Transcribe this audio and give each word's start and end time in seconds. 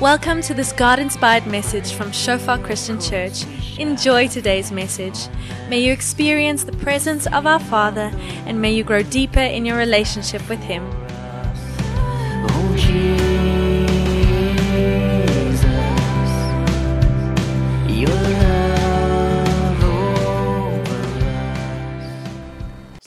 Welcome 0.00 0.40
to 0.44 0.54
this 0.54 0.72
God 0.72 0.98
inspired 0.98 1.46
message 1.46 1.92
from 1.92 2.10
Shofar 2.10 2.56
Christian 2.60 2.98
Church. 2.98 3.44
Enjoy 3.78 4.28
today's 4.28 4.72
message. 4.72 5.28
May 5.68 5.80
you 5.80 5.92
experience 5.92 6.64
the 6.64 6.72
presence 6.72 7.26
of 7.26 7.46
our 7.46 7.60
Father 7.60 8.10
and 8.46 8.62
may 8.62 8.72
you 8.72 8.82
grow 8.82 9.02
deeper 9.02 9.40
in 9.40 9.66
your 9.66 9.76
relationship 9.76 10.48
with 10.48 10.60
Him. 10.60 10.88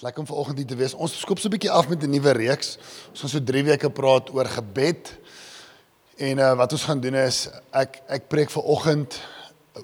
Lekker 0.03 0.19
om 0.19 0.27
vanoggend 0.27 0.57
hier 0.57 0.67
te 0.67 0.75
wees. 0.75 0.93
Ons 0.93 1.19
skop 1.19 1.39
so 1.39 1.47
'n 1.47 1.51
bietjie 1.51 1.71
af 1.71 1.87
met 1.89 2.03
'n 2.03 2.09
nuwe 2.09 2.31
reeks. 2.31 2.77
Ons 3.11 3.19
gaan 3.19 3.29
so 3.29 3.43
3 3.43 3.63
weke 3.63 3.89
praat 3.89 4.29
oor 4.29 4.45
gebed. 4.45 5.19
En 6.13 6.37
uh, 6.37 6.53
wat 6.53 6.71
ons 6.71 6.83
gaan 6.83 6.99
doen 7.01 7.15
is 7.17 7.47
ek 7.73 7.95
ek 8.05 8.27
preek 8.29 8.51
vanoggend 8.53 9.15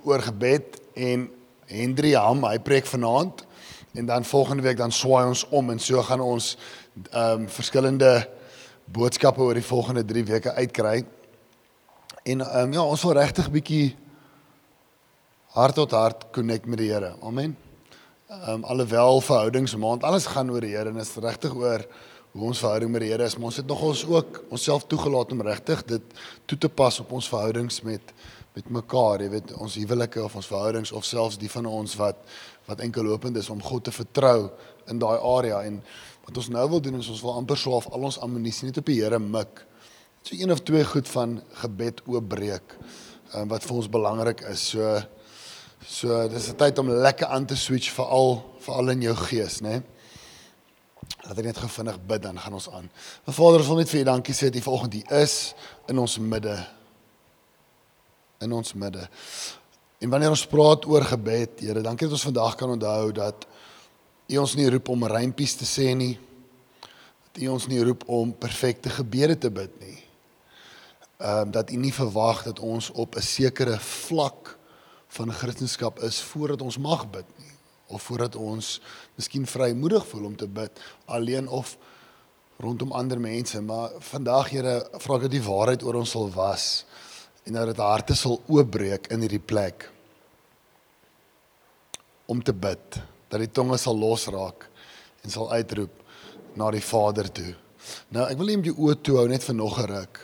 oor 0.06 0.22
gebed 0.22 0.76
en 0.94 1.24
Hendrie 1.66 2.14
Ham, 2.18 2.44
hy 2.46 2.60
preek 2.62 2.86
vanaand 2.86 3.42
en 3.98 4.06
dan 4.06 4.26
volgende 4.30 4.62
week 4.62 4.78
dan 4.78 4.94
swaai 4.94 5.26
ons 5.26 5.42
om 5.50 5.72
en 5.74 5.82
so 5.82 6.02
gaan 6.06 6.22
ons 6.22 6.52
ehm 7.10 7.48
um, 7.48 7.48
verskillende 7.50 8.30
boodskappe 8.86 9.42
oor 9.42 9.58
die 9.58 9.66
volgende 9.66 10.04
3 10.06 10.24
weke 10.30 10.54
uitkry. 10.54 11.02
En 12.24 12.46
ehm 12.46 12.62
um, 12.62 12.78
ja, 12.78 12.86
ons 12.86 13.08
wil 13.08 13.18
regtig 13.18 13.50
bietjie 13.50 13.98
hart 15.58 15.82
tot 15.82 15.98
hart 15.98 16.28
connect 16.32 16.70
met 16.70 16.78
die 16.78 16.92
Here. 16.94 17.16
Amen. 17.26 17.58
Ehm 18.30 18.62
um, 18.62 18.70
alhoewel 18.70 19.22
verhoudings 19.26 19.74
maand 19.76 20.06
alles 20.06 20.30
gaan 20.30 20.54
oor 20.54 20.62
die 20.62 20.76
Here 20.78 20.94
en 20.94 21.02
is 21.02 21.16
regtig 21.18 21.58
oor 21.58 21.90
hoe 22.40 22.50
ons 22.54 22.62
verhouding 22.64 22.92
met 22.92 23.04
die 23.04 23.12
Here 23.12 23.26
is, 23.28 23.36
maar 23.38 23.50
ons 23.52 23.60
het 23.60 23.68
nog 23.68 23.82
ons 23.84 24.02
ook 24.08 24.44
onsself 24.56 24.86
toegelaat 24.88 25.34
om 25.36 25.42
regtig 25.46 25.84
dit 25.90 26.20
toe 26.48 26.58
te 26.58 26.70
pas 26.72 27.00
op 27.04 27.12
ons 27.18 27.32
verhoudings 27.32 27.82
met 27.88 28.14
met 28.56 28.70
mekaar, 28.74 29.22
jy 29.22 29.28
weet, 29.30 29.52
ons 29.62 29.76
huwelike 29.78 30.20
of 30.24 30.34
ons 30.36 30.48
verhoudings 30.50 30.92
of 30.98 31.06
selfs 31.06 31.38
die 31.40 31.52
van 31.54 31.68
ons 31.70 31.94
wat 32.00 32.24
wat 32.68 32.82
enkel 32.84 33.06
lopend 33.06 33.38
is 33.38 33.50
om 33.54 33.62
God 33.64 33.86
te 33.88 33.94
vertrou 33.94 34.50
in 34.90 35.00
daai 35.00 35.20
area 35.20 35.62
en 35.68 35.78
wat 36.26 36.42
ons 36.42 36.50
nou 36.56 36.66
wil 36.74 36.82
doen 36.82 36.98
is 36.98 37.12
ons 37.14 37.22
wil 37.24 37.38
amper 37.38 37.60
so 37.60 37.76
half 37.76 37.88
al 37.94 38.10
ons 38.10 38.18
ammunisie 38.26 38.68
net 38.68 38.82
op 38.82 38.90
die 38.90 38.98
Here 39.04 39.20
mik. 39.20 39.64
So 40.24 40.36
een 40.36 40.52
of 40.52 40.64
twee 40.66 40.84
goed 40.84 41.08
van 41.08 41.38
gebed 41.62 42.02
oopbreek 42.08 42.76
um, 43.36 43.48
wat 43.54 43.64
vir 43.64 43.78
ons 43.78 43.92
belangrik 43.92 44.44
is. 44.50 44.72
So 44.74 44.98
So 45.88 46.28
dis 46.28 46.50
'n 46.52 46.56
tyd 46.56 46.78
om 46.80 46.90
lekker 46.90 47.28
aan 47.28 47.46
te 47.46 47.56
switch 47.56 47.92
veral 47.96 48.44
veral 48.60 48.90
in 48.90 49.02
jou 49.02 49.16
gees, 49.16 49.62
né? 49.62 49.70
Nee? 49.70 49.82
Laat 51.30 51.44
ek 51.44 51.46
net 51.46 51.60
gou 51.62 51.68
vinnig 51.70 51.98
bid 52.10 52.24
dan 52.24 52.40
gaan 52.42 52.56
ons 52.58 52.66
aan. 52.74 52.88
Maar 53.26 53.36
Vader, 53.38 53.62
ons 53.62 53.68
wil 53.70 53.78
net 53.84 53.90
vir 53.92 54.00
U 54.00 54.06
dankie 54.08 54.34
sê 54.34 54.48
dat 54.50 54.56
U 54.58 54.64
vanoggend 54.66 54.96
hier 54.98 55.12
is 55.22 55.36
in 55.92 56.00
ons 56.02 56.16
midde. 56.18 56.56
In 58.42 58.56
ons 58.58 58.74
midde. 58.74 59.04
En 60.02 60.10
wanneer 60.10 60.34
ons 60.34 60.46
praat 60.50 60.88
oor 60.90 61.06
gebed, 61.06 61.62
Here, 61.62 61.84
dankie 61.86 62.08
dat 62.08 62.18
ons 62.18 62.26
vandag 62.32 62.58
kan 62.58 62.74
onthou 62.74 63.12
dat 63.14 63.46
U 64.26 64.40
ons 64.42 64.56
nie 64.58 64.66
roep 64.74 64.90
om 64.90 65.06
rympies 65.06 65.54
te 65.60 65.70
sê 65.70 65.94
nie. 65.94 66.16
Dat 67.30 67.44
U 67.44 67.52
ons 67.54 67.70
nie 67.70 67.84
roep 67.86 68.08
om 68.10 68.34
perfekte 68.34 68.90
gebede 68.90 69.38
te 69.38 69.54
bid 69.54 69.78
nie. 69.86 70.00
Ehm 71.20 71.46
um, 71.46 71.54
dat 71.54 71.70
U 71.70 71.78
nie 71.78 71.94
verwag 71.94 72.42
dat 72.50 72.58
ons 72.58 72.90
op 72.90 73.16
'n 73.16 73.22
sekere 73.22 73.78
vlak 73.78 74.58
van 75.14 75.34
Christendom 75.34 75.94
is 76.02 76.22
voordat 76.22 76.62
ons 76.62 76.78
mag 76.78 77.06
bid 77.06 77.30
nie 77.38 77.39
of 77.90 78.06
voordat 78.08 78.36
ons 78.36 78.78
miskien 79.18 79.46
vrymoedig 79.50 80.06
voel 80.08 80.26
om 80.30 80.36
te 80.38 80.48
bid 80.48 80.82
alleen 81.06 81.48
of 81.48 81.78
rondom 82.60 82.92
ander 82.92 83.20
mense. 83.20 83.62
Maar 83.62 83.98
vandag 84.00 84.50
Here 84.50 84.76
vra 85.00 85.16
ek 85.18 85.28
dat 85.28 85.36
die 85.36 85.46
waarheid 85.46 85.84
oor 85.84 86.02
ons 86.02 86.16
sal 86.16 86.30
was 86.34 86.68
en 87.48 87.56
dat 87.58 87.72
dit 87.72 87.82
harte 87.82 88.16
sal 88.16 88.42
oopbreek 88.48 89.10
in 89.14 89.24
hierdie 89.26 89.42
plek 89.42 89.88
om 92.30 92.44
te 92.46 92.54
bid 92.54 93.00
dat 93.30 93.42
die 93.42 93.52
tonge 93.52 93.78
sal 93.82 93.98
losraak 93.98 94.68
en 95.24 95.34
sal 95.34 95.50
uitroep 95.52 95.96
na 96.60 96.70
die 96.74 96.84
Vader 96.84 97.30
toe. 97.32 97.54
Nou 98.14 98.26
ek 98.30 98.38
wil 98.38 98.52
net 98.54 98.68
die 98.68 98.76
oë 98.76 98.98
toe 99.02 99.18
hou 99.22 99.28
net 99.32 99.46
vir 99.46 99.56
nog 99.56 99.80
'n 99.80 99.90
ruk. 99.90 100.20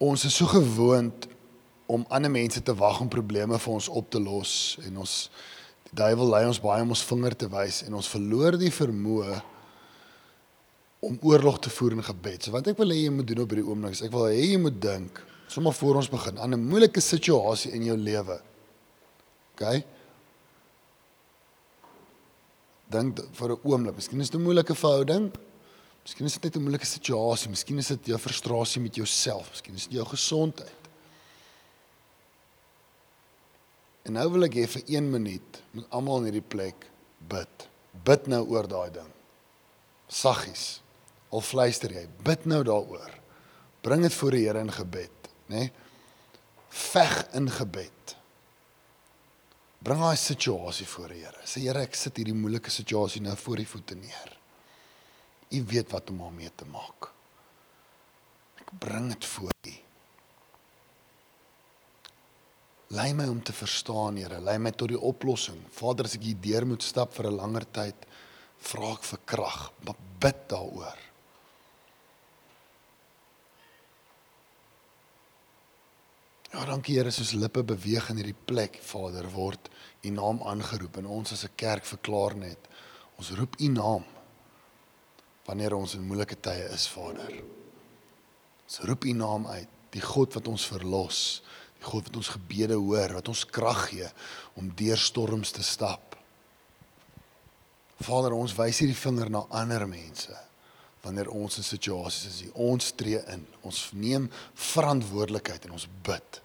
Ons 0.00 0.24
is 0.24 0.36
so 0.36 0.46
gewoond 0.46 1.28
om 1.86 2.04
ander 2.08 2.30
mense 2.30 2.62
te 2.62 2.74
wag 2.74 3.00
om 3.00 3.08
probleme 3.08 3.58
vir 3.58 3.72
ons 3.72 3.88
op 3.88 4.10
te 4.10 4.20
los 4.20 4.78
en 4.86 4.98
ons 4.98 5.30
duiwel 5.94 6.30
lei 6.30 6.44
ons 6.48 6.60
baie 6.62 6.82
om 6.82 6.94
ons 6.94 7.04
vinger 7.06 7.36
te 7.38 7.48
wys 7.52 7.82
en 7.86 7.94
ons 7.98 8.10
verloor 8.10 8.58
die 8.58 8.72
vermoë 8.74 9.40
om 11.04 11.18
oorlog 11.22 11.60
te 11.60 11.70
voer 11.70 11.98
in 11.98 12.04
gebed. 12.04 12.46
So 12.46 12.54
wat 12.54 12.68
ek 12.70 12.78
wil 12.80 12.92
hê 12.94 13.04
jy 13.04 13.12
moet 13.12 13.28
doen 13.28 13.44
op 13.44 13.52
hierdie 13.52 13.66
oomblik 13.68 13.96
is 13.96 14.04
ek 14.06 14.12
wil 14.14 14.26
hê 14.30 14.40
jy 14.40 14.60
moet 14.60 14.78
dink 14.80 15.20
sommer 15.52 15.74
voor 15.76 16.00
ons 16.00 16.10
begin 16.10 16.38
aan 16.40 16.54
'n 16.54 16.68
moeilike 16.68 17.00
situasie 17.00 17.72
in 17.72 17.84
jou 17.84 17.96
lewe. 17.96 18.40
OK? 19.54 19.84
Dink 22.90 23.20
vir 23.32 23.50
'n 23.50 23.60
oomblik, 23.62 23.94
miskien 23.94 24.20
is 24.20 24.30
dit 24.30 24.40
'n 24.40 24.44
moeilike 24.44 24.74
verhouding. 24.74 25.30
Miskien 26.04 26.26
is 26.26 26.32
dit 26.32 26.44
net 26.44 26.56
'n 26.56 26.62
moeilike 26.62 26.86
situasie, 26.86 27.50
miskien 27.50 27.78
is 27.78 27.88
dit 27.88 28.06
jou 28.06 28.18
frustrasie 28.18 28.82
met 28.82 28.94
jouself, 28.94 29.50
miskien 29.50 29.74
is 29.74 29.86
dit 29.86 29.92
jou 29.92 30.06
gesondheid. 30.06 30.83
En 34.04 34.18
nou 34.18 34.26
wil 34.34 34.46
ek 34.48 34.58
hê 34.58 34.64
vir 34.68 34.82
1 35.00 35.06
minuut 35.10 35.60
met 35.72 35.94
almal 35.96 36.22
in 36.22 36.28
hierdie 36.28 36.48
plek 36.54 36.88
bid. 37.30 37.68
Bid 38.04 38.28
nou 38.28 38.42
oor 38.52 38.68
daai 38.68 38.90
ding. 38.92 39.10
Saggies. 40.12 40.82
Al 41.34 41.42
fluister 41.42 41.90
jy, 41.90 42.04
bid 42.26 42.44
nou 42.46 42.60
daaroor. 42.66 43.14
Bring 43.84 44.04
dit 44.04 44.14
voor 44.14 44.36
die 44.36 44.44
Here 44.44 44.60
in 44.62 44.72
gebed, 44.72 45.30
nê? 45.48 45.64
Nee? 45.64 45.72
Veg 46.74 47.12
in 47.38 47.48
gebed. 47.50 48.14
Bring 49.84 50.00
daai 50.00 50.18
situasie 50.20 50.86
voor 50.88 51.12
die 51.12 51.24
Here. 51.24 51.42
Sê 51.48 51.64
Here, 51.64 51.82
ek 51.84 51.98
sit 51.98 52.20
hierdie 52.20 52.36
moeilike 52.36 52.72
situasie 52.72 53.22
nou 53.24 53.34
voor 53.40 53.62
U 53.64 53.66
voete 53.72 53.98
neer. 53.98 54.36
U 55.54 55.64
weet 55.70 55.92
wat 55.92 56.12
om 56.12 56.22
daarmee 56.24 56.52
te 56.56 56.68
maak. 56.70 57.10
Ek 58.62 58.72
bring 58.84 59.10
dit 59.12 59.28
voor 59.34 59.52
U. 59.52 59.74
Lei 62.94 63.10
my 63.14 63.26
om 63.26 63.40
te 63.42 63.52
verstaan, 63.52 64.16
Here. 64.16 64.38
Lei 64.40 64.58
my 64.58 64.70
tot 64.70 64.92
die 64.92 65.00
oplossing. 65.00 65.58
Vader, 65.74 66.06
as 66.06 66.14
ek 66.14 66.28
hier 66.28 66.38
deur 66.38 66.66
moet 66.70 66.84
stap 66.86 67.14
vir 67.16 67.26
'n 67.26 67.36
langer 67.40 67.66
tyd, 67.66 68.06
vra 68.70 68.92
ek 68.92 69.02
vir 69.02 69.20
krag, 69.26 69.72
maar 69.84 69.98
bid 70.20 70.48
daaroor. 70.48 71.00
Ja, 76.52 76.64
dankie 76.64 76.94
Here, 76.94 77.10
soos 77.10 77.32
lippe 77.32 77.64
beweeg 77.64 78.10
in 78.10 78.16
hierdie 78.16 78.44
plek, 78.46 78.78
Vader, 78.80 79.26
word 79.30 79.70
U 80.04 80.10
naam 80.10 80.42
aangeroep 80.42 80.98
en 80.98 81.06
ons 81.06 81.32
as 81.32 81.44
'n 81.44 81.56
kerk 81.56 81.84
verklaar 81.84 82.36
net, 82.36 82.68
ons 83.18 83.30
roep 83.30 83.56
U 83.58 83.68
naam 83.68 84.04
wanneer 85.46 85.74
ons 85.74 85.94
in 85.94 86.06
moeilike 86.06 86.40
tye 86.40 86.68
is, 86.72 86.86
Vader. 86.86 87.42
Ons 88.64 88.78
roep 88.86 89.04
U 89.04 89.12
naam 89.12 89.46
uit, 89.46 89.68
die 89.90 90.00
God 90.00 90.32
wat 90.34 90.48
ons 90.48 90.66
verlos, 90.66 91.42
God 91.84 92.08
wat 92.08 92.16
ons 92.20 92.32
gebede 92.36 92.78
hoor, 92.80 93.18
wat 93.18 93.28
ons 93.30 93.44
krag 93.46 93.88
gee 93.90 94.08
om 94.58 94.72
deur 94.76 95.00
storms 95.00 95.52
te 95.54 95.62
stap. 95.62 96.14
Vader, 98.04 98.34
ons 98.34 98.56
wys 98.58 98.80
hierdie 98.82 98.98
vinger 98.98 99.30
na 99.32 99.44
ander 99.54 99.86
mense 99.88 100.34
wanneer 101.04 101.28
ons 101.36 101.58
in 101.60 101.66
situasies 101.66 102.30
is. 102.30 102.52
Ons 102.56 102.94
tree 102.96 103.20
in. 103.32 103.42
Ons 103.68 103.90
neem 103.92 104.30
verantwoordelikheid 104.72 105.66
en 105.68 105.76
ons 105.76 105.88
bid. 106.06 106.40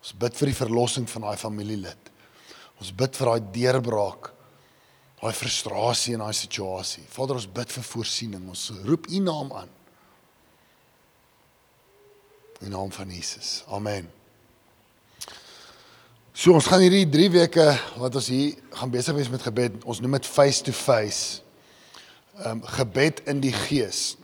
Ons 0.00 0.14
bid 0.22 0.36
vir 0.38 0.52
die 0.52 0.58
verlossing 0.60 1.08
van 1.10 1.26
daai 1.26 1.40
familielid. 1.40 2.12
Ons 2.80 2.92
bid 2.96 3.18
vir 3.18 3.32
daai 3.32 3.50
deurbraak. 3.56 4.30
Daai 5.20 5.34
frustrasie 5.36 6.14
in 6.16 6.22
daai 6.24 6.36
situasie. 6.36 7.04
Vader, 7.12 7.40
ons 7.42 7.50
bid 7.58 7.74
vir 7.74 7.88
voorsiening. 7.90 8.46
Ons 8.48 8.70
roep 8.86 9.10
U 9.10 9.20
naam 9.26 9.52
aan. 9.64 9.74
In 12.62 12.72
naam 12.76 12.94
van 12.94 13.10
Jesus. 13.10 13.60
Amen. 13.68 14.19
So 16.32 16.54
ons 16.54 16.68
gaan 16.70 16.82
hierdie 16.84 17.08
3 17.10 17.30
weke 17.34 17.64
wat 17.98 18.14
ons 18.14 18.28
hier 18.30 18.54
gaan 18.78 18.90
besig 18.92 19.16
wees 19.16 19.30
met 19.32 19.42
gebed. 19.42 19.80
Ons 19.82 19.98
noem 20.00 20.14
dit 20.14 20.28
face 20.30 20.62
to 20.62 20.72
face. 20.72 21.40
Ehm 22.38 22.60
um, 22.60 22.62
gebed 22.78 23.24
in 23.28 23.42
die 23.42 23.54
gees. 23.66 24.14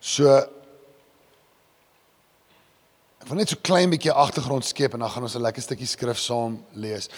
So 0.00 0.40
Ek 3.20 3.28
wil 3.28 3.36
net 3.36 3.50
so 3.52 3.60
klein 3.60 3.92
bietjie 3.92 4.14
agtergrond 4.16 4.64
skep 4.64 4.94
en 4.96 5.02
dan 5.04 5.10
gaan 5.12 5.22
ons 5.22 5.36
'n 5.36 5.44
lekker 5.44 5.62
stukkie 5.62 5.86
skrif 5.86 6.18
saam 6.18 6.64
lees. 6.72 7.08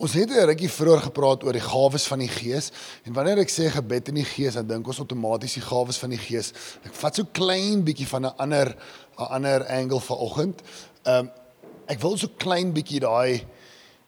Ons 0.00 0.14
het 0.14 0.30
'n 0.30 0.48
rukkie 0.48 0.72
vroeër 0.72 1.02
gepraat 1.12 1.44
oor 1.44 1.52
die 1.52 1.60
gawes 1.60 2.06
van 2.08 2.18
die 2.18 2.32
Gees 2.32 2.72
en 3.04 3.12
wanneer 3.12 3.38
ek 3.38 3.50
sê 3.50 3.70
gebed 3.70 4.08
in 4.08 4.14
die 4.14 4.24
Gees, 4.24 4.54
dan 4.54 4.66
dink 4.66 4.86
ons 4.86 4.98
outomaties 4.98 5.54
die 5.54 5.62
gawes 5.62 5.98
van 5.98 6.10
die 6.10 6.18
Gees. 6.18 6.52
Ek 6.82 6.94
vat 6.94 7.14
so 7.14 7.24
klein 7.24 7.84
bietjie 7.84 8.06
van 8.06 8.24
'n 8.24 8.34
ander 8.38 8.74
'n 9.18 9.28
ander 9.30 9.66
angle 9.68 10.00
vanoggend. 10.00 10.62
Ehm 11.04 11.18
um, 11.18 11.30
ek 11.90 11.98
wil 12.02 12.14
so 12.18 12.30
klein 12.38 12.70
bietjie 12.74 13.02
daai 13.02 13.42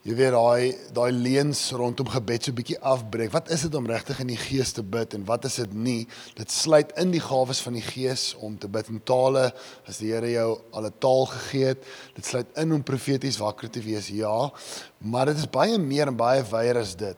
jy 0.03 0.15
weet 0.19 0.35
daai 0.35 0.95
daai 0.95 1.11
leuns 1.15 1.61
rondom 1.79 2.09
gebed 2.11 2.47
so 2.47 2.55
bietjie 2.55 2.79
afbreek. 2.91 3.31
Wat 3.35 3.51
is 3.55 3.63
dit 3.67 3.75
om 3.79 3.87
regtig 3.87 4.19
in 4.25 4.33
die 4.33 4.39
gees 4.39 4.73
te 4.75 4.83
bid 4.83 5.15
en 5.15 5.27
wat 5.29 5.47
is 5.47 5.61
dit 5.61 5.75
nie? 5.75 6.01
Dit 6.39 6.51
sluit 6.51 6.91
in 6.99 7.13
die 7.15 7.23
gawes 7.23 7.63
van 7.63 7.79
die 7.79 7.85
gees 7.87 8.33
om 8.43 8.57
te 8.59 8.71
bid 8.71 8.91
in 8.91 8.99
tale 9.07 9.49
as 9.87 10.01
die 10.03 10.11
Here 10.11 10.31
jou 10.31 10.59
al 10.75 10.87
'n 10.91 10.99
taal 10.99 11.27
gegee 11.27 11.67
het. 11.71 11.85
Dit 12.15 12.27
sluit 12.27 12.47
in 12.57 12.73
om 12.73 12.83
profeties 12.83 13.39
wakker 13.39 13.71
te 13.71 13.81
wees. 13.81 14.09
Ja, 14.09 14.51
maar 14.99 15.27
dit 15.27 15.39
is 15.39 15.51
baie 15.51 15.79
meer 15.79 16.07
en 16.07 16.17
baie 16.17 16.43
wyer 16.43 16.79
as 16.79 16.97
dit. 16.97 17.17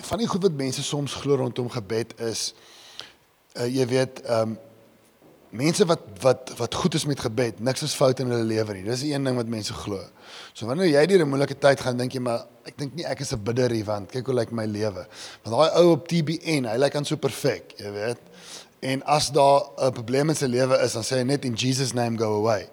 Van 0.00 0.18
die 0.18 0.28
goed 0.28 0.42
wat 0.42 0.52
mense 0.52 0.82
soms 0.82 1.14
glo 1.14 1.36
rondom 1.36 1.68
gebed 1.68 2.20
is 2.20 2.54
uh, 3.56 3.66
jy 3.66 3.86
weet, 3.86 4.22
ehm 4.24 4.48
um, 4.48 4.58
mense 5.54 5.86
wat 5.86 6.02
wat 6.22 6.52
wat 6.58 6.74
goed 6.74 6.96
is 6.98 7.04
met 7.06 7.20
gebed, 7.22 7.60
niks 7.62 7.84
is 7.86 7.94
fout 7.94 8.20
in 8.22 8.30
hulle 8.32 8.46
lewe 8.48 8.74
nie. 8.74 8.84
Dis 8.86 9.04
een 9.06 9.24
ding 9.24 9.36
wat 9.38 9.50
mense 9.50 9.74
glo. 9.84 10.00
So 10.52 10.66
wanneer 10.66 10.90
jy 10.90 11.06
deur 11.06 11.24
'n 11.24 11.30
moeilike 11.30 11.58
tyd 11.58 11.80
gaan, 11.80 11.96
dink 11.96 12.12
jy 12.12 12.20
maar 12.20 12.46
ek 12.66 12.78
dink 12.78 12.94
nie 12.94 13.06
ek 13.06 13.20
is 13.20 13.32
'n 13.32 13.42
bidder 13.42 13.70
hier 13.70 13.84
want 13.84 14.10
kyk 14.10 14.26
hoe 14.26 14.34
lyk 14.34 14.52
my 14.52 14.66
lewe. 14.66 15.06
Want 15.44 15.56
daai 15.56 15.70
ou 15.80 15.92
op 15.92 16.08
TBN, 16.08 16.66
hy 16.66 16.76
lyk 16.76 16.96
aan 16.96 17.04
so 17.04 17.16
perfek, 17.16 17.74
jy 17.78 17.90
weet. 17.92 18.18
En 18.82 19.02
as 19.04 19.30
daar 19.30 19.62
'n 19.78 19.92
probleem 19.92 20.28
in 20.28 20.36
sy 20.36 20.46
lewe 20.46 20.78
is, 20.82 20.92
dan 20.92 21.02
sê 21.02 21.16
hy 21.18 21.22
net 21.22 21.44
in 21.44 21.54
Jesus 21.54 21.92
name 21.92 22.18
go 22.18 22.38
away. 22.38 22.68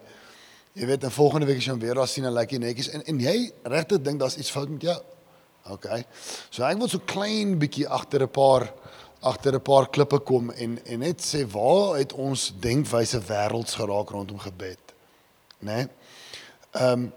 Jy 0.73 0.85
weet, 0.85 1.03
en 1.03 1.11
volgende 1.11 1.45
week 1.45 1.57
as 1.57 1.65
jy 1.65 1.71
hom 1.71 1.79
weer 1.79 1.95
daar 1.95 2.07
sien, 2.07 2.23
dan 2.23 2.33
lyk 2.33 2.51
hy 2.51 2.57
netjies 2.57 2.89
en 2.89 3.03
en 3.05 3.19
jy 3.19 3.51
regtig 3.63 4.01
dink 4.01 4.19
daar's 4.19 4.37
iets 4.37 4.51
fout 4.51 4.69
met 4.69 4.81
jou. 4.81 4.99
OK. 5.69 5.85
So 6.49 6.63
ek 6.63 6.77
wil 6.77 6.89
so 6.89 6.99
klein 7.05 7.59
bietjie 7.59 7.87
agter 7.87 8.23
'n 8.23 8.29
paar 8.29 8.73
agter 9.21 9.53
'n 9.53 9.61
paar 9.61 9.89
klippe 9.89 10.19
kom 10.19 10.49
en 10.51 10.79
en 10.85 10.99
net 10.99 11.21
sê 11.21 11.45
waar 11.45 11.97
het 11.97 12.13
ons 12.13 12.53
denkwyse 12.59 13.19
wêrelds 13.19 13.75
geraak 13.75 14.09
rondom 14.09 14.39
gebed. 14.39 14.79
Né? 15.59 15.75
Nee? 15.75 15.87
Ehm 16.71 16.99
um, 16.99 17.11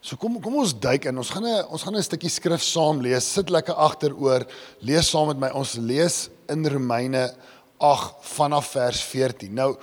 So 0.00 0.16
kom 0.16 0.38
kom 0.40 0.54
ons 0.62 0.72
duik 0.72 1.04
in. 1.04 1.18
Ons 1.20 1.30
gaan 1.30 1.44
'n 1.44 1.66
ons 1.68 1.82
gaan 1.82 1.96
'n 1.96 2.02
stukkie 2.02 2.30
skrif 2.30 2.62
saam 2.62 3.00
lees. 3.00 3.32
Sit 3.32 3.50
lekker 3.50 3.74
agteroor. 3.74 4.46
Lees 4.80 5.10
saam 5.10 5.26
met 5.26 5.38
my. 5.38 5.48
Ons 5.48 5.74
lees 5.74 6.30
in 6.48 6.66
Romeine 6.66 7.34
8 7.76 8.14
vanaf 8.20 8.66
vers 8.70 9.02
14. 9.02 9.52
Nou 9.54 9.76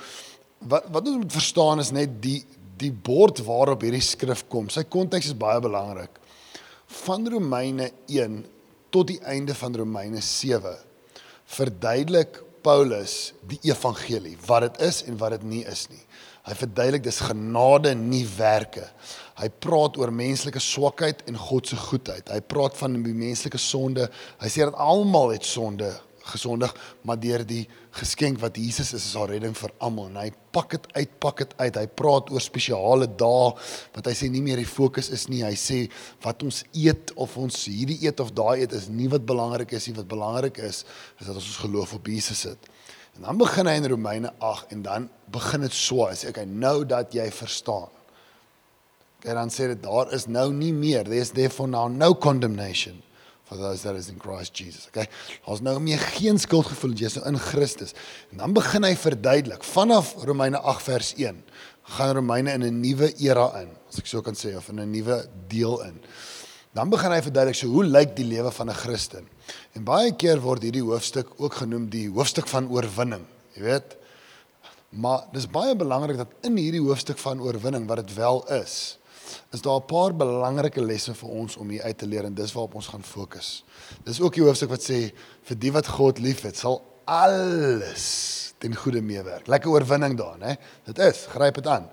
wat 0.58 0.84
wat 0.90 1.06
ons 1.06 1.16
moet 1.16 1.32
verstaan 1.32 1.78
is 1.78 1.90
net 1.90 2.22
die 2.22 2.44
die 2.76 2.92
bord 2.92 3.38
waarop 3.38 3.80
hierdie 3.82 4.02
skrif 4.02 4.44
kom. 4.48 4.68
Sy 4.68 4.82
konteks 4.82 5.26
is 5.26 5.36
baie 5.36 5.60
belangrik. 5.60 6.10
Van 6.86 7.28
Romeine 7.28 7.92
1 8.06 8.46
tot 8.90 9.06
die 9.06 9.20
einde 9.22 9.54
van 9.54 9.76
Romeine 9.76 10.20
7 10.20 10.87
verduidelik 11.48 12.42
Paulus 12.66 13.32
die 13.48 13.60
evangelie, 13.70 14.36
wat 14.46 14.66
dit 14.66 14.82
is 14.88 15.02
en 15.08 15.16
wat 15.20 15.36
dit 15.38 15.46
nie 15.48 15.62
is 15.68 15.86
nie. 15.92 16.02
Hy 16.48 16.56
verduidelik 16.56 17.04
dis 17.04 17.20
genade 17.28 17.92
nie 17.98 18.24
werke. 18.38 18.86
Hy 19.38 19.48
praat 19.62 19.98
oor 20.00 20.12
menslike 20.14 20.60
swakheid 20.62 21.22
en 21.28 21.36
God 21.38 21.68
se 21.68 21.76
goedheid. 21.78 22.30
Hy 22.32 22.40
praat 22.40 22.76
van 22.80 22.96
die 23.04 23.16
menslike 23.16 23.60
sonde. 23.60 24.08
Hy 24.40 24.50
sê 24.52 24.64
dat 24.64 24.78
almal 24.80 25.34
het 25.36 25.46
sonde 25.46 25.92
gesondig, 26.28 26.72
maar 27.06 27.18
deur 27.20 27.42
die 27.46 27.64
geskenk 27.98 28.40
wat 28.42 28.58
Jesus 28.60 28.92
is, 28.92 29.06
is 29.06 29.16
daar 29.16 29.30
redding 29.32 29.54
vir 29.56 29.72
almal. 29.84 30.10
En 30.10 30.18
hy 30.20 30.28
pak 30.54 30.74
dit 30.76 30.88
uit, 30.96 31.14
pak 31.22 31.42
dit 31.42 31.54
uit. 31.58 31.78
Hy 31.80 31.86
praat 32.00 32.30
oor 32.34 32.44
spesiale 32.44 33.08
dae 33.20 33.50
wat 33.96 34.10
hy 34.10 34.14
sê 34.16 34.30
nie 34.32 34.42
meer 34.44 34.60
die 34.60 34.68
fokus 34.68 35.10
is 35.14 35.26
nie. 35.32 35.42
Hy 35.46 35.54
sê 35.58 35.80
wat 36.24 36.44
ons 36.46 36.62
eet 36.76 37.14
of 37.16 37.36
ons 37.40 37.64
hierdie 37.70 37.98
eet 38.04 38.22
of 38.24 38.34
daai 38.36 38.64
eet 38.64 38.76
is 38.76 38.88
nie 38.92 39.08
wat 39.12 39.26
belangrik 39.28 39.74
is 39.76 39.88
nie. 39.88 39.96
Wat 39.98 40.10
belangrik 40.10 40.60
is 40.62 40.84
is 40.84 41.26
dat 41.26 41.34
ons 41.34 41.48
ons 41.48 41.62
geloof 41.64 41.96
op 41.98 42.12
Jesus 42.12 42.44
het. 42.50 42.70
En 43.18 43.26
dan 43.26 43.40
begin 43.40 43.66
hy 43.66 43.78
in 43.80 43.90
Romeine 43.90 44.32
8 44.44 44.76
en 44.76 44.82
dan 44.86 45.10
begin 45.34 45.66
dit 45.66 45.74
so. 45.74 46.06
Sê 46.14 46.30
okay, 46.30 46.46
nou 46.46 46.84
dat 46.86 47.16
jy 47.16 47.26
verstaan. 47.34 47.90
Okay, 49.18 49.34
dan 49.34 49.50
sê 49.50 49.66
dit 49.72 49.82
daar 49.82 50.12
is 50.14 50.28
nou 50.30 50.52
nie 50.54 50.72
meer. 50.72 51.08
There's 51.08 51.34
therefore 51.34 51.70
now 51.70 51.88
no 51.90 52.14
condemnation 52.14 53.02
for 53.48 53.56
those 53.56 53.82
that 53.82 53.96
is 53.96 54.08
in 54.08 54.18
Christ 54.20 54.52
Jesus. 54.54 54.88
Okay. 54.88 55.08
Daar's 55.46 55.62
nou 55.64 55.78
meer 55.80 56.02
geen 56.18 56.38
skuldgevoel 56.38 56.92
jy 56.98 57.08
is 57.08 57.16
nou 57.16 57.26
in 57.32 57.38
Christus. 57.40 57.94
En 58.32 58.42
dan 58.42 58.56
begin 58.56 58.84
hy 58.84 58.94
verduidelik 58.98 59.64
vanaf 59.64 60.14
Romeine 60.28 60.60
8 60.60 60.84
vers 60.90 61.14
1 61.16 61.42
gaan 61.96 62.14
Romeine 62.18 62.52
in 62.52 62.64
'n 62.64 62.80
nuwe 62.80 63.08
era 63.16 63.48
in, 63.62 63.70
as 63.88 63.98
ek 63.98 64.06
so 64.06 64.20
kan 64.20 64.34
sê 64.34 64.56
of 64.56 64.68
in 64.68 64.80
'n 64.80 64.90
nuwe 64.90 65.24
deel 65.48 65.80
in. 65.82 66.00
Dan 66.74 66.90
begin 66.90 67.10
hy 67.10 67.22
verduidelik 67.22 67.56
so 67.56 67.66
hoe 67.72 67.84
lyk 67.84 68.16
die 68.16 68.28
lewe 68.28 68.50
van 68.52 68.68
'n 68.68 68.74
Christen. 68.74 69.28
En 69.72 69.84
baie 69.84 70.12
keer 70.12 70.40
word 70.40 70.62
hierdie 70.62 70.84
hoofstuk 70.84 71.26
ook 71.38 71.54
genoem 71.54 71.88
die 71.88 72.08
hoofstuk 72.10 72.46
van 72.48 72.68
oorwinning, 72.68 73.24
jy 73.54 73.62
weet. 73.62 73.96
Maar 74.90 75.24
dis 75.32 75.46
baie 75.46 75.74
belangrik 75.76 76.16
dat 76.16 76.28
in 76.42 76.56
hierdie 76.56 76.84
hoofstuk 76.84 77.18
van 77.18 77.40
oorwinning 77.40 77.86
wat 77.88 77.96
dit 77.96 78.14
wel 78.14 78.44
is, 78.52 78.98
is 79.52 79.62
daar 79.62 79.80
'n 79.80 79.86
paar 79.86 80.14
belangrike 80.14 80.82
lesse 80.82 81.14
vir 81.14 81.28
ons 81.28 81.56
om 81.56 81.68
hier 81.68 81.82
uit 81.82 81.98
te 81.98 82.06
leer 82.06 82.24
en 82.24 82.34
dis 82.34 82.52
waarop 82.52 82.74
ons 82.74 82.86
gaan 82.86 83.02
fokus. 83.02 83.64
Dis 84.04 84.20
ook 84.20 84.34
die 84.34 84.42
hoofstuk 84.42 84.70
wat 84.70 84.82
sê 84.82 85.12
vir 85.42 85.56
die 85.56 85.72
wat 85.72 85.86
God 85.86 86.18
liefhet, 86.18 86.56
sal 86.56 86.82
alles 87.04 88.54
ten 88.58 88.74
goeie 88.74 89.02
meewerk. 89.02 89.46
Lekker 89.46 89.70
oorwinning 89.70 90.16
daar, 90.18 90.38
né? 90.38 90.56
Dit 90.84 90.98
is, 90.98 91.26
gryp 91.26 91.54
dit 91.54 91.66
aan. 91.66 91.88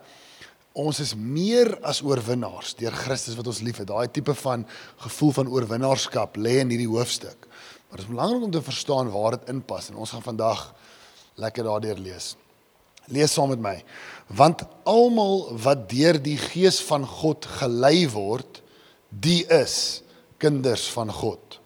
Ons 0.76 1.00
is 1.00 1.14
meer 1.16 1.78
as 1.88 2.02
oorwinnaars 2.04 2.74
deur 2.76 2.92
Christus 2.92 3.36
wat 3.36 3.48
ons 3.48 3.62
liefhet. 3.64 3.88
Daai 3.88 4.12
tipe 4.12 4.34
van 4.36 4.66
gevoel 5.06 5.32
van 5.32 5.48
oorwinnaarskap 5.48 6.36
lê 6.36 6.58
in 6.60 6.74
hierdie 6.74 6.90
hoofstuk. 6.92 7.48
Maar 7.88 8.02
dit 8.02 8.10
is 8.10 8.12
belangrik 8.12 8.44
om 8.44 8.52
te 8.52 8.62
verstaan 8.62 9.12
waar 9.12 9.38
dit 9.38 9.54
inpas 9.54 9.90
en 9.90 9.96
ons 9.96 10.12
gaan 10.12 10.26
vandag 10.26 10.74
lekker 11.40 11.64
daardeur 11.64 12.02
lees. 12.04 12.34
Lees 13.08 13.32
saam 13.32 13.54
met 13.54 13.62
my. 13.62 13.76
Want 14.28 14.66
almal 14.84 15.58
wat 15.62 15.90
deur 15.90 16.18
die 16.22 16.38
gees 16.38 16.82
van 16.88 17.06
God 17.06 17.46
gelei 17.60 18.08
word, 18.10 18.62
die 19.10 19.46
is 19.46 20.02
kinders 20.42 20.88
van 20.94 21.12
God. 21.14 21.60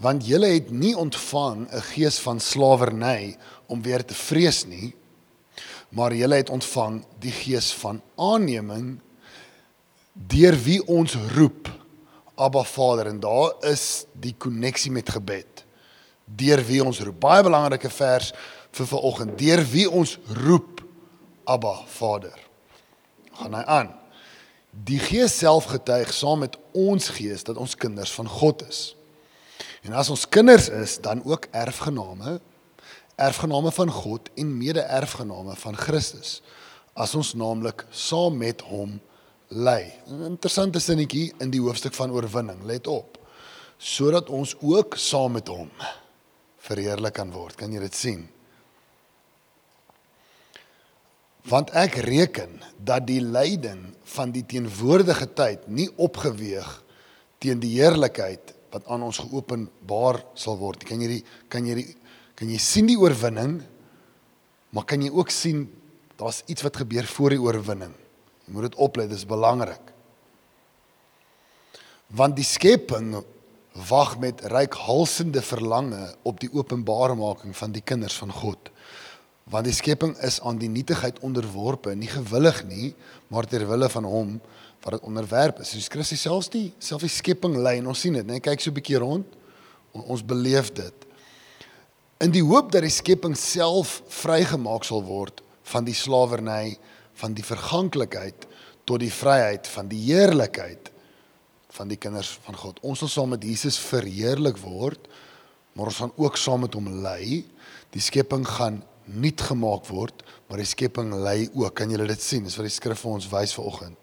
Want 0.00 0.24
julle 0.28 0.52
het 0.54 0.70
nie 0.70 0.94
ontvang 0.96 1.68
'n 1.68 1.82
gees 1.92 2.18
van 2.18 2.40
slawerny 2.40 3.36
om 3.66 3.82
weer 3.82 4.04
te 4.04 4.14
vrees 4.14 4.64
nie, 4.64 4.94
maar 5.88 6.14
julle 6.14 6.36
het 6.36 6.50
ontvang 6.50 7.04
die 7.18 7.32
gees 7.32 7.72
van 7.72 8.02
aanneming 8.16 9.00
deur 10.12 10.56
wie 10.62 10.86
ons 10.86 11.14
roep 11.14 11.68
Abba 12.40 12.62
Vader 12.64 13.06
en 13.06 13.20
daar 13.20 13.52
is 13.68 14.06
die 14.12 14.34
koneksie 14.38 14.90
met 14.90 15.10
gebed. 15.12 15.64
Deur 16.24 16.62
wie 16.64 16.80
ons 16.84 17.00
roep. 17.04 17.18
Baie 17.20 17.42
belangrike 17.44 17.90
vers 17.92 18.30
vir 18.72 18.86
vanoggend. 18.86 19.34
Deur 19.38 19.60
wie 19.68 19.84
ons 19.90 20.14
roep 20.46 20.79
Abba 21.50 21.74
Vader. 21.86 22.38
Gaan 23.40 23.56
hy 23.58 23.64
aan. 23.66 23.90
Die 24.70 25.00
Gees 25.02 25.34
self 25.40 25.66
getuig 25.72 26.12
saam 26.14 26.44
met 26.44 26.54
ons 26.76 27.10
gees 27.16 27.42
dat 27.46 27.58
ons 27.58 27.74
kinders 27.74 28.12
van 28.14 28.28
God 28.30 28.62
is. 28.68 28.94
En 29.82 29.96
as 29.98 30.12
ons 30.12 30.28
kinders 30.28 30.68
is, 30.68 30.98
dan 31.02 31.24
ook 31.24 31.48
erfgename, 31.50 32.38
erfgename 33.18 33.72
van 33.74 33.90
God 33.90 34.30
en 34.38 34.56
mede-erfgename 34.56 35.56
van 35.56 35.76
Christus. 35.76 36.38
As 36.94 37.14
ons 37.18 37.34
naamlik 37.34 37.86
saam 37.90 38.38
met 38.38 38.62
hom 38.70 39.00
lê. 39.50 39.90
'n 40.06 40.26
Interessante 40.30 40.78
sinnetjie 40.78 41.32
in 41.40 41.50
die 41.50 41.60
hoofstuk 41.60 41.94
van 41.94 42.12
oorwinning. 42.12 42.62
Let 42.64 42.86
op. 42.86 43.18
Sodat 43.78 44.28
ons 44.28 44.54
ook 44.60 44.94
saam 44.96 45.32
met 45.32 45.48
hom 45.48 45.70
verheerlik 46.58 47.12
kan 47.12 47.32
word. 47.32 47.56
Kan 47.56 47.72
jy 47.72 47.80
dit 47.80 47.94
sien? 47.94 48.28
Want 51.48 51.72
ek 51.76 52.00
reken 52.04 52.60
dat 52.76 53.06
die 53.08 53.20
lyding 53.22 53.90
van 54.14 54.32
die 54.34 54.44
teenwoordige 54.46 55.28
tyd 55.36 55.66
nie 55.68 55.88
opgeweeg 55.96 56.68
teen 57.40 57.60
die 57.62 57.76
heerlikheid 57.78 58.54
wat 58.70 58.86
aan 58.90 59.02
ons 59.06 59.20
geopenbaar 59.22 60.20
sal 60.38 60.58
word. 60.60 60.84
Kan 60.86 61.02
jy 61.02 61.16
die, 61.16 61.22
kan 61.50 61.66
jy 61.66 61.80
die, 61.80 61.86
kan 62.38 62.50
jy 62.50 62.60
sien 62.62 62.90
die 62.90 62.98
oorwinning? 63.00 63.60
Maar 64.70 64.86
kan 64.86 65.02
jy 65.02 65.10
ook 65.10 65.32
sien 65.34 65.64
daar's 66.20 66.42
iets 66.50 66.62
wat 66.66 66.82
gebeur 66.82 67.08
voor 67.08 67.34
die 67.34 67.42
oorwinning? 67.42 67.94
Jy 68.46 68.54
moet 68.54 68.68
dit 68.68 68.78
oplet, 68.82 69.10
dis 69.10 69.26
belangrik. 69.26 69.92
Want 72.14 72.36
die 72.38 72.46
skepping 72.46 73.14
wag 73.88 74.16
met 74.22 74.42
reikhalsende 74.50 75.42
verlange 75.46 76.10
op 76.26 76.40
die 76.42 76.50
openbarmaking 76.52 77.54
van 77.56 77.74
die 77.74 77.84
kinders 77.86 78.18
van 78.18 78.32
God 78.34 78.70
want 79.44 79.64
die 79.64 79.74
skepping 79.74 80.16
is 80.26 80.40
aan 80.40 80.58
die 80.58 80.68
nietigheid 80.68 81.18
onderworpe, 81.26 81.94
nie 81.94 82.10
gewillig 82.10 82.64
nie, 82.68 82.94
maar 83.28 83.46
ter 83.46 83.66
wille 83.66 83.88
van 83.88 84.04
hom 84.04 84.40
wat 84.84 84.96
dit 84.96 85.06
onderwerp 85.06 85.60
is. 85.60 85.74
Soos 85.74 85.88
Christus 85.92 86.22
selfs 86.22 86.48
die 86.52 86.72
self 86.78 87.04
die 87.04 87.12
skepping 87.12 87.56
lei 87.56 87.78
en 87.78 87.90
ons 87.90 88.00
sien 88.00 88.16
dit, 88.16 88.26
net 88.26 88.42
kyk 88.42 88.60
so 88.60 88.70
'n 88.70 88.74
bietjie 88.74 88.98
rond. 88.98 89.26
Ons 89.92 90.22
beleef 90.22 90.72
dit. 90.72 90.94
In 92.20 92.30
die 92.30 92.44
hoop 92.44 92.70
dat 92.72 92.82
die 92.82 92.90
skepping 92.92 93.36
self 93.36 94.02
vrygemaak 94.08 94.84
sal 94.84 95.02
word 95.02 95.42
van 95.62 95.84
die 95.84 95.94
slawerny 95.94 96.78
van 97.14 97.34
die 97.34 97.44
verganklikheid 97.44 98.46
tot 98.84 99.00
die 99.00 99.12
vryheid 99.12 99.66
van 99.66 99.88
die 99.88 100.00
heerlikheid 100.10 100.90
van 101.70 101.88
die 101.88 101.96
kinders 101.96 102.38
van 102.44 102.56
God. 102.56 102.80
Ons 102.82 102.98
sal 102.98 103.08
saam 103.08 103.34
met 103.34 103.44
Jesus 103.46 103.78
verheerlik 103.78 104.58
word, 104.58 105.06
maar 105.72 105.86
ons 105.86 106.00
gaan 106.02 106.12
ook 106.16 106.36
saam 106.36 106.60
met 106.66 106.74
hom 106.74 106.88
ly. 107.04 107.44
Die 107.94 108.02
skepping 108.02 108.46
gaan 108.46 108.82
nuut 109.14 109.40
gemaak 109.50 109.88
word, 109.90 110.22
maar 110.48 110.60
die 110.62 110.68
skepping 110.68 111.12
lei 111.22 111.48
ook. 111.54 111.74
Kan 111.78 111.90
julle 111.90 112.06
dit 112.10 112.22
sien? 112.22 112.44
Dis 112.46 112.56
wat 112.58 112.68
die 112.68 112.74
skrif 112.74 113.02
vir 113.02 113.16
ons 113.16 113.28
wys 113.30 113.54
vanoggend. 113.56 113.98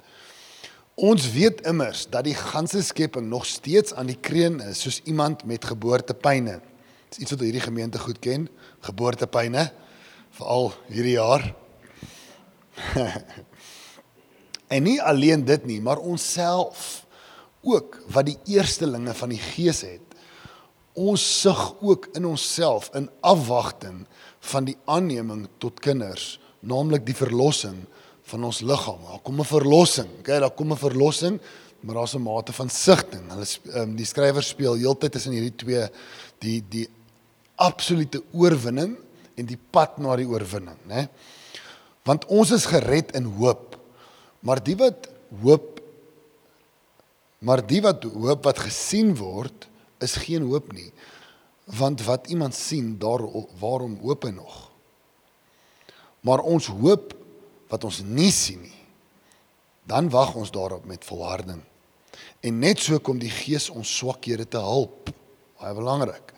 Ons 0.97 1.27
weet 1.29 1.61
immers 1.69 2.07
dat 2.09 2.25
die 2.25 2.35
ganse 2.37 2.81
skepping 2.81 3.27
nog 3.29 3.45
steeds 3.45 3.93
aan 3.93 4.09
die 4.09 4.17
kreun 4.17 4.57
is 4.65 4.81
soos 4.81 5.01
iemand 5.05 5.43
met 5.45 5.65
geboortepyne. 5.69 6.55
Dis 7.11 7.21
iets 7.21 7.35
wat 7.35 7.43
hierdie 7.45 7.61
gemeente 7.61 8.01
goed 8.01 8.17
ken, 8.19 8.47
geboortepyne, 8.87 9.67
veral 10.39 10.71
hierdie 10.89 11.13
jaar. 11.19 11.45
en 14.73 14.83
nie 14.89 14.97
alleen 15.01 15.45
dit 15.45 15.69
nie, 15.69 15.77
maar 15.81 16.01
onsself 16.01 17.05
ook 17.61 17.99
wat 18.13 18.31
die 18.31 18.39
eerstelinge 18.57 19.13
van 19.13 19.35
die 19.35 19.41
Gees 19.53 19.83
het. 19.85 20.17
Ons 20.97 21.23
sug 21.41 21.75
ook 21.77 22.09
in 22.17 22.25
onsself 22.25 22.89
in 22.97 23.05
afwagting 23.21 24.05
van 24.47 24.67
die 24.67 24.77
aanneming 24.85 25.45
tot 25.61 25.79
kinders, 25.83 26.37
naamlik 26.59 27.05
die 27.07 27.15
verlossing 27.17 27.83
van 28.27 28.43
ons 28.47 28.61
liggaam. 28.65 28.99
Daar 29.07 29.23
kom 29.23 29.39
'n 29.39 29.45
verlossing. 29.45 30.09
Okay, 30.19 30.39
daar 30.39 30.55
kom 30.55 30.71
'n 30.71 30.77
verlossing, 30.77 31.39
maar 31.79 31.95
daar's 31.95 32.15
'n 32.15 32.21
mate 32.21 32.53
van 32.53 32.69
sigting. 32.69 33.29
Hulle 33.29 33.45
um, 33.81 33.95
die 33.95 34.05
skrywer 34.05 34.43
speel 34.43 34.75
heeltyd 34.75 35.11
tussen 35.11 35.31
hierdie 35.31 35.55
twee 35.55 35.89
die 36.39 36.63
die 36.69 36.87
absolute 37.55 38.21
oorwinning 38.31 38.97
en 39.35 39.45
die 39.45 39.59
pad 39.71 39.97
na 39.97 40.15
die 40.15 40.27
oorwinning, 40.27 40.77
né? 40.87 41.07
Want 42.03 42.25
ons 42.25 42.51
is 42.51 42.65
gered 42.65 43.11
in 43.15 43.23
hoop. 43.23 43.77
Maar 44.39 44.63
die 44.63 44.75
wat 44.75 45.09
hoop 45.41 45.81
maar 47.39 47.61
die 47.67 47.81
wat 47.81 48.03
hoop 48.03 48.43
wat 48.43 48.59
gesien 48.59 49.15
word, 49.15 49.67
is 50.01 50.15
geen 50.15 50.41
hoop 50.41 50.71
nie. 50.73 50.91
Want 51.75 52.03
wat 52.07 52.27
iemand 52.31 52.55
sien, 52.55 52.95
daar 52.99 53.23
waarom 53.59 53.97
hoop 53.99 54.23
hy 54.23 54.31
nog? 54.31 54.71
Maar 56.23 56.39
ons 56.39 56.67
hoop 56.71 57.11
wat 57.67 57.83
ons 57.83 58.01
nie 58.07 58.31
sien 58.31 58.61
nie, 58.61 58.79
dan 59.87 60.09
wag 60.11 60.35
ons 60.35 60.51
daarop 60.51 60.85
met 60.87 61.05
volharding. 61.05 61.59
En 62.39 62.59
net 62.59 62.79
so 62.79 62.99
kom 62.99 63.19
die 63.19 63.31
Gees 63.31 63.69
ons 63.69 63.91
swakhede 63.99 64.47
te 64.47 64.59
help. 64.61 65.11
Baie 65.59 65.75
belangrik. 65.75 66.33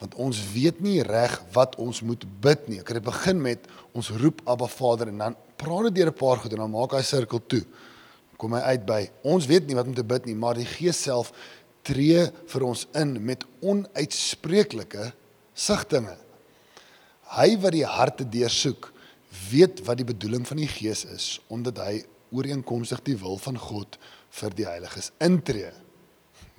Want 0.00 0.16
ons 0.16 0.40
weet 0.54 0.80
nie 0.80 1.02
reg 1.04 1.36
wat 1.52 1.76
ons 1.80 2.00
moet 2.06 2.24
bid 2.40 2.68
nie. 2.68 2.80
Ek 2.80 2.92
het 2.94 3.04
begin 3.04 3.40
met 3.42 3.66
ons 3.96 4.08
roep 4.22 4.40
Abba 4.48 4.68
Vader 4.70 5.10
en 5.12 5.20
dan 5.26 5.38
praat 5.60 5.90
dit 5.90 6.00
deur 6.00 6.12
'n 6.12 6.16
paar 6.16 6.38
goed 6.40 6.52
en 6.52 6.64
dan 6.64 6.70
maak 6.70 6.92
hy 6.92 7.02
sirkel 7.02 7.40
toe. 7.46 7.64
Kom 8.36 8.54
hy 8.54 8.60
uit 8.60 8.86
by 8.86 9.10
ons 9.22 9.46
weet 9.46 9.66
nie 9.66 9.74
wat 9.76 9.86
om 9.86 9.94
te 9.94 10.04
bid 10.04 10.24
nie, 10.24 10.34
maar 10.34 10.54
die 10.54 10.64
Gees 10.64 11.02
self 11.02 11.32
tree 11.86 12.26
vir 12.52 12.64
ons 12.66 12.86
in 12.98 13.14
met 13.24 13.44
onuitspreeklike 13.60 15.10
sigtinge. 15.54 16.16
Hy 17.36 17.54
wat 17.62 17.74
die 17.76 17.86
harte 17.86 18.26
deursoek, 18.26 18.90
weet 19.50 19.84
wat 19.86 20.00
die 20.00 20.08
bedoeling 20.08 20.46
van 20.48 20.58
die 20.58 20.70
Gees 20.70 21.04
is 21.06 21.26
omdat 21.52 21.78
hy 21.82 22.00
ooreenkomstig 22.34 23.02
die 23.06 23.16
wil 23.18 23.38
van 23.42 23.58
God 23.58 23.98
vir 24.40 24.54
die 24.58 24.66
heiliges 24.66 25.10
intree. 25.22 25.70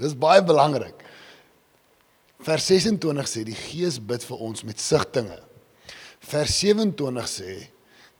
Dis 0.01 0.15
baie 0.17 0.43
belangrik. 0.43 0.97
Vers 2.41 2.65
26 2.71 3.29
sê 3.29 3.43
die 3.45 3.57
Gees 3.57 3.99
bid 4.01 4.23
vir 4.25 4.41
ons 4.47 4.63
met 4.67 4.79
sigtinge. 4.81 5.37
Vers 6.31 6.55
27 6.63 7.29
sê 7.29 7.57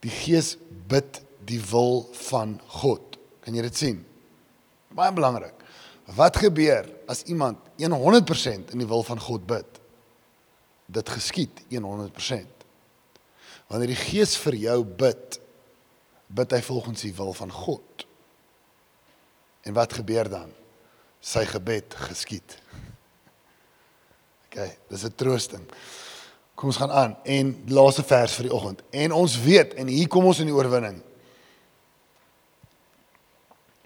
die 0.04 0.12
Gees 0.22 0.54
bid 0.90 1.22
die 1.48 1.60
wil 1.72 2.04
van 2.28 2.56
God. 2.80 3.18
Kan 3.42 3.56
jy 3.58 3.64
dit 3.66 3.78
sien? 3.78 3.98
Baie 4.94 5.14
belangrik. 5.14 5.61
Wat 6.04 6.36
gebeur 6.36 6.88
as 7.06 7.22
iemand 7.30 7.58
100% 7.78 8.72
in 8.72 8.78
die 8.78 8.88
wil 8.88 9.02
van 9.02 9.20
God 9.20 9.46
bid? 9.46 9.80
Dit 10.86 11.08
geskied 11.08 11.62
100%. 11.70 12.66
Wanneer 13.70 13.94
die 13.94 14.02
Gees 14.02 14.36
vir 14.36 14.54
jou 14.54 14.84
bid, 14.84 15.38
bid 16.26 16.52
hy 16.52 16.60
volgens 16.62 17.04
die 17.06 17.14
wil 17.16 17.32
van 17.32 17.52
God. 17.52 18.06
En 19.62 19.76
wat 19.78 19.92
gebeur 19.92 20.28
dan? 20.28 20.50
Sy 21.22 21.44
gebed 21.46 21.94
geskied. 22.08 22.58
OK, 24.50 24.58
dis 24.88 25.04
'n 25.04 25.14
troosting. 25.16 25.64
Kom 26.54 26.68
ons 26.68 26.76
gaan 26.76 26.90
aan 26.90 27.16
en 27.24 27.62
laaste 27.68 28.02
vers 28.02 28.34
vir 28.34 28.42
die 28.42 28.52
oggend. 28.52 28.82
En 28.90 29.12
ons 29.12 29.38
weet 29.40 29.74
en 29.74 29.86
hier 29.86 30.08
kom 30.08 30.24
ons 30.24 30.38
in 30.38 30.46
die 30.46 30.54
oorwinning. 30.54 31.02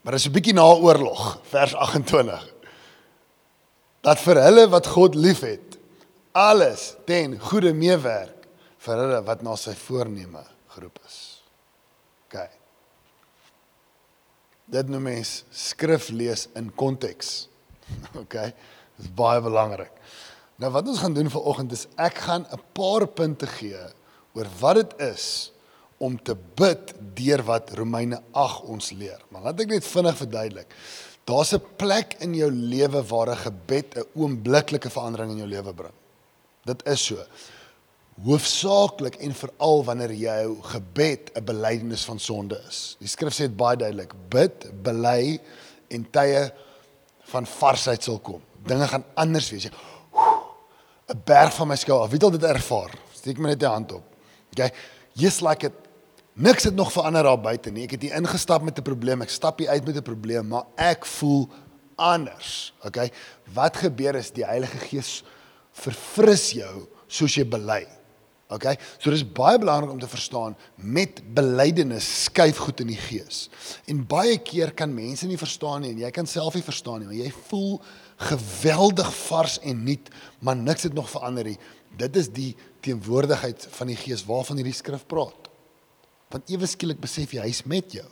Maar 0.06 0.14
dis 0.14 0.28
'n 0.28 0.32
bietjie 0.32 0.54
na 0.54 0.62
oorlog, 0.62 1.38
vers 1.50 1.74
28. 1.74 2.54
Dat 4.06 4.20
vir 4.22 4.38
hulle 4.38 4.68
wat 4.68 4.86
God 4.86 5.14
liefhet, 5.14 5.78
alles 6.30 6.94
ten 7.04 7.34
goeie 7.40 7.72
meewerk 7.74 8.46
vir 8.78 8.94
hulle 9.02 9.18
wat 9.26 9.42
na 9.42 9.56
sy 9.56 9.74
voorneme 9.74 10.44
geroep 10.76 10.98
is. 11.06 11.42
OK. 12.26 12.38
Dit 14.64 14.88
noem 14.88 15.02
mens 15.02 15.44
skrif 15.50 16.08
lees 16.08 16.46
in 16.54 16.70
konteks. 16.74 17.48
OK. 18.22 18.32
Dit 18.32 18.54
is 19.08 19.10
baie 19.10 19.40
belangrik. 19.40 19.90
Nou 20.56 20.70
wat 20.70 20.86
ons 20.86 21.02
gaan 21.02 21.18
doen 21.18 21.30
vanoggend 21.30 21.72
is 21.72 21.86
ek 21.96 22.14
gaan 22.28 22.46
'n 22.46 22.62
paar 22.72 23.06
punte 23.06 23.46
gee 23.46 23.82
oor 24.38 24.46
wat 24.60 24.74
dit 24.74 25.00
is 25.00 25.50
om 25.98 26.16
te 26.22 26.36
bid 26.54 26.94
deur 27.16 27.42
wat 27.48 27.72
Romeine 27.78 28.20
8 28.32 28.64
ons 28.72 28.90
leer. 28.90 29.20
Maar 29.28 29.48
laat 29.48 29.60
ek 29.60 29.76
net 29.76 29.84
vinnig 29.84 30.16
verduidelik. 30.16 30.74
Daar's 31.26 31.52
'n 31.54 31.62
plek 31.76 32.16
in 32.20 32.34
jou 32.34 32.50
lewe 32.50 33.02
waar 33.02 33.30
'n 33.30 33.36
gebed 33.36 33.96
'n 33.96 34.06
oombliklike 34.14 34.90
verandering 34.90 35.30
in 35.30 35.38
jou 35.38 35.48
lewe 35.48 35.72
bring. 35.74 35.94
Dit 36.64 36.86
is 36.86 37.04
so 37.04 37.16
hoofsaaklik 38.24 39.14
en 39.20 39.34
veral 39.34 39.84
wanneer 39.84 40.12
jou 40.12 40.62
gebed 40.62 41.30
'n 41.34 41.44
belydenis 41.44 42.04
van 42.04 42.18
sonde 42.18 42.60
is. 42.68 42.96
Die 42.98 43.08
skrif 43.08 43.34
sê 43.34 43.48
dit 43.48 43.56
baie 43.56 43.76
duidelik: 43.76 44.12
bid, 44.28 44.82
bely 44.82 45.40
en 45.88 46.10
tye 46.10 46.52
van 47.20 47.46
varsheid 47.46 48.02
sal 48.02 48.18
kom. 48.18 48.42
Dinge 48.64 48.88
gaan 48.88 49.04
anders 49.14 49.50
wees. 49.50 49.68
'n 51.06 51.22
Berg 51.24 51.54
van 51.54 51.68
my 51.68 51.76
skou 51.76 52.00
af. 52.02 52.10
Wie 52.10 52.18
het 52.18 52.40
dit 52.40 52.50
ervaar? 52.50 52.90
Steek 53.14 53.38
my 53.38 53.48
net 53.48 53.60
die 53.60 53.68
hand 53.68 53.92
op. 53.92 54.02
Okay. 54.50 54.72
Just 55.12 55.40
like 55.40 55.66
it 55.66 55.85
niks 56.36 56.64
het 56.68 56.74
nog 56.74 56.92
verander 56.92 57.22
daar 57.26 57.40
buite 57.40 57.72
nie. 57.72 57.86
Ek 57.88 57.96
het 57.96 58.02
hier 58.06 58.16
ingestap 58.16 58.62
met 58.62 58.78
'n 58.78 58.82
probleem. 58.82 59.22
Ek 59.22 59.30
stap 59.30 59.58
hier 59.58 59.68
uit 59.68 59.84
met 59.84 59.96
'n 59.96 60.02
probleem, 60.02 60.48
maar 60.48 60.64
ek 60.76 61.06
voel 61.06 61.48
anders. 61.96 62.74
Okay. 62.84 63.10
Wat 63.52 63.76
gebeur 63.76 64.14
is 64.14 64.30
die 64.30 64.44
Heilige 64.44 64.78
Gees 64.78 65.24
verfris 65.72 66.50
jou 66.56 66.86
soos 67.06 67.34
jy 67.34 67.44
bely. 67.48 67.86
Okay? 68.52 68.76
So 69.02 69.10
dis 69.10 69.24
baie 69.26 69.58
belangrik 69.58 69.90
om 69.90 70.00
te 70.00 70.08
verstaan 70.08 70.56
met 70.76 71.18
belydenis 71.34 72.06
skuif 72.24 72.60
goed 72.62 72.80
in 72.84 72.92
die 72.92 73.00
gees. 73.00 73.48
En 73.90 74.04
baie 74.06 74.38
keer 74.38 74.72
kan 74.76 74.94
mense 74.94 75.26
nie 75.26 75.38
verstaan 75.38 75.82
nie 75.82 75.90
en 75.90 76.04
jy 76.04 76.10
kan 76.14 76.26
self 76.30 76.54
nie 76.54 76.66
verstaan 76.66 77.02
nie, 77.02 77.08
maar 77.10 77.18
jy 77.18 77.32
voel 77.48 77.80
geweldig 78.30 79.10
vars 79.26 79.58
en 79.66 79.82
nuut, 79.84 80.12
maar 80.38 80.56
niks 80.56 80.86
het 80.86 80.94
nog 80.94 81.10
verander 81.10 81.44
nie. 81.44 81.58
Dit 81.96 82.16
is 82.16 82.30
die 82.30 82.54
teenwoordigheid 82.86 83.66
van 83.70 83.90
die 83.90 83.98
gees 83.98 84.24
waarvan 84.28 84.60
hierdie 84.60 84.76
skrif 84.76 85.06
praat. 85.10 85.45
Want 86.28 86.50
ewe 86.50 86.66
skielik 86.66 87.00
besef 87.00 87.32
jy 87.32 87.40
hy's 87.40 87.62
met 87.64 87.92
jou. 87.92 88.06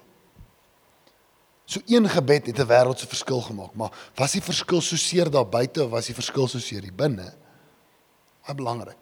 So 1.64 1.80
een 1.86 2.08
gebed 2.08 2.46
het 2.46 2.58
'n 2.58 2.66
wêreldse 2.66 3.06
verskil 3.08 3.40
gemaak, 3.40 3.74
maar 3.74 4.10
was 4.14 4.32
die 4.32 4.42
verskil 4.42 4.80
so 4.80 4.96
seer 4.96 5.30
daar 5.30 5.48
buite 5.48 5.84
of 5.84 5.90
was 5.90 6.06
die 6.06 6.14
verskil 6.14 6.48
so 6.48 6.58
seer 6.58 6.82
hier 6.82 6.94
binne? 6.94 7.34
Baie 8.44 8.54
belangrik. 8.54 8.96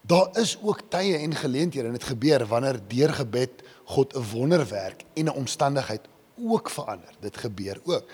Daar 0.00 0.36
is 0.36 0.58
ook 0.62 0.80
tye 0.88 1.16
en 1.16 1.34
geleenthede 1.34 1.86
en 1.86 1.92
dit 1.92 2.04
gebeur 2.04 2.46
wanneer 2.46 2.80
deur 2.88 3.12
gebed 3.12 3.62
God 3.84 4.14
'n 4.14 4.22
wonderwerk 4.32 5.04
en 5.14 5.24
'n 5.24 5.36
omstandigheid 5.36 6.00
ook 6.38 6.70
verander. 6.70 7.14
Dit 7.20 7.36
gebeur 7.36 7.80
ook. 7.84 8.04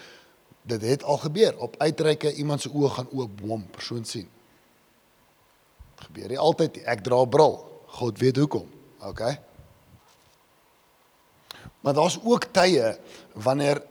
Dit 0.63 0.83
het 0.83 1.03
al 1.03 1.17
gebeur. 1.17 1.59
Op 1.59 1.75
uitreike 1.79 2.35
iemand 2.35 2.61
se 2.61 2.71
oë 2.71 2.89
gaan 2.89 3.09
oop, 3.13 3.31
boom, 3.37 3.67
persoon 3.71 4.05
sien. 4.05 4.29
Dit 5.95 6.05
gebeur 6.05 6.29
nie 6.29 6.39
altyd 6.39 6.75
nie. 6.75 6.85
Ek 6.85 7.03
dra 7.03 7.23
'n 7.23 7.29
bril. 7.29 7.83
God 7.87 8.19
weet 8.19 8.37
hoekom. 8.37 8.69
OK. 9.01 9.21
Maar 11.81 11.97
daar's 11.97 12.19
ook 12.23 12.45
tye 12.53 12.99
wanneer 13.33 13.83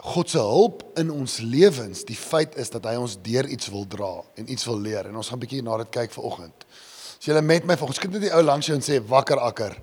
God 0.00 0.30
se 0.30 0.38
hulp 0.38 0.84
in 0.96 1.10
ons 1.12 1.38
lewens, 1.44 2.04
die 2.08 2.16
feit 2.16 2.56
is 2.56 2.70
dat 2.72 2.86
hy 2.88 2.94
ons 2.96 3.18
deur 3.20 3.44
iets 3.52 3.68
wil 3.68 3.84
dra 3.84 4.14
en 4.40 4.48
iets 4.48 4.64
wil 4.64 4.80
leer 4.80 5.10
en 5.10 5.16
ons 5.20 5.28
gaan 5.28 5.36
'n 5.36 5.44
bietjie 5.44 5.62
na 5.62 5.76
dit 5.76 5.90
kyk 5.90 6.12
vanoggend. 6.12 6.64
As 7.20 7.26
jy 7.26 7.40
met 7.40 7.64
my 7.64 7.76
volgens 7.76 7.98
kyk 7.98 8.12
net 8.12 8.20
die 8.20 8.32
ou 8.32 8.42
langs 8.42 8.66
jou 8.66 8.76
en 8.76 8.82
sê 8.82 8.96
wakker 9.06 9.36
akker. 9.36 9.76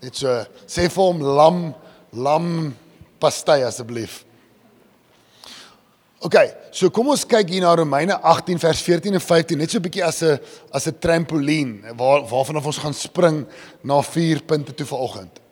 Net 0.00 0.14
so 0.16 0.28
sê 0.66 0.88
vir 0.88 1.02
hom 1.02 1.22
lam 1.22 1.74
lam 2.12 2.76
pastei 3.18 3.64
asseblief. 3.64 4.24
OK, 6.20 6.36
so 6.70 6.88
kom 6.90 7.08
ons 7.08 7.24
kyk 7.24 7.48
hier 7.48 7.62
na 7.62 7.74
Romeine 7.74 8.14
18 8.22 8.58
vers 8.58 8.82
14 8.82 9.14
en 9.14 9.20
15 9.20 9.58
net 9.58 9.70
so 9.70 9.78
'n 9.78 9.82
bietjie 9.82 10.04
as 10.04 10.22
'n 10.22 10.38
as 10.72 10.86
'n 10.86 10.98
trampolien 11.00 11.82
waar 11.96 12.22
waarvan 12.22 12.64
ons 12.64 12.78
gaan 12.78 12.94
spring 12.94 13.46
na 13.82 14.00
vier 14.02 14.42
punte 14.42 14.72
toe 14.72 14.86
vanoggend. 14.86 15.45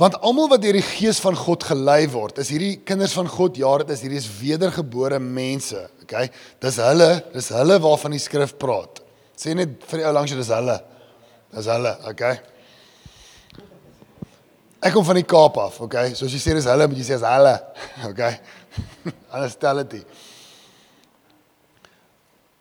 Want 0.00 0.16
almal 0.26 0.48
wat 0.50 0.62
deur 0.64 0.74
die 0.74 0.82
gees 0.82 1.20
van 1.22 1.36
God 1.38 1.62
gelei 1.68 2.08
word, 2.10 2.40
is 2.42 2.50
hierdie 2.50 2.80
kinders 2.86 3.12
van 3.14 3.28
God, 3.30 3.58
ja, 3.60 3.70
dit 3.84 3.92
is 3.94 4.00
hierdie 4.02 4.18
is 4.18 4.26
wedergebore 4.40 5.20
mense, 5.22 5.84
okay? 6.02 6.26
Dis 6.62 6.80
hulle, 6.82 7.10
dis 7.34 7.50
hulle 7.54 7.76
waarvan 7.84 8.16
die 8.16 8.22
skrif 8.22 8.56
praat. 8.58 8.98
Sê 9.38 9.54
net 9.54 9.86
vir 9.86 10.02
die 10.02 10.08
ou 10.08 10.12
langs 10.16 10.34
jy 10.34 10.40
dis 10.40 10.50
hulle. 10.54 10.76
Dis 11.54 11.70
hulle, 11.70 11.94
okay? 12.10 12.40
Ek 14.84 14.92
kom 14.96 15.06
van 15.06 15.20
die 15.20 15.28
Kaap 15.30 15.62
af, 15.62 15.78
okay? 15.86 16.10
So 16.18 16.26
as 16.26 16.34
jy 16.34 16.42
sê 16.42 16.58
dis 16.58 16.66
hulle, 16.68 16.90
moet 16.90 16.98
jy 16.98 17.06
sê 17.12 17.20
dis 17.20 17.28
hulle, 17.30 17.54
okay? 18.10 18.32
Anders 19.30 19.54
stel 19.54 19.84
dit 19.84 20.00
nie. 20.00 20.04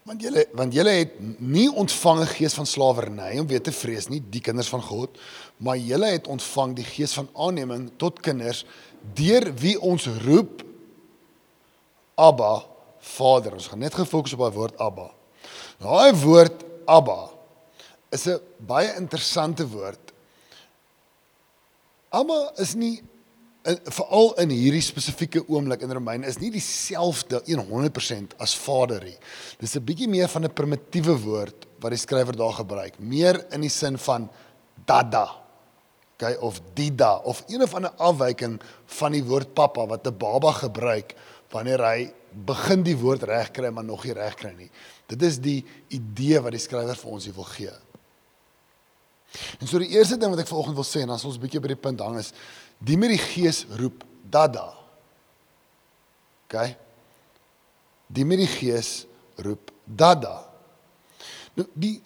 Want 0.03 0.22
julle 0.22 0.43
want 0.51 0.74
julle 0.75 0.91
het 1.00 1.13
nie 1.39 1.69
ontvang 1.72 2.19
'n 2.22 2.36
gees 2.36 2.53
van 2.53 2.65
slawerny 2.65 3.39
om 3.39 3.48
weer 3.48 3.62
te 3.62 3.72
vrees 3.72 4.10
nie, 4.10 4.22
die 4.29 4.41
kinders 4.41 4.67
van 4.67 4.81
God, 4.81 5.17
maar 5.57 5.77
julle 5.77 6.05
het 6.05 6.27
ontvang 6.27 6.75
die 6.75 6.83
gees 6.86 7.13
van 7.13 7.29
aanneming 7.33 7.91
tot 7.98 8.19
kinders 8.19 8.65
deur 9.13 9.53
wie 9.55 9.79
ons 9.81 10.05
roep 10.05 10.63
Abba, 12.15 12.65
Vader. 13.00 13.53
Ons 13.53 13.67
gaan 13.67 13.79
net 13.79 13.93
gefokus 13.93 14.33
op 14.33 14.39
daai 14.39 14.51
woord 14.51 14.77
Abba. 14.77 15.12
Daai 15.79 16.13
woord 16.13 16.63
Abba 16.86 17.29
is 18.12 18.27
'n 18.27 18.39
baie 18.57 18.95
interessante 18.95 19.67
woord. 19.67 20.12
Abba 22.10 22.51
is 22.57 22.75
nie 22.75 23.01
in, 23.63 23.79
veral 23.96 24.34
in 24.43 24.51
hierdie 24.53 24.84
spesifieke 24.84 25.43
oomblik 25.48 25.84
in 25.86 25.93
Romeine 25.96 26.27
is 26.27 26.39
nie 26.41 26.51
dieselfde 26.53 27.41
100% 27.48 28.36
as 28.43 28.55
Vader 28.60 29.03
nie. 29.03 29.17
Dis 29.60 29.75
'n 29.75 29.86
bietjie 29.86 30.08
meer 30.08 30.27
van 30.27 30.46
'n 30.46 30.53
primitiewe 30.53 31.15
woord 31.17 31.67
wat 31.79 31.91
die 31.91 32.00
skrywer 32.00 32.36
daar 32.36 32.53
gebruik, 32.53 33.00
meer 33.00 33.46
in 33.51 33.62
die 33.62 33.70
sin 33.70 33.98
van 33.98 34.29
dada. 34.86 35.43
Okay, 36.15 36.36
of 36.36 36.62
dida 36.74 37.15
of 37.25 37.43
een 37.48 37.62
of 37.62 37.74
ander 37.74 37.91
afwyking 37.98 38.62
van 38.86 39.12
die 39.12 39.24
woord 39.24 39.53
pappa 39.53 39.86
wat 39.88 40.08
'n 40.08 40.17
baba 40.17 40.51
gebruik 40.51 41.15
wanneer 41.50 41.79
hy 41.79 42.13
begin 42.46 42.84
die 42.84 42.98
woord 42.98 43.24
reg 43.24 43.51
kry 43.51 43.70
maar 43.70 43.84
nog 43.84 44.03
nie 44.03 44.13
reg 44.13 44.36
kry 44.36 44.53
nie. 44.58 44.70
Dit 45.08 45.22
is 45.22 45.39
die 45.39 45.65
idee 45.89 46.39
wat 46.39 46.51
die 46.51 46.60
skrywer 46.60 46.96
vir 46.96 47.12
ons 47.12 47.25
wil 47.25 47.43
gee. 47.43 47.74
En 49.60 49.67
so 49.67 49.79
die 49.82 49.89
eerste 49.89 50.17
ding 50.17 50.29
wat 50.34 50.43
ek 50.43 50.50
vanoggend 50.50 50.77
wil 50.77 50.86
sê 50.86 51.03
en 51.03 51.13
as 51.15 51.25
ons 51.25 51.38
'n 51.38 51.41
bietjie 51.41 51.62
by 51.62 51.67
die 51.74 51.84
punt 51.84 52.00
hang 52.00 52.17
is 52.20 52.34
die 52.83 52.97
met 52.99 53.13
die 53.13 53.21
gees 53.21 53.63
roep 53.79 54.03
dada. 54.29 54.73
OK? 56.47 56.57
Die 58.13 58.25
met 58.27 58.43
die 58.43 58.49
gees 58.51 59.03
roep 59.41 59.71
dada. 59.85 60.43
Nou 61.57 61.67
die 61.73 62.01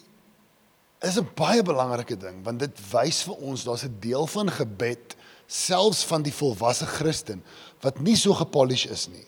is 0.99 1.17
'n 1.17 1.29
baie 1.35 1.63
belangrike 1.63 2.17
ding 2.17 2.43
want 2.43 2.59
dit 2.59 2.91
wys 2.91 3.23
vir 3.23 3.35
ons 3.35 3.63
daar's 3.63 3.83
'n 3.83 3.99
deel 3.99 4.27
van 4.27 4.49
gebed 4.49 5.15
selfs 5.47 6.03
van 6.03 6.21
die 6.21 6.33
volwasse 6.33 6.85
Christen 6.85 7.43
wat 7.81 7.99
nie 7.99 8.15
so 8.15 8.33
gepolish 8.33 8.85
is 8.85 9.07
nie. 9.07 9.27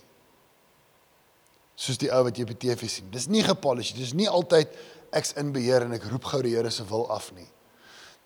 Soos 1.75 1.98
die 1.98 2.12
ou 2.12 2.24
wat 2.24 2.36
jy 2.36 2.44
op 2.44 2.60
die 2.60 2.68
TV 2.68 2.89
sien. 2.89 3.12
Dis 3.12 3.27
nie 3.27 3.44
gepolish, 3.44 3.94
dis 3.94 4.13
nie 4.13 4.27
altyd 4.29 4.68
ek's 5.12 5.34
in 5.34 5.51
beheer 5.51 5.82
en 5.82 5.94
ek 5.94 6.03
roep 6.03 6.24
gou 6.24 6.41
die 6.41 6.56
Here 6.56 6.70
se 6.70 6.84
wil 6.86 7.10
af 7.12 7.32
nie. 7.32 7.48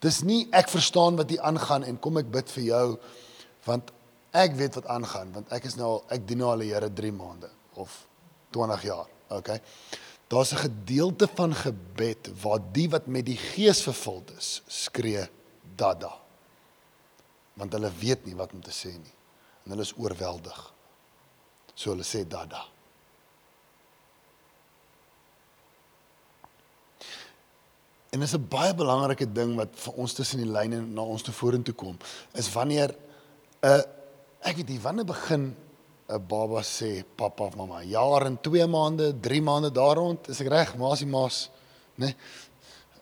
Dis 0.03 0.21
nie 0.27 0.47
ek 0.51 0.71
verstaan 0.71 1.15
wat 1.19 1.31
hier 1.31 1.43
aangaan 1.47 1.85
en 1.87 1.99
kom 1.99 2.19
ek 2.19 2.31
bid 2.31 2.49
vir 2.57 2.63
jou 2.67 2.87
want 3.63 3.93
ek 4.35 4.57
weet 4.59 4.75
wat 4.79 4.89
aangaan 4.91 5.31
want 5.35 5.51
ek 5.55 5.69
is 5.69 5.77
nou 5.79 5.93
al 5.95 6.01
ek 6.15 6.25
dien 6.27 6.41
nou 6.43 6.49
al 6.51 6.65
die 6.65 6.73
Here 6.73 6.89
3 6.91 7.13
maande 7.15 7.51
of 7.79 7.93
20 8.53 8.83
jaar. 8.85 9.07
Okay. 9.33 9.61
Daar's 10.27 10.53
'n 10.53 10.65
gedeelte 10.67 11.27
van 11.27 11.55
gebed 11.55 12.29
waar 12.41 12.59
die 12.71 12.89
wat 12.89 13.07
met 13.07 13.25
die 13.25 13.37
Gees 13.37 13.81
vervuld 13.81 14.31
is, 14.37 14.61
skree 14.67 15.29
dada. 15.75 16.11
Want 17.53 17.73
hulle 17.73 17.91
weet 17.99 18.25
nie 18.25 18.35
wat 18.35 18.53
om 18.53 18.61
te 18.61 18.71
sê 18.71 18.91
nie 18.91 19.15
en 19.63 19.71
hulle 19.71 19.81
is 19.81 19.93
oorweldig. 19.97 20.73
So 21.73 21.89
hulle 21.89 22.03
sê 22.03 22.27
dada. 22.27 22.72
En 28.13 28.21
dis 28.21 28.33
'n 28.35 28.47
baie 28.49 28.73
belangrike 28.77 29.25
ding 29.31 29.55
wat 29.57 29.73
vir 29.73 29.93
ons 29.93 30.13
tussen 30.13 30.37
die 30.37 30.51
lyne 30.51 30.81
na 30.85 31.01
ons 31.01 31.21
toe 31.25 31.33
vorentoe 31.33 31.73
kom, 31.73 31.97
is 32.33 32.51
wanneer 32.53 32.93
'n 33.61 33.67
uh, 33.67 33.81
ek 34.43 34.55
weet 34.55 34.69
nie 34.69 34.79
wanneer 34.79 35.05
begin 35.05 35.55
'n 36.07 36.27
baba 36.27 36.61
sê 36.61 37.03
pappa 37.15 37.43
of 37.43 37.55
mamma, 37.55 37.81
jaar 37.83 38.25
en 38.25 38.37
2 38.41 38.67
maande, 38.67 39.13
3 39.19 39.41
maande 39.41 39.71
daar 39.71 39.95
rond, 39.95 40.29
is 40.29 40.39
ek 40.41 40.47
reg, 40.47 40.75
maasie 40.77 41.07
maas, 41.07 41.49
né? 41.95 42.05
Nee? 42.05 42.15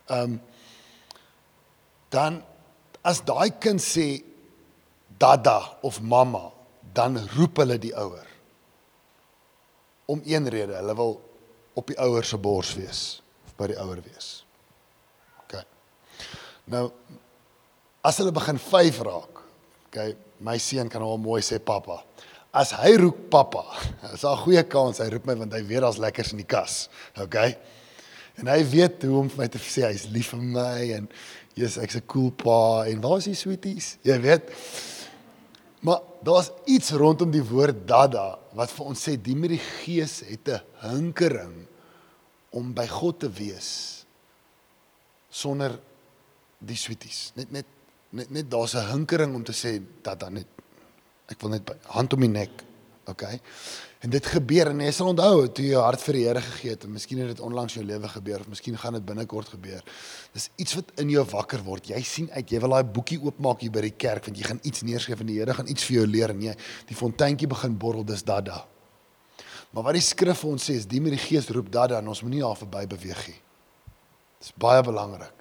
Ehm 0.07 0.23
um, 0.23 0.41
dan 2.09 2.43
as 3.01 3.21
daai 3.23 3.51
kind 3.59 3.81
sê 3.81 4.23
dada 5.17 5.77
of 5.81 6.01
mamma, 6.01 6.51
dan 6.93 7.17
roep 7.35 7.57
hulle 7.57 7.77
die 7.79 7.93
ouer. 7.95 8.27
Om 10.05 10.21
een 10.25 10.49
rede, 10.49 10.75
hulle 10.75 10.95
wil 10.95 11.21
op 11.73 11.87
die 11.87 11.97
ouer 11.97 12.23
se 12.23 12.37
bors 12.37 12.75
wees 12.75 13.21
of 13.45 13.55
by 13.55 13.67
die 13.71 13.79
ouer 13.79 14.01
wees. 14.03 14.45
Nou 16.71 16.87
as 18.01 18.17
hulle 18.21 18.33
begin 18.33 18.57
5 18.57 19.01
raak. 19.05 19.41
Okay, 19.91 20.15
my 20.39 20.55
seun 20.61 20.89
kan 20.89 21.03
al 21.03 21.19
mooi 21.21 21.41
sê 21.43 21.59
pappa. 21.59 21.99
As 22.55 22.71
hy 22.79 22.95
roep 22.99 23.27
pappa, 23.31 23.65
is 24.13 24.23
daar 24.23 24.37
'n 24.39 24.43
goeie 24.45 24.63
kans 24.63 24.99
hy 25.03 25.09
roep 25.11 25.27
my 25.27 25.35
want 25.35 25.53
hy 25.53 25.61
weet 25.67 25.83
daar's 25.83 25.99
lekkers 25.99 26.31
in 26.31 26.41
die 26.41 26.47
kas. 26.47 26.87
Okay? 27.19 27.57
En 28.39 28.47
hy 28.47 28.63
weet 28.63 29.03
hoe 29.03 29.19
om 29.19 29.29
vir 29.29 29.43
my 29.43 29.47
te 29.51 29.59
sê 29.59 29.85
hy's 29.85 30.07
lief 30.09 30.31
vir 30.31 30.41
my 30.41 30.79
en 30.95 31.09
jy's 31.59 31.77
ek's 31.77 31.99
'n 31.99 32.07
cool 32.07 32.31
pa 32.31 32.87
en 32.87 33.03
waar 33.03 33.19
is 33.19 33.27
die 33.27 33.35
sweeties? 33.35 33.97
Jy 34.07 34.17
weet. 34.23 34.51
Maar 35.81 35.99
daar's 36.23 36.51
iets 36.65 36.91
rondom 36.91 37.31
die 37.31 37.43
woord 37.43 37.87
dada 37.87 38.39
wat 38.53 38.71
vir 38.71 38.85
ons 38.85 39.01
sê 39.07 39.17
die 39.17 39.35
met 39.35 39.51
die 39.51 39.65
gees 39.83 40.21
het 40.23 40.47
'n 40.47 40.63
hinkering 40.81 41.67
om 42.51 42.73
by 42.73 42.87
God 42.87 43.19
te 43.19 43.29
wees 43.29 44.05
sonder 45.29 45.79
die 46.65 46.79
sweeties. 46.79 47.31
Net 47.35 47.51
net 47.51 47.77
net, 48.11 48.31
net 48.31 48.49
daar's 48.51 48.75
'n 48.75 48.91
hinkering 48.91 49.35
om 49.35 49.43
te 49.43 49.53
sê 49.53 49.81
dat 50.03 50.19
dan 50.19 50.33
net 50.33 50.47
ek 51.27 51.39
wil 51.41 51.49
net 51.49 51.65
by, 51.65 51.73
hand 51.95 52.13
om 52.13 52.19
die 52.19 52.29
nek. 52.29 52.63
OK. 53.07 53.23
En 54.01 54.09
dit 54.09 54.25
gebeur 54.25 54.67
en 54.71 54.79
jy 54.79 54.91
sal 54.91 55.07
onthou 55.11 55.47
toe 55.47 55.65
jy 55.65 55.71
jou 55.71 55.81
hart 55.81 56.01
vir 56.01 56.13
die 56.13 56.23
Here 56.25 56.41
gegee 56.41 56.69
het 56.69 56.83
en 56.83 56.91
miskien 56.91 57.19
het 57.21 57.27
dit 57.27 57.39
onlangs 57.39 57.73
jou 57.73 57.83
lewe 57.85 58.07
gebeur 58.07 58.39
of 58.39 58.47
miskien 58.47 58.77
gaan 58.77 58.93
dit 58.93 59.05
binnekort 59.05 59.49
gebeur. 59.49 59.83
Dis 60.33 60.49
iets 60.55 60.73
wat 60.73 60.91
in 60.97 61.09
jou 61.09 61.25
wakker 61.25 61.63
word. 61.63 61.89
Jy 61.89 62.01
sien 62.01 62.29
uit 62.31 62.49
jy 62.49 62.59
wil 62.59 62.69
daai 62.69 62.83
boekie 62.83 63.19
oopmaak 63.21 63.61
hier 63.61 63.71
by 63.71 63.81
die 63.81 63.93
kerk 63.97 64.25
want 64.25 64.37
jy 64.37 64.43
gaan 64.43 64.59
iets 64.63 64.81
neerskryf 64.81 65.19
en 65.19 65.27
die 65.27 65.39
Here 65.39 65.53
gaan 65.53 65.67
iets 65.67 65.85
vir 65.85 65.95
jou 65.95 66.07
leer 66.07 66.29
en 66.29 66.41
jy 66.41 66.55
die 66.87 66.95
fonteintjie 66.95 67.47
begin 67.47 67.77
borrel 67.77 68.03
dis 68.03 68.23
dada. 68.23 68.65
Maar 69.71 69.83
wat 69.83 69.93
die 69.93 70.01
skrif 70.01 70.41
vir 70.43 70.51
ons 70.51 70.69
sê 70.69 70.77
is 70.81 70.85
die 70.89 71.01
met 71.01 71.13
die 71.15 71.21
gees 71.21 71.49
roep 71.49 71.71
dada 71.71 71.99
en 71.99 72.07
ons 72.07 72.21
moenie 72.21 72.41
daar 72.41 72.57
verby 72.57 72.87
beweeg 72.87 73.27
nie. 73.27 73.39
Dis 74.41 74.53
baie 74.57 74.81
belangrik. 74.83 75.40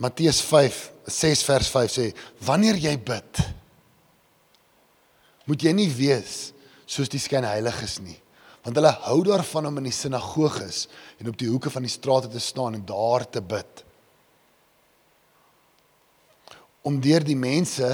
Matteus 0.00 0.40
5 0.48 0.80
6 1.10 1.44
vers 1.48 1.68
5 1.74 1.92
sê 1.92 2.06
wanneer 2.46 2.78
jy 2.80 2.94
bid 2.96 3.44
moet 5.50 5.62
jy 5.66 5.72
nie 5.74 5.90
wees 5.92 6.50
soos 6.90 7.10
die 7.10 7.20
skynheiliges 7.20 7.98
nie 8.04 8.18
want 8.64 8.76
hulle 8.76 8.92
hou 9.06 9.20
daarvan 9.24 9.68
om 9.70 9.80
in 9.80 9.88
die 9.88 9.94
sinagoges 9.94 10.84
en 11.20 11.30
op 11.32 11.38
die 11.40 11.48
hoeke 11.48 11.72
van 11.72 11.86
die 11.86 11.92
strate 11.92 12.28
te 12.28 12.40
staan 12.42 12.76
en 12.76 12.84
daar 12.86 13.24
te 13.28 13.40
bid. 13.40 13.84
Om 16.84 17.00
deur 17.00 17.24
die 17.24 17.38
mense 17.38 17.88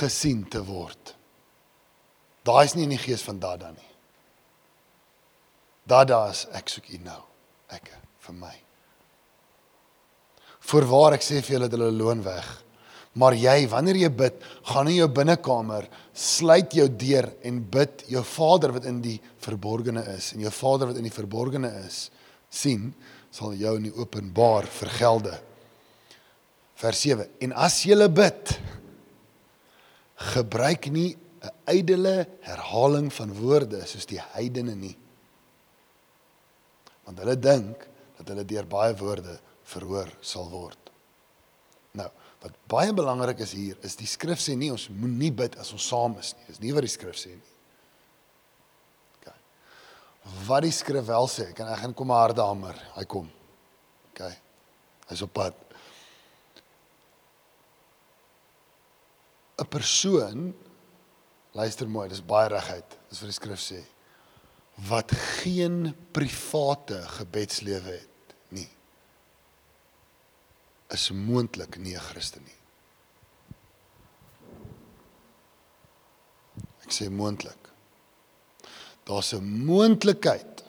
gesien 0.00 0.44
te 0.48 0.62
word. 0.64 1.14
Daai 2.46 2.64
is 2.64 2.76
nie 2.76 2.86
in 2.86 2.94
die 2.96 3.02
gees 3.02 3.24
van 3.26 3.40
dada 3.42 3.72
nie. 3.74 3.90
Dada 5.86 6.26
is 6.32 6.46
ek 6.56 6.70
soek 6.72 6.88
u 6.94 7.02
nou. 7.04 7.22
Ek 7.72 7.90
vir 8.26 8.40
my 8.40 8.54
Voorwaar 10.60 11.16
ek 11.18 11.24
sê 11.24 11.42
vir 11.42 11.56
julle 11.56 11.68
dat 11.68 11.78
hulle 11.78 11.92
loon 11.94 12.22
weg. 12.24 12.46
Maar 13.16 13.32
jy, 13.40 13.56
wanneer 13.72 13.96
jy 13.96 14.10
bid, 14.12 14.42
gaan 14.68 14.90
in 14.90 14.98
jou 14.98 15.08
binnekamer, 15.08 15.86
sluit 16.12 16.74
jou 16.76 16.86
deur 17.00 17.30
en 17.48 17.62
bid 17.72 18.04
jou 18.12 18.22
Vader 18.28 18.74
wat 18.76 18.88
in 18.90 19.00
die 19.04 19.16
verborgene 19.40 20.02
is 20.12 20.34
en 20.34 20.44
jou 20.44 20.52
Vader 20.52 20.90
wat 20.90 20.98
in 21.00 21.08
die 21.08 21.14
verborgene 21.14 21.70
is, 21.86 22.10
sien, 22.52 22.90
sal 23.32 23.56
jou 23.56 23.72
in 23.78 23.88
die 23.88 23.94
openbaar 23.96 24.68
vergelde. 24.68 25.32
Vers 26.76 27.00
7. 27.06 27.24
En 27.46 27.56
as 27.56 27.78
jy 27.88 27.96
bid, 28.12 28.52
gebruik 30.36 30.90
nie 30.92 31.16
'n 31.42 31.52
ydelle 31.72 32.26
herhaling 32.42 33.12
van 33.12 33.32
woorde 33.32 33.84
soos 33.86 34.06
die 34.06 34.20
heidene 34.20 34.74
nie. 34.74 34.96
Want 37.04 37.18
hulle 37.18 37.36
dink 37.36 37.86
dat 38.18 38.28
hulle 38.28 38.44
deur 38.44 38.66
baie 38.66 38.94
woorde 38.96 39.38
verhoor 39.66 40.10
sal 40.24 40.48
word. 40.50 40.92
Nou, 41.96 42.08
wat 42.42 42.56
baie 42.70 42.92
belangrik 42.94 43.40
is 43.44 43.54
hier 43.56 43.78
is 43.86 43.96
die 43.98 44.08
skrif 44.08 44.40
sê 44.42 44.54
nie 44.58 44.70
ons 44.72 44.88
moenie 44.92 45.32
bid 45.34 45.56
as 45.60 45.72
ons 45.74 45.86
saam 45.90 46.16
is 46.20 46.34
nie. 46.36 46.48
Dis 46.50 46.62
nie 46.62 46.74
wat 46.76 46.86
die 46.86 46.92
skrif 46.92 47.18
sê 47.18 47.32
nie. 47.34 47.52
OK. 49.18 49.30
Wat 50.46 50.66
die 50.66 50.74
skrif 50.74 51.06
wel 51.08 51.30
sê, 51.32 51.50
kan 51.56 51.70
ek 51.72 51.82
gaan 51.84 51.96
kom 51.96 52.12
'n 52.12 52.20
harde 52.20 52.42
hamer. 52.42 52.76
Hy 52.96 53.04
kom. 53.04 53.30
OK. 54.12 54.22
Hy's 55.08 55.22
op 55.22 55.32
pad. 55.32 55.54
'n 59.58 59.66
Persoon 59.66 60.54
luister 61.54 61.88
mooi, 61.88 62.08
dis 62.08 62.20
baie 62.20 62.48
regheid. 62.48 62.98
Dis 63.08 63.20
wat 63.20 63.30
die 63.32 63.40
skrif 63.40 63.60
sê 63.60 63.82
wat 64.76 65.10
geen 65.40 65.94
private 66.12 67.00
gebedslewe 67.16 67.94
het 67.96 68.15
is 70.94 71.10
moontlik 71.10 71.76
nie 71.78 71.94
'n 71.94 72.00
Christen 72.00 72.42
nie. 72.44 72.60
Ek 76.84 76.92
sê 76.92 77.10
moontlik. 77.10 77.58
Daar's 79.04 79.32
'n 79.32 79.64
moontlikheid 79.66 80.64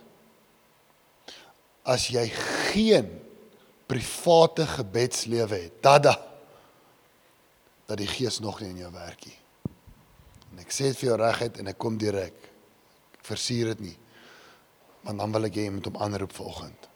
as 1.84 2.08
jy 2.08 2.27
geen 2.73 3.21
private 3.88 4.65
gebedslewe 4.67 5.56
het. 5.56 5.82
Dada 5.82 6.27
dat 7.86 7.97
die 7.97 8.08
Gees 8.08 8.39
nog 8.39 8.60
nie 8.60 8.69
in 8.69 8.77
jou 8.77 8.91
werk 8.91 9.25
nie. 9.25 9.38
En 10.51 10.60
ek 10.60 10.71
sê 10.71 10.89
dit 10.91 10.97
vir 10.99 11.10
jou 11.10 11.17
reguit 11.21 11.58
en 11.58 11.67
ek 11.67 11.77
kom 11.77 11.97
direk. 11.97 12.49
Ek 13.15 13.23
versier 13.30 13.65
dit 13.65 13.80
nie. 13.80 13.97
Want 15.01 15.19
dan 15.19 15.32
wil 15.32 15.47
ek 15.47 15.56
hê 15.56 15.67
jy 15.67 15.71
moet 15.71 15.86
hom 15.86 16.01
aanroep 16.03 16.34
vanoggend. 16.36 16.89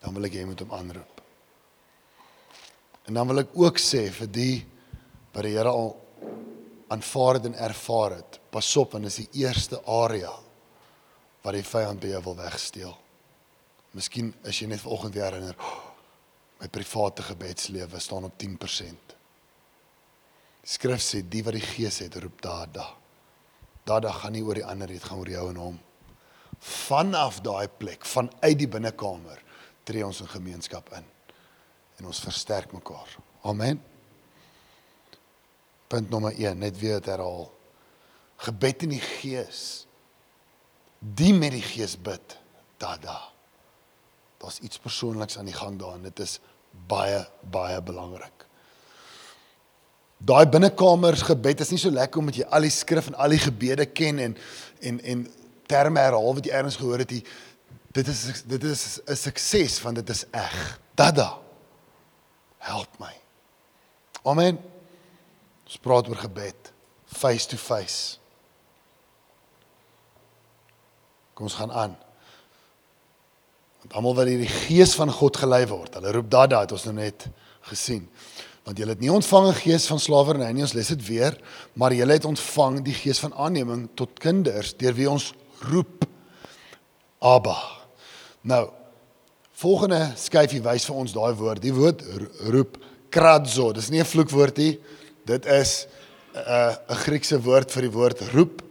Dan 0.00 0.14
wil 0.14 0.24
ek 0.24 0.32
hê 0.32 0.44
jy 0.44 0.46
moet 0.46 0.64
hom 0.64 0.72
aanroep. 0.72 1.15
En 3.06 3.14
dan 3.14 3.28
wil 3.30 3.44
ek 3.44 3.54
ook 3.54 3.78
sê 3.78 4.08
vir 4.10 4.30
die 4.30 4.56
wat 5.34 5.44
die 5.46 5.54
Here 5.54 5.70
al 5.70 5.92
aanvaar 6.90 7.38
het 7.38 7.48
en 7.50 7.58
ervaar 7.66 8.16
het, 8.18 8.38
pas 8.50 8.68
op 8.80 8.94
want 8.96 9.06
dis 9.06 9.20
die 9.24 9.42
eerste 9.44 9.82
area 9.84 10.32
wat 11.44 11.54
die 11.54 11.66
vyand 11.66 12.00
by 12.02 12.10
jou 12.10 12.22
wil 12.24 12.38
wegsteel. 12.40 12.94
Miskien 13.94 14.32
is 14.48 14.58
jy 14.58 14.66
net 14.70 14.82
vanoggend 14.82 15.14
weer 15.14 15.28
herinner, 15.28 15.54
oh, 15.62 15.82
my 16.58 16.68
private 16.72 17.22
gebedslewe 17.28 18.00
staan 18.02 18.26
op 18.26 18.34
10%. 18.42 19.14
Die 20.66 20.72
skrif 20.72 21.04
sê 21.04 21.22
die 21.22 21.44
wat 21.46 21.54
die 21.54 21.62
Gees 21.62 22.00
het, 22.02 22.18
roep 22.18 22.40
Dada. 22.42 22.88
Dada 23.86 24.10
gaan 24.10 24.34
nie 24.34 24.42
oor 24.42 24.58
die 24.58 24.66
ander, 24.66 24.90
dit 24.90 25.04
gaan 25.04 25.22
oor 25.22 25.30
jou 25.30 25.48
en 25.52 25.60
hom. 25.62 25.76
Vanaf 26.58 27.38
daai 27.46 27.68
plek, 27.70 28.08
vanuit 28.08 28.56
die 28.58 28.70
binnekamer, 28.72 29.44
tree 29.86 30.02
ons 30.02 30.24
in 30.24 30.32
gemeenskap 30.32 30.90
in 30.98 31.06
en 31.96 32.06
ons 32.06 32.20
versterk 32.20 32.72
mekaar. 32.72 33.16
Amen. 33.42 33.82
Punt 35.86 36.10
nommer 36.10 36.34
1, 36.34 36.58
net 36.58 36.78
weer 36.78 36.98
dit 37.00 37.10
herhaal. 37.12 37.46
Gebed 38.36 38.82
in 38.82 38.96
die 38.96 39.00
Gees. 39.00 39.86
Die 40.98 41.32
met 41.34 41.54
die 41.54 41.64
Gees 41.64 41.96
bid. 41.96 42.36
Dada. 42.76 43.20
Daar's 44.42 44.58
iets 44.60 44.78
persoonliks 44.78 45.38
aan 45.38 45.48
die 45.48 45.56
gang 45.56 45.78
daar 45.80 45.94
en 45.96 46.02
dit 46.02 46.20
is 46.20 46.38
baie 46.88 47.22
baie 47.40 47.80
belangrik. 47.82 48.44
Daai 50.16 50.46
binnekamers 50.48 51.22
gebed 51.28 51.60
is 51.60 51.72
nie 51.72 51.80
so 51.80 51.92
lekker 51.92 52.20
omdat 52.20 52.40
jy 52.40 52.46
al 52.50 52.66
die 52.66 52.72
skrif 52.72 53.08
en 53.10 53.16
al 53.20 53.32
die 53.36 53.40
gebede 53.40 53.86
ken 53.88 54.20
en 54.20 54.36
en 54.80 55.00
en 55.00 55.24
terme 55.68 56.00
herhaal 56.00 56.36
wat 56.36 56.46
jy 56.46 56.52
eers 56.52 56.78
gehoor 56.80 57.04
het. 57.04 57.08
Die, 57.08 57.24
dit 57.96 58.08
is 58.12 58.42
dit 58.44 58.64
is 58.64 59.00
'n 59.06 59.16
sukses 59.16 59.80
want 59.82 59.96
dit 60.02 60.10
is 60.10 60.24
eg. 60.30 60.80
Dada. 60.94 61.45
Help 62.66 62.98
my. 63.02 63.12
Amen. 64.26 64.58
Ons 65.66 65.78
praat 65.82 66.08
oor 66.10 66.18
gebed 66.18 66.72
face 67.16 67.46
to 67.46 67.58
face. 67.58 68.18
Kom 71.36 71.46
ons 71.46 71.58
gaan 71.58 71.72
aan. 71.72 71.94
Want 73.84 73.94
almal 73.94 74.16
wat 74.18 74.26
deur 74.26 74.42
die 74.42 74.50
gees 74.66 74.96
van 74.98 75.12
God 75.14 75.38
gelei 75.38 75.62
word, 75.70 75.94
hulle 75.98 76.14
roep 76.16 76.30
Dada, 76.32 76.64
het 76.64 76.74
ons 76.74 76.86
nou 76.88 76.96
net 76.96 77.28
gesien. 77.68 78.06
Want 78.66 78.80
julle 78.80 78.96
het 78.96 79.02
nie 79.02 79.12
ontvang 79.12 79.46
'n 79.48 79.60
gees 79.62 79.86
van 79.86 80.00
slawerny 80.02 80.50
nie, 80.52 80.62
ons 80.62 80.74
lees 80.74 80.88
dit 80.88 81.06
weer, 81.06 81.38
maar 81.74 81.92
julle 81.92 82.12
het 82.12 82.24
ontvang 82.24 82.82
die 82.82 82.94
gees 82.94 83.18
van 83.18 83.34
aanneming 83.34 83.88
tot 83.94 84.18
kinders 84.18 84.74
deur 84.76 84.94
wie 84.94 85.10
ons 85.10 85.34
roep 85.60 86.04
Abba. 87.18 87.56
Nou, 88.40 88.70
volgende 89.56 90.12
skyfie 90.20 90.60
wys 90.64 90.84
vir 90.88 90.98
ons 91.00 91.14
daai 91.16 91.34
woord. 91.36 91.62
Die 91.64 91.74
woord 91.74 92.04
roep 92.52 92.76
kradzo. 93.12 93.72
Dis 93.72 93.90
nie 93.90 94.00
'n 94.00 94.12
vloekwoord 94.12 94.56
nie. 94.56 94.78
Dit 95.24 95.46
is 95.46 95.86
'n 96.34 96.38
uh, 96.38 96.74
'n 96.88 97.02
Griekse 97.04 97.40
woord 97.40 97.72
vir 97.72 97.82
die 97.82 97.92
woord 97.92 98.20
roep. 98.32 98.62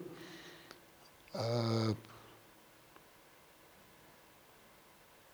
Uh 1.34 1.94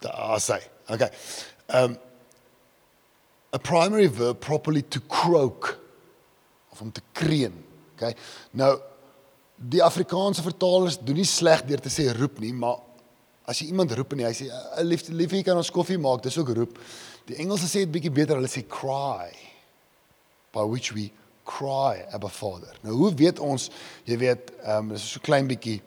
Daar 0.01 0.39
sê. 0.41 0.57
Okay. 0.89 1.11
Um 1.67 1.97
a 3.53 3.57
primary 3.57 4.09
verb 4.09 4.39
properly 4.39 4.81
to 4.81 4.99
croak 5.07 5.77
of 6.71 6.81
om 6.81 6.91
te 6.91 7.01
kreun. 7.11 7.53
Okay. 7.95 8.15
Nou 8.51 8.79
die 9.55 9.83
Afrikaanse 9.83 10.41
vertalers 10.41 10.97
doen 10.97 11.19
nie 11.19 11.27
sleg 11.27 11.61
deur 11.67 11.81
te 11.83 11.91
sê 11.91 12.07
roep 12.17 12.39
nie, 12.39 12.53
maar 12.53 12.79
as 13.51 13.59
jy 13.59 13.69
iemand 13.71 13.91
roep 13.97 14.15
en 14.15 14.25
hy 14.25 14.33
sê 14.35 14.47
liefde 14.87 15.15
liefie 15.17 15.43
kan 15.43 15.59
ons 15.59 15.71
koffie 15.73 15.99
maak, 15.99 16.23
dis 16.23 16.37
ook 16.39 16.53
roep. 16.55 16.77
Die 17.27 17.37
Engelse 17.43 17.67
sê 17.69 17.83
dit 17.83 17.91
bietjie 17.91 18.13
beter, 18.13 18.39
hulle 18.39 18.51
sê 18.51 18.63
cry 18.63 19.31
by 20.55 20.63
which 20.67 20.93
we 20.95 21.09
cry 21.47 22.05
Abba 22.15 22.29
Vader. 22.31 22.77
Nou 22.85 22.95
hoe 22.99 23.11
weet 23.19 23.41
ons, 23.43 23.69
jy 24.07 24.17
weet, 24.21 24.53
ehm 24.63 24.91
um, 24.91 24.93
dis 24.95 25.07
so 25.15 25.23
klein 25.23 25.49
bietjie 25.49 25.79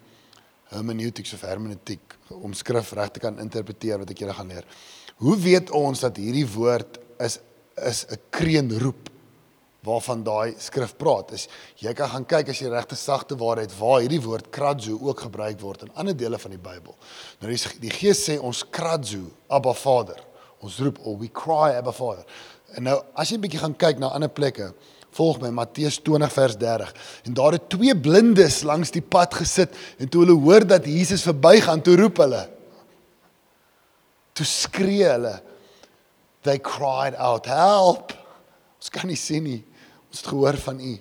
hermeneutiek 0.74 1.30
of 1.36 1.46
hermeneutiek 1.46 2.18
om 2.34 2.54
skrif 2.56 2.92
reg 2.96 3.12
te 3.14 3.22
kan 3.22 3.38
interpreteer 3.42 4.00
wat 4.02 4.12
ek 4.12 4.24
julle 4.24 4.36
gaan 4.36 4.50
leer. 4.50 4.68
Hoe 5.22 5.36
weet 5.38 5.70
ons 5.76 6.02
dat 6.04 6.18
hierdie 6.20 6.46
woord 6.56 6.98
is 7.22 7.40
is 7.74 8.04
'n 8.06 8.20
kreunroep 8.30 9.10
waarvan 9.84 10.22
daai 10.24 10.54
skrif 10.58 10.94
praat? 10.96 11.34
Is 11.36 11.48
jy 11.82 11.92
kan 11.96 12.10
gaan 12.12 12.26
kyk 12.28 12.50
as 12.52 12.60
jy 12.62 12.70
regte 12.72 12.96
sagte 12.98 13.36
waarheid 13.40 13.74
waar 13.78 14.00
hierdie 14.00 14.22
woord 14.24 14.50
kradzo 14.54 14.96
ook 14.96 15.26
gebruik 15.26 15.60
word 15.60 15.84
in 15.86 15.92
ander 15.94 16.16
dele 16.16 16.40
van 16.40 16.54
die 16.54 16.60
Bybel. 16.60 16.96
Nou 17.40 17.52
die, 17.52 17.60
die 17.84 17.92
Gees 17.92 18.24
sê 18.28 18.38
ons 18.40 18.64
kradzo 18.74 19.26
Abba 19.52 19.74
Vader. 19.76 20.20
Ons 20.64 20.80
roep 20.80 21.02
oh 21.04 21.18
we 21.20 21.28
cry 21.28 21.74
Abba 21.76 21.92
Vader. 21.92 22.24
En 22.74 22.88
nou 22.88 22.98
as 23.14 23.30
jy 23.30 23.36
'n 23.36 23.44
bietjie 23.44 23.60
gaan 23.60 23.76
kyk 23.76 24.00
na 24.00 24.08
ander 24.16 24.32
plekke, 24.32 24.72
volg 25.14 25.40
my 25.40 25.50
Matteus 25.50 26.00
20 26.02 26.32
vers 26.32 26.56
30. 26.58 26.92
En 27.24 27.34
daar 27.34 27.52
het 27.52 27.68
twee 27.70 27.94
blindes 27.94 28.62
langs 28.62 28.90
die 28.90 29.02
pad 29.02 29.34
gesit 29.34 29.74
en 29.98 30.08
toe 30.08 30.24
hulle 30.24 30.40
hoor 30.40 30.66
dat 30.66 30.86
Jesus 30.86 31.22
verbygaan, 31.22 31.82
toe 31.82 31.96
roep 31.96 32.18
hulle. 32.18 32.48
Toe 34.34 34.46
skree 34.46 35.06
hulle. 35.06 35.40
They 36.42 36.58
cried 36.58 37.14
out, 37.16 37.46
"Help!" 37.46 38.12
Ons 38.78 38.90
kan 38.90 39.06
nie 39.06 39.16
sien 39.16 39.42
nie. 39.42 39.64
Ons 40.14 40.22
het 40.22 40.30
gehoor 40.30 40.56
van 40.62 40.78
U. 40.78 40.92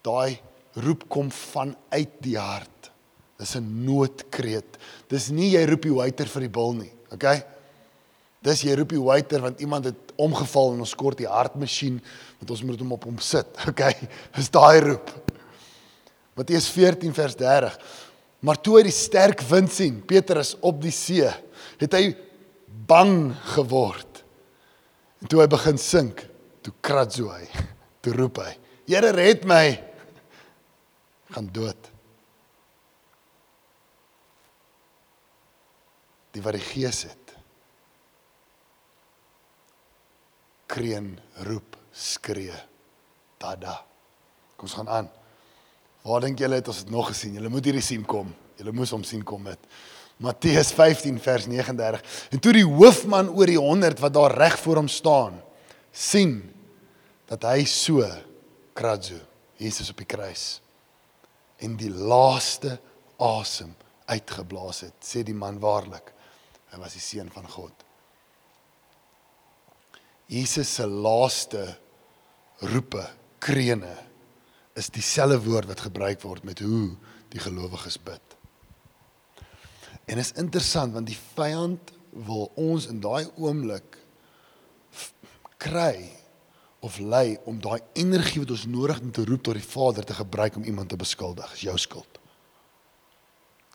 Daai 0.00 0.38
roep 0.80 1.02
kom 1.12 1.26
vanuit 1.28 2.12
die 2.24 2.38
hart. 2.40 2.88
Dis 3.36 3.56
'n 3.56 3.84
noodkreet. 3.84 4.78
Dis 5.08 5.28
nie 5.28 5.50
jy 5.52 5.66
roep 5.68 5.82
die 5.82 5.92
waiter 5.92 6.26
vir 6.26 6.40
die 6.40 6.48
bil 6.48 6.72
nie, 6.72 6.92
okay? 7.12 7.44
Dis 8.42 8.62
jy 8.62 8.74
roep 8.74 8.88
die 8.88 9.02
waiter 9.02 9.42
want 9.42 9.60
iemand 9.60 9.84
het 9.84 10.12
omgeval 10.16 10.72
en 10.72 10.80
ons 10.80 10.94
kort 10.94 11.18
die 11.18 11.28
hartmasjien 11.28 12.00
want 12.38 12.50
ons 12.50 12.62
moet 12.62 12.78
hom 12.78 12.92
op 12.92 13.04
hom 13.04 13.18
sit. 13.18 13.46
Okay. 13.68 14.08
Dis 14.34 14.48
daai 14.48 14.80
roep. 14.80 15.10
Matteus 16.34 16.70
14 16.70 17.12
vers 17.12 17.36
30. 17.36 17.78
Maar 18.40 18.60
toe 18.60 18.78
hy 18.78 18.82
die 18.84 18.90
sterk 18.90 19.40
wind 19.40 19.70
sien, 19.70 20.00
Petrus 20.00 20.56
op 20.60 20.80
die 20.80 20.90
see, 20.90 21.28
het 21.78 21.92
hy 21.92 22.16
bang 22.86 23.34
geword. 23.54 24.24
En 25.20 25.28
toe 25.28 25.40
hy 25.40 25.46
begin 25.46 25.78
sink, 25.78 26.24
toe 26.62 26.72
kratso 26.80 27.28
hy, 27.28 27.46
toe 28.02 28.12
roep 28.12 28.42
hy: 28.42 28.52
"Here 28.90 29.14
red 29.16 29.46
my." 29.48 29.92
gaan 31.32 31.48
dood. 31.52 31.88
Die 36.32 36.42
wat 36.44 36.56
die 36.56 36.64
gees 36.64 37.02
het 37.08 37.18
kreun, 40.72 41.18
roep, 41.44 41.76
skree. 41.92 42.56
Tada. 43.36 43.74
Kom 44.56 44.64
ons 44.70 44.76
gaan 44.78 44.88
aan. 44.88 45.08
Waar 46.06 46.22
dink 46.24 46.40
julle 46.40 46.56
het 46.56 46.70
ons 46.72 46.78
dit 46.80 46.92
nog 46.94 47.10
gesien? 47.10 47.34
Julle 47.36 47.50
moet 47.52 47.66
hierdie 47.68 47.84
sien 47.84 48.06
kom. 48.08 48.30
Julle 48.56 48.72
moes 48.72 48.94
hom 48.94 49.04
sien 49.04 49.20
kom 49.26 49.44
met 49.50 49.60
Matteus 50.22 50.70
15 50.72 51.18
vers 51.20 51.44
39. 51.50 52.00
En 52.32 52.40
toe 52.40 52.54
die 52.56 52.64
hoofman 52.64 53.28
oor 53.36 53.52
die 53.52 53.60
100 53.60 54.00
wat 54.00 54.16
daar 54.16 54.36
reg 54.40 54.56
voor 54.62 54.80
hom 54.80 54.88
staan, 54.88 55.36
sien 55.92 56.38
dat 57.32 57.46
hy 57.48 57.64
so 57.64 58.04
kradzo 58.76 59.16
Jesus 59.56 59.88
op 59.92 60.00
die 60.02 60.08
kruis 60.08 60.60
en 61.62 61.78
die 61.80 61.92
laaste 61.92 62.74
asem 63.22 63.72
uitgeblaas 64.10 64.82
het, 64.84 64.98
sê 65.00 65.22
die 65.24 65.36
man 65.36 65.60
waarlik, 65.62 66.10
hy 66.72 66.80
was 66.82 66.96
die 66.98 67.04
seun 67.04 67.30
van 67.32 67.46
God. 67.48 67.72
Jesus 70.32 70.74
se 70.76 70.84
laaste 70.88 71.62
roepe, 72.72 73.04
krene 73.42 73.94
is 74.78 74.90
dieselfde 74.92 75.38
woord 75.46 75.70
wat 75.70 75.86
gebruik 75.86 76.20
word 76.24 76.44
met 76.48 76.60
hoe 76.64 76.92
die 77.32 77.40
gelowiges 77.42 77.98
bid. 78.02 78.36
En 80.10 80.20
is 80.20 80.34
interessant 80.40 80.96
want 80.96 81.08
die 81.08 81.20
vyand 81.36 81.94
wil 82.26 82.50
ons 82.60 82.88
in 82.90 83.00
daai 83.00 83.30
oomblik 83.40 83.96
kry 85.62 86.10
of 86.82 86.98
lei 86.98 87.38
om 87.46 87.60
daai 87.62 87.80
energie 87.94 88.40
wat 88.42 88.50
ons 88.50 88.66
nodig 88.66 88.98
het 88.98 89.04
om 89.04 89.12
te 89.14 89.24
roep 89.24 89.42
tot 89.46 89.54
die 89.54 89.64
Vader 89.64 90.04
te 90.04 90.14
gebruik 90.18 90.56
om 90.58 90.66
iemand 90.66 90.88
te 90.90 90.98
beskuldig. 90.98 91.50
Dis 91.54 91.66
jou 91.68 91.76
skuld. 91.78 92.18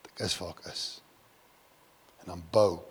Dit 0.02 0.26
is 0.28 0.36
vaak 0.36 0.60
is. 0.68 0.84
En 2.20 2.34
dan 2.34 2.44
bou 2.52 2.82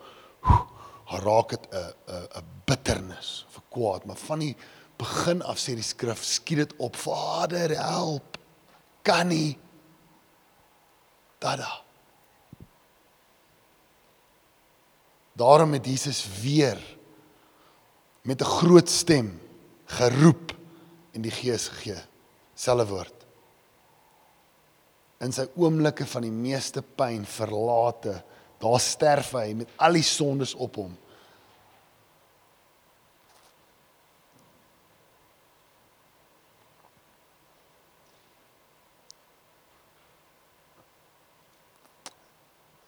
raak 1.06 1.48
dit 1.48 1.68
'n 1.70 1.92
'n 2.08 2.28
'n 2.40 2.46
bitternis 2.64 3.44
of 3.48 3.56
'n 3.56 3.68
kwaad, 3.68 4.04
maar 4.04 4.16
van 4.16 4.38
die 4.38 4.56
begin 4.96 5.42
af 5.42 5.58
sê 5.58 5.74
die 5.74 5.82
skrif, 5.82 6.24
skiet 6.24 6.56
dit 6.56 6.76
op. 6.76 6.96
Vader, 6.96 7.76
help. 7.76 8.38
Kan 9.02 9.28
nie. 9.28 9.58
Dada. 11.38 11.82
Daarom 15.32 15.72
het 15.72 15.86
Jesus 15.86 16.40
weer 16.40 16.96
met 18.22 18.40
'n 18.40 18.44
groot 18.44 18.88
stem 18.88 19.45
geroep 19.86 20.52
en 21.14 21.24
die 21.24 21.32
Gees 21.32 21.68
gegee. 21.72 22.00
Selfe 22.56 22.88
woord. 22.90 23.24
In 25.24 25.32
sy 25.32 25.46
oomblikke 25.56 26.04
van 26.08 26.26
die 26.26 26.34
meeste 26.34 26.82
pyn, 26.82 27.24
verlate, 27.28 28.18
daar 28.60 28.80
sterf 28.80 29.32
hy 29.36 29.50
met 29.56 29.72
al 29.80 29.96
die 29.96 30.04
sondes 30.04 30.54
op 30.54 30.76
hom. 30.80 30.92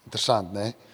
Interessant, 0.08 0.52
né? 0.56 0.70
Nee? 0.70 0.87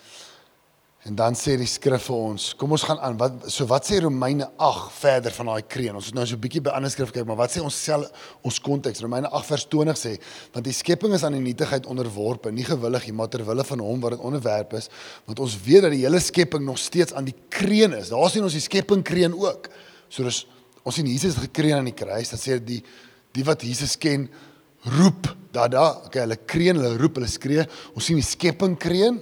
En 1.04 1.12
dan 1.12 1.34
sê 1.36 1.58
die 1.60 1.68
skrif 1.68 2.06
vir 2.08 2.16
ons, 2.16 2.44
kom 2.56 2.70
ons 2.72 2.84
gaan 2.88 3.00
aan. 3.04 3.18
Wat 3.20 3.42
so 3.52 3.66
wat 3.68 3.84
sê 3.84 3.98
Romeine 4.00 4.46
8 4.56 4.92
verder 5.02 5.34
van 5.36 5.50
daai 5.50 5.66
kreun? 5.68 5.98
Ons 5.98 6.06
het 6.08 6.16
nou 6.16 6.24
so 6.24 6.34
'n 6.34 6.40
bietjie 6.40 6.62
by 6.64 6.72
ander 6.72 6.88
skrif 6.90 7.12
kyk, 7.12 7.26
maar 7.26 7.36
wat 7.36 7.52
sê 7.52 7.60
ons 7.60 7.76
sel 7.76 8.06
ons 8.42 8.58
konteks? 8.58 9.02
Romeine 9.02 9.28
8 9.28 9.46
vers 9.46 9.66
20 9.68 9.96
sê, 9.96 10.18
want 10.54 10.64
die 10.64 10.72
skepping 10.72 11.12
is 11.12 11.22
aan 11.22 11.32
die 11.32 11.40
nietigheid 11.40 11.84
onderworpe, 11.86 12.50
nie 12.50 12.64
gewillig 12.64 13.04
nie, 13.06 13.12
maar 13.12 13.28
ter 13.28 13.44
wille 13.44 13.64
van 13.64 13.78
hom 13.78 14.00
wat 14.00 14.12
dit 14.12 14.20
onderwerp 14.20 14.72
is, 14.72 14.88
want 15.26 15.40
ons 15.40 15.58
weet 15.62 15.82
dat 15.82 15.90
die 15.90 16.06
hele 16.06 16.20
skepping 16.20 16.64
nog 16.64 16.78
steeds 16.78 17.12
aan 17.12 17.24
die 17.24 17.36
kreun 17.50 17.92
is. 17.92 18.08
Daar 18.08 18.30
sien 18.30 18.42
ons 18.42 18.52
die 18.52 18.60
skepping 18.60 19.04
kreun 19.04 19.34
ook. 19.34 19.68
So 20.08 20.22
dis 20.22 20.46
ons 20.84 20.94
sien 20.94 21.06
Jesus 21.06 21.34
gekreun 21.34 21.76
aan 21.76 21.84
die 21.84 21.92
kruis, 21.92 22.30
dan 22.30 22.38
sê 22.38 22.64
die 22.64 22.82
die 23.32 23.44
wat 23.44 23.62
Jesus 23.62 23.98
ken, 23.98 24.30
roep 24.84 25.36
dat 25.52 25.70
daar, 25.72 26.06
okay, 26.06 26.20
hulle 26.20 26.36
kreun, 26.46 26.76
hulle 26.76 26.96
roep, 26.96 27.16
hulle 27.16 27.28
skree. 27.28 27.66
Ons 27.94 28.04
sien 28.04 28.16
die 28.16 28.22
skepping 28.22 28.78
kreun 28.78 29.20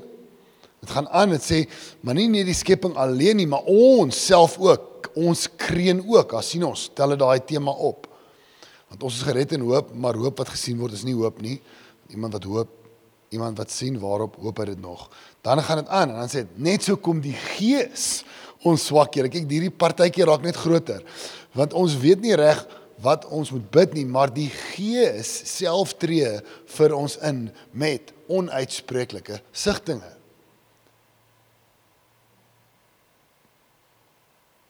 Dit 0.83 0.91
gaan 0.97 1.07
aan, 1.15 1.31
dit 1.31 1.45
sê, 1.45 1.59
maar 2.03 2.17
nie 2.19 2.27
net 2.27 2.49
die 2.49 2.57
skepping 2.59 2.97
alleen 2.99 3.39
nie, 3.39 3.47
maar 3.47 3.69
ons 3.71 4.19
self 4.19 4.57
ook, 4.59 5.13
ons 5.15 5.45
kreun 5.61 6.01
ook. 6.11 6.35
As 6.35 6.49
sien 6.51 6.65
ons, 6.67 6.89
tel 6.97 7.15
dit 7.15 7.21
daai 7.23 7.39
tema 7.47 7.71
op. 7.71 8.09
Want 8.91 9.05
ons 9.07 9.21
is 9.21 9.27
gered 9.29 9.55
in 9.55 9.63
hoop, 9.69 9.93
maar 9.95 10.19
hoop 10.19 10.43
wat 10.43 10.51
gesien 10.51 10.81
word 10.83 10.97
is 10.97 11.05
nie 11.07 11.15
hoop 11.15 11.39
nie. 11.45 11.61
Iemand 12.11 12.35
wat 12.35 12.49
hoop, 12.51 12.73
iemand 13.33 13.61
wat 13.63 13.71
sien 13.73 13.95
waarop 14.03 14.35
hoop 14.43 14.59
hy 14.59 14.73
dit 14.73 14.81
nog. 14.83 15.07
Dan 15.47 15.63
gaan 15.63 15.85
dit 15.85 15.89
aan 15.89 16.11
en 16.13 16.19
dan 16.21 16.33
sê 16.33 16.43
dit 16.43 16.59
net 16.67 16.85
so 16.85 16.99
kom 17.01 17.23
die 17.23 17.37
Gees 17.55 18.25
ons 18.67 18.89
swakhede. 18.91 19.31
Kyk, 19.33 19.47
hierdie 19.49 19.73
partytjie 19.73 20.27
raak 20.29 20.43
net 20.45 20.59
groter. 20.61 21.01
Want 21.57 21.77
ons 21.79 21.95
weet 22.03 22.21
nie 22.27 22.35
reg 22.39 22.61
wat 23.03 23.25
ons 23.35 23.51
moet 23.55 23.65
bid 23.75 23.95
nie, 23.97 24.05
maar 24.07 24.35
die 24.35 24.51
Gees 24.51 25.31
self 25.49 25.95
tree 26.03 26.41
vir 26.77 26.97
ons 26.99 27.17
in 27.25 27.47
met 27.71 28.13
onuitspreeklike 28.27 29.41
sigtinge. 29.55 30.19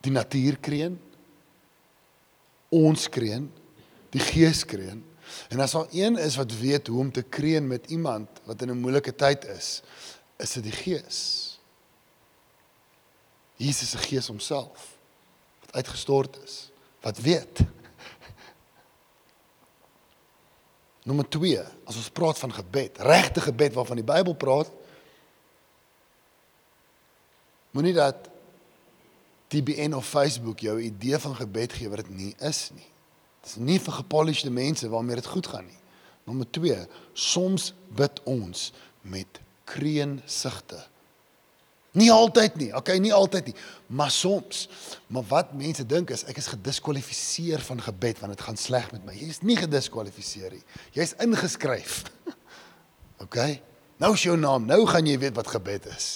Die 0.03 0.13
natuur 0.13 0.59
kreun 0.61 0.99
ons 2.73 3.09
kreun 3.13 3.49
die 4.13 4.23
gees 4.23 4.65
kreun 4.69 5.03
en 5.49 5.61
as 5.61 5.75
daar 5.77 5.93
een 5.95 6.19
is 6.21 6.37
wat 6.37 6.53
weet 6.59 6.87
hoe 6.87 7.01
om 7.01 7.13
te 7.13 7.23
kreun 7.23 7.67
met 7.67 7.91
iemand 7.91 8.29
wat 8.45 8.63
in 8.63 8.71
'n 8.71 8.81
moeilike 8.81 9.15
tyd 9.15 9.45
is 9.45 9.83
is 10.43 10.59
dit 10.59 10.67
die 10.67 10.75
gees. 10.75 11.19
Jesus 13.57 13.91
se 13.91 13.99
gees 13.99 14.27
homself 14.27 14.97
wat 15.61 15.75
uitgestort 15.75 16.43
is 16.43 16.71
wat 17.03 17.19
weet. 17.19 17.61
Nommer 21.09 21.29
2 21.29 21.63
as 21.85 21.97
ons 21.97 22.11
praat 22.11 22.39
van 22.39 22.53
gebed 22.53 22.99
regte 22.99 23.41
gebed 23.41 23.75
waarvan 23.75 24.03
die 24.03 24.07
Bybel 24.07 24.35
praat 24.35 24.71
moenie 27.73 27.95
dat 27.97 28.29
TBN 29.53 29.93
of 29.93 30.09
Facebook 30.09 30.65
jou 30.65 30.79
idee 30.81 31.19
van 31.19 31.37
gebed 31.37 31.73
gee 31.77 31.91
wat 31.93 32.01
dit 32.05 32.15
nie 32.17 32.35
is 32.41 32.71
nie. 32.73 32.89
Dit 33.43 33.51
is 33.51 33.59
nie 33.61 33.81
vir 33.83 33.99
gepolished 33.99 34.49
mense 34.49 34.89
waarmee 34.89 35.19
dit 35.21 35.29
goed 35.29 35.47
gaan 35.47 35.67
nie. 35.67 35.81
Nommer 36.25 36.47
2, 36.51 36.87
soms 37.13 37.73
bid 37.93 38.23
ons 38.31 38.71
met 39.03 39.41
kreunsigte. 39.69 40.79
Nie 41.93 42.09
altyd 42.13 42.57
nie. 42.57 42.71
Okay, 42.73 42.97
nie 43.03 43.13
altyd 43.13 43.51
nie, 43.51 43.55
maar 43.87 44.11
soms. 44.11 44.69
Maar 45.13 45.27
wat 45.29 45.53
mense 45.59 45.85
dink 45.87 46.11
is 46.15 46.25
ek 46.31 46.41
is 46.41 46.49
gediskwalifiseer 46.55 47.61
van 47.67 47.83
gebed 47.85 48.23
want 48.23 48.33
dit 48.33 48.45
gaan 48.47 48.57
sleg 48.57 48.89
met 48.95 49.05
my. 49.05 49.17
Jy 49.19 49.29
is 49.35 49.43
nie 49.45 49.59
gediskwalifiseer 49.61 50.57
nie. 50.57 50.65
Jy's 50.97 51.17
ingeskryf. 51.21 52.03
Okay? 53.23 53.61
Nou 54.03 54.17
is 54.17 54.25
jou 54.27 54.35
naam. 54.35 54.65
Nou 54.67 54.81
gaan 54.91 55.07
jy 55.07 55.15
weet 55.23 55.37
wat 55.37 55.47
gebed 55.47 55.85
is. 55.93 56.07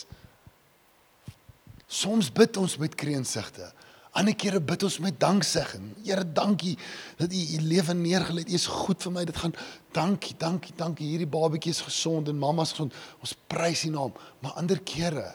Soms 1.96 2.28
bid 2.32 2.56
ons 2.60 2.76
met 2.80 2.94
kreunsigte. 2.98 3.70
Ander 4.16 4.36
kere 4.36 4.60
bid 4.64 4.84
ons 4.86 4.96
met 5.04 5.16
danksegging. 5.20 5.90
Here, 6.04 6.24
dankie 6.24 6.74
dat 7.18 7.32
U 7.32 7.40
U 7.56 7.60
lewe 7.68 7.94
neergelê 7.96 8.44
het. 8.44 8.52
U 8.52 8.56
is 8.56 8.68
goed 8.72 9.02
vir 9.04 9.12
my. 9.12 9.24
Dit 9.28 9.36
gaan 9.40 9.54
dankie, 9.96 10.36
dankie, 10.40 10.72
dankie. 10.76 11.08
Hierdie 11.12 11.28
babatjie 11.28 11.74
is 11.74 11.82
gesond 11.84 12.28
en 12.32 12.38
mamma's 12.40 12.72
gesond. 12.72 12.96
Ons 13.20 13.34
prys 13.48 13.84
U 13.88 13.92
naam. 13.92 14.14
Maar 14.44 14.56
ander 14.62 14.80
kere 14.80 15.26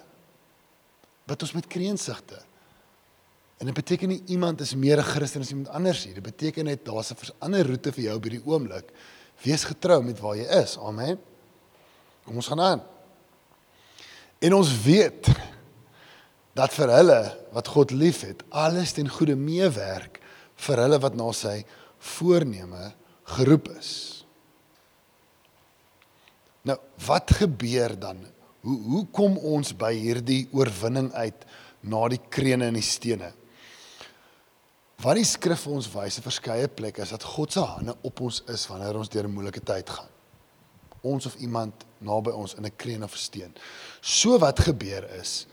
bid 1.29 1.45
ons 1.45 1.53
met 1.57 1.69
kreunsigte. 1.69 2.41
En 3.61 3.69
dit 3.69 3.77
beteken 3.77 4.09
nie 4.09 4.21
iemand 4.33 4.61
is 4.65 4.73
meer 4.73 4.97
'n 4.97 5.05
Christen 5.13 5.41
as 5.41 5.49
iemand 5.49 5.69
anders 5.69 6.05
nie. 6.05 6.13
Dit 6.13 6.23
beteken 6.23 6.65
net 6.65 6.85
daar's 6.85 7.11
'n 7.11 7.33
ander 7.39 7.65
roete 7.67 7.91
vir 7.91 8.03
jou 8.03 8.19
by 8.19 8.29
die 8.29 8.45
oomblik. 8.45 8.89
Wees 9.43 9.63
getrou 9.63 10.03
met 10.03 10.19
waar 10.19 10.35
jy 10.35 10.47
is. 10.61 10.77
Amen. 10.77 11.19
Kom 12.25 12.35
ons 12.35 12.47
gaan 12.47 12.61
aan. 12.61 12.81
En 14.39 14.53
ons 14.53 14.81
weet 14.81 15.27
dat 16.57 16.73
vir 16.75 16.91
hulle 16.91 17.21
wat 17.55 17.67
God 17.71 17.93
liefhet, 17.95 18.43
alles 18.49 18.93
ten 18.93 19.09
goeie 19.09 19.35
meewerk 19.35 20.19
vir 20.61 20.83
hulle 20.83 20.99
wat 21.01 21.15
na 21.17 21.31
sy 21.35 21.61
voorneme 22.17 22.91
geroep 23.37 23.69
is. 23.77 23.91
Nou, 26.67 26.77
wat 27.07 27.33
gebeur 27.39 27.95
dan? 27.99 28.19
Hoe 28.61 28.77
hoe 28.93 29.05
kom 29.15 29.37
ons 29.37 29.73
by 29.73 29.93
hierdie 29.95 30.43
oorwinning 30.53 31.09
uit 31.17 31.45
na 31.81 32.01
die 32.13 32.21
krene 32.29 32.67
en 32.69 32.77
die 32.77 32.85
stene? 32.85 33.31
Wat 35.01 35.17
die 35.17 35.25
skrif 35.25 35.63
vir 35.65 35.77
ons 35.79 35.89
wys 35.89 36.19
op 36.19 36.27
verskeie 36.27 36.67
plekke 36.69 37.01
is 37.01 37.13
dat 37.15 37.25
God 37.25 37.55
se 37.55 37.63
hande 37.65 37.95
op 38.05 38.21
ons 38.21 38.43
is 38.53 38.67
wanneer 38.69 38.99
ons 38.99 39.09
deur 39.09 39.25
'n 39.25 39.33
moeilike 39.33 39.63
tyd 39.65 39.89
gaan. 39.89 40.09
Ons 41.01 41.25
of 41.25 41.35
iemand 41.35 41.73
naby 41.97 42.29
ons 42.29 42.53
in 42.53 42.65
'n 42.65 42.75
kreen 42.77 43.03
of 43.03 43.13
'n 43.13 43.17
steen. 43.17 43.55
So 44.01 44.37
wat 44.37 44.59
gebeur 44.59 45.09
is, 45.19 45.47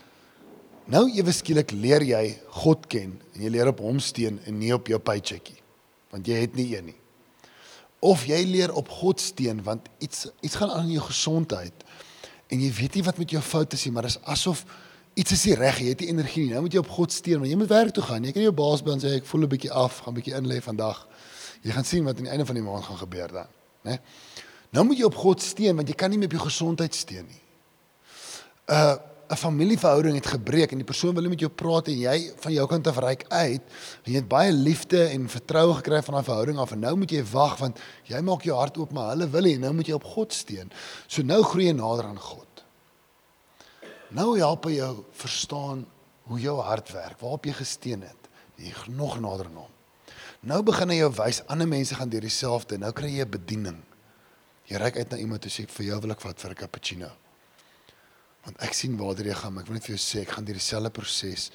Nou 0.89 1.03
ewe 1.13 1.33
skielik 1.35 1.69
leer 1.77 2.01
jy 2.01 2.23
God 2.63 2.87
ken 2.89 3.11
en 3.35 3.41
jy 3.43 3.51
leer 3.53 3.69
op 3.69 3.81
hom 3.85 3.99
steun 4.01 4.39
en 4.49 4.55
nie 4.57 4.71
op 4.73 4.89
jou 4.89 4.97
paycheckie 4.97 5.59
want 6.09 6.25
jy 6.25 6.39
het 6.41 6.55
nie 6.57 6.71
een 6.71 6.87
nie. 6.89 6.95
Of 8.01 8.23
jy 8.25 8.39
leer 8.49 8.71
op 8.73 8.87
God 8.89 9.21
steun 9.21 9.59
want 9.61 9.85
iets 10.01 10.25
iets 10.41 10.57
gaan 10.57 10.71
aan 10.73 10.87
in 10.87 10.95
jou 10.95 11.03
gesondheid 11.05 11.85
en 12.49 12.63
jy 12.63 12.71
weet 12.79 12.97
nie 12.97 13.03
wat 13.05 13.19
met 13.21 13.35
jou 13.35 13.41
fout 13.45 13.75
is 13.77 13.83
nie, 13.85 13.93
maar 13.93 14.07
dit 14.07 14.15
is 14.15 14.23
asof 14.25 14.63
iets 15.13 15.35
is 15.35 15.43
nie 15.45 15.57
reg, 15.59 15.83
jy 15.83 15.93
het 15.93 16.01
nie 16.01 16.09
energie 16.09 16.45
nie. 16.47 16.55
Nou 16.55 16.63
moet 16.65 16.73
jy 16.73 16.81
op 16.81 16.89
God 16.95 17.13
steun 17.13 17.43
want 17.43 17.51
jy 17.51 17.59
moet 17.59 17.69
werk 17.69 17.93
toe 17.93 18.05
gaan. 18.07 18.25
Jy 18.25 18.33
kan 18.33 18.45
jou 18.47 18.55
baas 18.55 18.81
bel 18.85 18.95
en 18.95 19.03
sê 19.03 19.13
ek 19.19 19.29
voel 19.29 19.45
'n 19.45 19.51
bietjie 19.53 19.71
af, 19.71 19.99
gaan 20.05 20.17
bietjie 20.17 20.33
inlê 20.33 20.57
vandag. 20.61 21.05
Jy 21.61 21.71
gaan 21.71 21.85
sien 21.85 22.03
wat 22.03 22.17
aan 22.17 22.23
die 22.23 22.31
einde 22.31 22.45
van 22.45 22.55
die 22.55 22.63
maand 22.63 22.85
gaan 22.85 22.97
gebeur 22.97 23.27
dan, 23.27 23.47
né? 23.85 23.99
Nou 24.71 24.85
moet 24.85 24.97
jy 24.97 25.05
op 25.05 25.15
God 25.15 25.41
steun 25.41 25.75
want 25.75 25.87
jy 25.87 25.95
kan 25.95 26.09
nie 26.09 26.17
meer 26.17 26.33
op 26.33 26.37
jou 26.39 26.49
gesondheid 26.49 26.95
steun 26.95 27.27
nie. 27.27 27.41
Uh 28.65 28.95
'n 29.29 29.35
familieverhouding 29.35 30.15
het 30.15 30.27
gebreek 30.27 30.71
en 30.71 30.81
die 30.81 30.85
persoon 30.85 31.13
wil 31.13 31.21
nie 31.21 31.29
met 31.29 31.39
jou 31.39 31.51
praat 31.51 31.87
en 31.87 31.99
jy 31.99 32.31
van 32.35 32.53
jou 32.53 32.67
kant 32.67 32.87
af 32.87 32.97
reik 32.97 33.25
uit 33.27 33.61
en 34.03 34.11
jy 34.11 34.15
het 34.17 34.27
baie 34.27 34.51
liefde 34.51 35.03
en 35.05 35.29
vertroue 35.29 35.73
gekry 35.73 36.01
van 36.01 36.13
daai 36.13 36.23
verhouding 36.23 36.57
af 36.57 36.71
en 36.71 36.79
nou 36.79 36.95
moet 36.97 37.11
jy 37.11 37.23
wag 37.31 37.57
want 37.59 37.79
jy 38.09 38.21
maak 38.21 38.41
jou 38.41 38.57
hart 38.57 38.77
oop 38.77 38.91
maar 38.91 39.13
hulle 39.13 39.29
wil 39.29 39.45
nie 39.45 39.57
nou 39.57 39.73
moet 39.73 39.87
jy 39.87 39.93
op 39.93 40.03
God 40.03 40.33
steun. 40.33 40.71
So 41.07 41.21
nou 41.21 41.43
groei 41.43 41.69
jy 41.69 41.77
nader 41.77 42.09
aan 42.09 42.19
God. 42.19 42.65
Nou 44.09 44.33
help 44.39 44.65
hy 44.65 44.79
jou 44.79 45.05
verstaan 45.13 45.85
hoe 46.29 46.39
jou 46.41 46.57
hart 46.65 46.89
werk, 46.93 47.19
waarop 47.21 47.45
jy 47.45 47.53
gesteun 47.53 48.01
het. 48.01 48.29
Jy 48.57 48.73
nog 48.97 49.19
nader 49.21 49.45
aan 49.45 49.61
hom. 49.61 49.73
Nou 50.41 50.63
begin 50.65 50.89
hy 50.89 51.01
jou 51.03 51.13
wys 51.21 51.43
ander 51.47 51.67
mense 51.69 51.95
gaan 51.95 52.09
deur 52.09 52.25
dieselfde. 52.25 52.77
Nou 52.81 52.91
kry 52.91 53.13
jy 53.13 53.25
'n 53.25 53.29
bediening. 53.29 53.79
Jy 54.65 54.77
reik 54.77 54.97
uit 54.97 55.09
na 55.11 55.17
iemand 55.17 55.43
en 55.43 55.49
sê 55.51 55.69
vir 55.69 55.85
jou 55.85 55.99
wil 56.01 56.11
ek 56.11 56.21
vat 56.21 56.39
vir 56.39 56.51
'n 56.51 56.55
cappuccino. 56.55 57.28
Want 58.49 58.63
ek 58.65 58.73
sien 58.73 58.95
waar 58.97 59.19
jy 59.21 59.35
gaan, 59.37 59.53
maar 59.53 59.61
ek 59.61 59.69
wil 59.69 59.77
net 59.77 59.85
vir 59.85 59.93
jou 59.93 60.01
sê 60.01 60.23
ek 60.23 60.31
gaan 60.33 60.45
deur 60.47 60.57
dieselfde 60.57 60.89
proses 60.89 61.51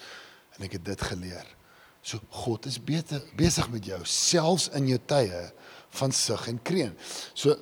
en 0.54 0.62
ek 0.62 0.76
het 0.78 0.84
dit 0.86 1.00
geleer. 1.10 1.48
So 2.06 2.22
God 2.44 2.68
is 2.70 2.76
beter 2.78 3.24
besig 3.34 3.66
met 3.72 3.88
jou 3.88 3.98
selfs 4.06 4.68
in 4.78 4.86
jou 4.92 5.00
tye 5.10 5.40
van 5.98 6.14
sug 6.14 6.46
en 6.52 6.60
kreun. 6.62 6.92
So 7.34 7.56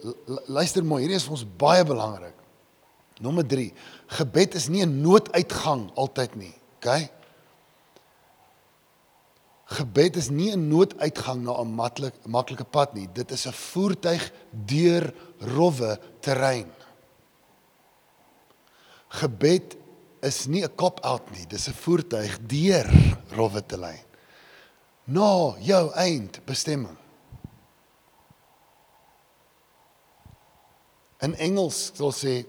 luister 0.53 0.85
mooi, 0.85 1.07
hierdie 1.07 1.17
is 1.17 1.25
vir 1.25 1.37
ons 1.39 1.47
baie 1.63 1.87
belangrik. 1.89 2.37
Nommer 3.25 3.47
3. 3.49 3.71
Gebed 4.19 4.59
is 4.61 4.69
nie 4.69 4.85
'n 4.85 5.01
nooduitgang 5.01 5.89
altyd 5.97 6.37
nie. 6.37 6.55
OK? 6.77 7.09
Gebed 9.79 10.17
is 10.17 10.29
nie 10.29 10.53
'n 10.53 10.69
nooduitgang 10.69 11.41
na 11.41 11.57
'n 11.57 11.73
maklik 11.73 12.15
maklike 12.27 12.65
pad 12.65 12.95
nie. 12.95 13.09
Dit 13.15 13.31
is 13.31 13.47
'n 13.47 13.53
voertuig 13.53 14.33
deur 14.51 15.15
rowwe 15.39 15.99
terrein. 16.21 16.69
Gebed 19.13 19.77
is 20.23 20.47
nie 20.47 20.65
'n 20.65 20.75
cop-out 20.77 21.31
nie, 21.33 21.47
dis 21.47 21.69
'n 21.69 21.75
voertuig 21.75 22.39
deur 22.47 22.89
rowwe 23.37 23.63
terrein. 23.67 24.05
Na 25.05 25.57
jou 25.59 25.91
eindbestemming. 25.95 26.97
In 31.21 31.35
Engels 31.35 31.91
sal 31.95 32.13
sê 32.13 32.47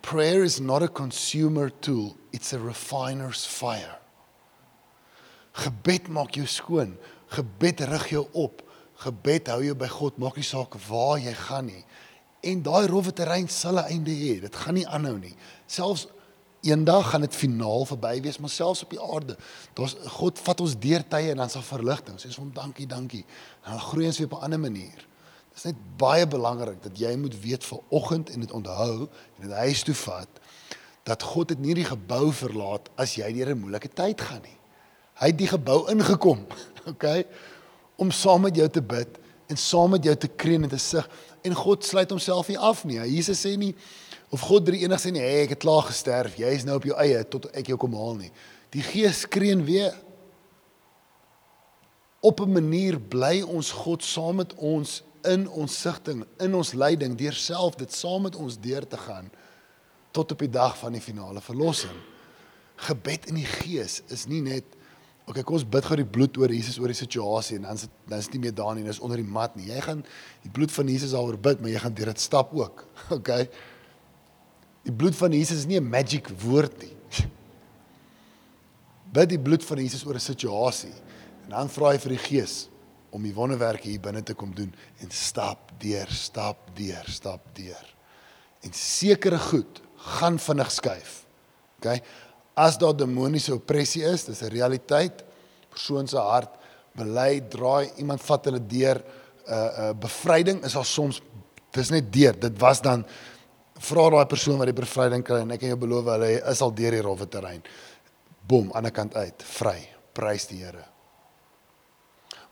prayer 0.00 0.42
is 0.42 0.60
not 0.60 0.82
a 0.82 0.88
consumer 0.88 1.70
tool, 1.80 2.16
it's 2.32 2.52
a 2.52 2.58
refiner's 2.58 3.46
fire. 3.46 3.98
Gebed 5.52 6.08
maak 6.08 6.34
jou 6.34 6.46
skoon. 6.46 6.96
Gebed 7.32 7.80
rig 7.80 8.08
jou 8.08 8.26
op. 8.32 8.62
Gebed 9.04 9.48
hou 9.52 9.60
jou 9.64 9.74
by 9.74 9.88
God, 9.88 10.18
maak 10.18 10.36
nie 10.36 10.46
saak 10.46 10.74
waar 10.88 11.18
jy 11.20 11.34
gaan 11.34 11.66
nie. 11.66 11.84
En 12.42 12.62
daai 12.62 12.86
rowwe 12.90 13.12
terrein 13.12 13.48
sal 13.48 13.78
'n 13.78 13.88
einde 13.94 14.10
hê. 14.10 14.40
Dit 14.40 14.56
gaan 14.56 14.74
nie 14.74 14.88
aanhou 14.88 15.18
nie. 15.18 15.34
Selfs 15.66 16.06
eendag 16.60 17.10
gaan 17.10 17.20
dit 17.20 17.34
finaal 17.34 17.84
verby 17.84 18.20
wees, 18.20 18.38
maar 18.38 18.50
selfs 18.50 18.82
op 18.82 18.90
die 18.90 19.02
aarde, 19.02 19.36
daar's 19.74 19.96
God 20.14 20.38
vat 20.38 20.60
ons 20.60 20.78
deur 20.78 21.02
tye 21.08 21.30
en 21.30 21.36
dan 21.42 21.50
sal 21.50 21.62
verligting. 21.62 22.18
Sê 22.18 22.30
ons 22.30 22.36
hom 22.42 22.50
dankie, 22.54 22.86
dankie. 22.86 23.24
En 23.64 23.70
dan 23.70 23.80
groei 23.80 24.06
ons 24.06 24.18
weer 24.18 24.30
op 24.30 24.38
'n 24.38 24.44
ander 24.44 24.60
manier. 24.60 24.98
Dit 25.48 25.56
is 25.56 25.62
net 25.62 25.80
baie 25.96 26.26
belangrik 26.26 26.82
dat 26.82 26.98
jy 26.98 27.16
moet 27.16 27.40
weet 27.40 27.64
vir 27.64 27.80
oggend 27.88 28.30
en 28.30 28.40
dit 28.40 28.52
onthou 28.52 29.08
en 29.38 29.48
dit 29.48 29.50
huis 29.50 29.82
toe 29.82 29.94
vat 29.94 30.28
dat 31.02 31.22
God 31.22 31.50
het 31.50 31.58
nie 31.58 31.74
die 31.74 31.84
gebou 31.84 32.32
verlaat 32.32 32.88
as 32.96 33.14
jy 33.14 33.32
deur 33.32 33.54
'n 33.54 33.58
moeilike 33.58 33.88
tyd 33.88 34.20
gaan 34.20 34.42
nie. 34.42 34.58
Hy 35.14 35.26
het 35.26 35.38
die 35.38 35.46
gebou 35.46 35.90
ingekom, 35.90 36.46
okay, 36.92 37.26
om 37.96 38.10
saam 38.10 38.40
met 38.40 38.56
jou 38.56 38.68
te 38.68 38.82
bid 38.82 39.18
en 39.52 39.60
saam 39.60 39.92
met 39.94 40.08
jou 40.08 40.14
te 40.16 40.30
kreun 40.40 40.64
en 40.66 40.72
te 40.72 40.80
sug 40.80 41.08
en 41.42 41.58
God 41.58 41.84
sluit 41.84 42.10
homself 42.10 42.48
nie 42.48 42.58
af 42.58 42.84
nie. 42.88 43.00
Jesus 43.10 43.42
sê 43.44 43.54
nie 43.58 43.74
of 44.32 44.44
God 44.48 44.64
drie 44.64 44.80
enig 44.86 45.00
sê 45.02 45.12
nie, 45.12 45.20
hey, 45.20 45.42
ek 45.44 45.56
het 45.56 45.64
klaar 45.64 45.84
gesterf, 45.90 46.38
jy 46.40 46.54
is 46.56 46.64
nou 46.64 46.78
op 46.78 46.86
jou 46.88 46.96
eie 47.02 47.20
tot 47.28 47.50
ek 47.52 47.68
jou 47.72 47.76
kom 47.80 47.96
haal 47.98 48.16
nie. 48.16 48.30
Die 48.72 48.84
Gees 48.86 49.26
kreun 49.28 49.66
weer. 49.66 49.92
Op 52.22 52.40
'n 52.40 52.52
manier 52.52 52.98
bly 52.98 53.42
ons 53.42 53.70
God 53.84 54.02
saam 54.02 54.36
met 54.36 54.54
ons 54.54 55.02
in 55.24 55.48
ons 55.48 55.80
sigting, 55.80 56.24
in 56.40 56.54
ons 56.54 56.72
lyding, 56.72 57.16
deur 57.18 57.34
self 57.34 57.76
dit 57.76 57.92
saam 57.92 58.22
met 58.22 58.36
ons 58.36 58.56
deur 58.58 58.86
te 58.86 58.96
gaan 58.96 59.30
tot 60.12 60.32
op 60.32 60.38
die 60.38 60.50
dag 60.50 60.78
van 60.78 60.92
die 60.92 61.00
finale 61.00 61.40
verlossing. 61.40 61.96
Gebed 62.76 63.26
in 63.26 63.34
die 63.34 63.48
Gees 63.48 64.02
is 64.08 64.26
nie 64.26 64.40
net 64.40 64.64
Okay, 65.22 65.44
kom 65.46 65.54
ons 65.54 65.66
bid 65.68 65.86
gou 65.86 65.96
die 66.00 66.08
bloed 66.16 66.38
oor 66.40 66.50
Jesus 66.50 66.80
oor 66.82 66.90
die 66.90 66.98
situasie 66.98 67.60
en 67.60 67.68
dan 67.68 67.78
is 67.78 67.86
dan 68.10 68.18
is 68.18 68.26
dit 68.26 68.38
nie 68.38 68.48
meer 68.48 68.56
daar 68.58 68.74
nie, 68.74 68.82
dis 68.86 68.98
onder 68.98 69.20
die 69.20 69.28
mat 69.28 69.54
nie. 69.56 69.68
Jy 69.70 69.84
gaan 69.84 70.00
die 70.42 70.50
bloed 70.50 70.72
van 70.74 70.90
Jesus 70.90 71.14
daaroor 71.14 71.38
bid, 71.38 71.60
maar 71.62 71.70
jy 71.70 71.82
gaan 71.84 71.94
deur 71.94 72.10
dit 72.10 72.24
stap 72.24 72.56
ook. 72.56 72.86
Okay. 73.18 73.46
Die 74.82 74.94
bloed 74.98 75.14
van 75.14 75.30
Jesus 75.30 75.62
is 75.62 75.68
nie 75.70 75.78
'n 75.78 75.86
magic 75.86 76.26
woord 76.42 76.74
nie. 76.82 76.96
Bid 79.14 79.28
die 79.30 79.38
bloed 79.38 79.62
van 79.62 79.78
Jesus 79.78 80.02
oor 80.04 80.18
'n 80.18 80.26
situasie 80.26 80.94
en 81.44 81.50
dan 81.54 81.68
vra 81.68 81.92
jy 81.92 82.00
vir 82.02 82.14
die 82.16 82.24
Gees 82.26 82.56
om 83.12 83.22
die 83.22 83.34
wonderwerke 83.34 83.88
hier 83.88 84.00
binne 84.00 84.22
te 84.22 84.34
kom 84.34 84.54
doen 84.54 84.72
en 84.98 85.10
stap 85.10 85.70
deur, 85.78 86.10
stap 86.10 86.70
deur, 86.74 87.04
stap 87.06 87.46
deur. 87.54 87.94
En 88.64 88.72
sekere 88.72 89.38
goed 89.38 89.82
gaan 90.16 90.38
vinnig 90.38 90.70
skuif. 90.70 91.26
OK? 91.78 92.02
As 92.54 92.78
daar 92.78 92.96
demoniese 92.96 93.54
opressie 93.54 94.04
is, 94.04 94.24
dis 94.24 94.42
'n 94.42 94.52
realiteit. 94.52 95.24
Persoon 95.70 96.08
se 96.08 96.18
hart 96.18 96.58
bely, 96.92 97.40
draai, 97.48 97.90
iemand 97.96 98.20
vat 98.22 98.44
hulle 98.44 98.66
deur 98.66 98.98
'n 98.98 99.04
uh, 99.52 99.56
'n 99.56 99.90
uh, 99.90 99.92
bevryding 99.98 100.64
is 100.64 100.76
al 100.76 100.84
soms 100.84 101.20
dis 101.72 101.90
net 101.90 102.12
deur. 102.12 102.38
Dit 102.38 102.58
was 102.58 102.80
dan 102.80 103.04
vra 103.82 104.10
daai 104.10 104.26
persoon 104.26 104.58
wat 104.60 104.70
die 104.70 104.76
bevryding 104.76 105.24
kry 105.24 105.40
en 105.42 105.50
ek 105.50 105.60
kan 105.60 105.72
jou 105.72 105.78
beloof 105.78 106.10
hulle 106.14 106.30
is 106.52 106.62
al 106.62 106.74
deur 106.74 106.90
die 106.90 107.02
rowwe 107.02 107.28
terrein. 107.28 107.62
Bom, 108.46 108.70
aan 108.74 108.84
die 108.84 108.94
kant 108.94 109.16
uit, 109.16 109.42
vry. 109.42 109.78
Prys 110.12 110.46
die 110.50 110.60
Here. 110.60 110.84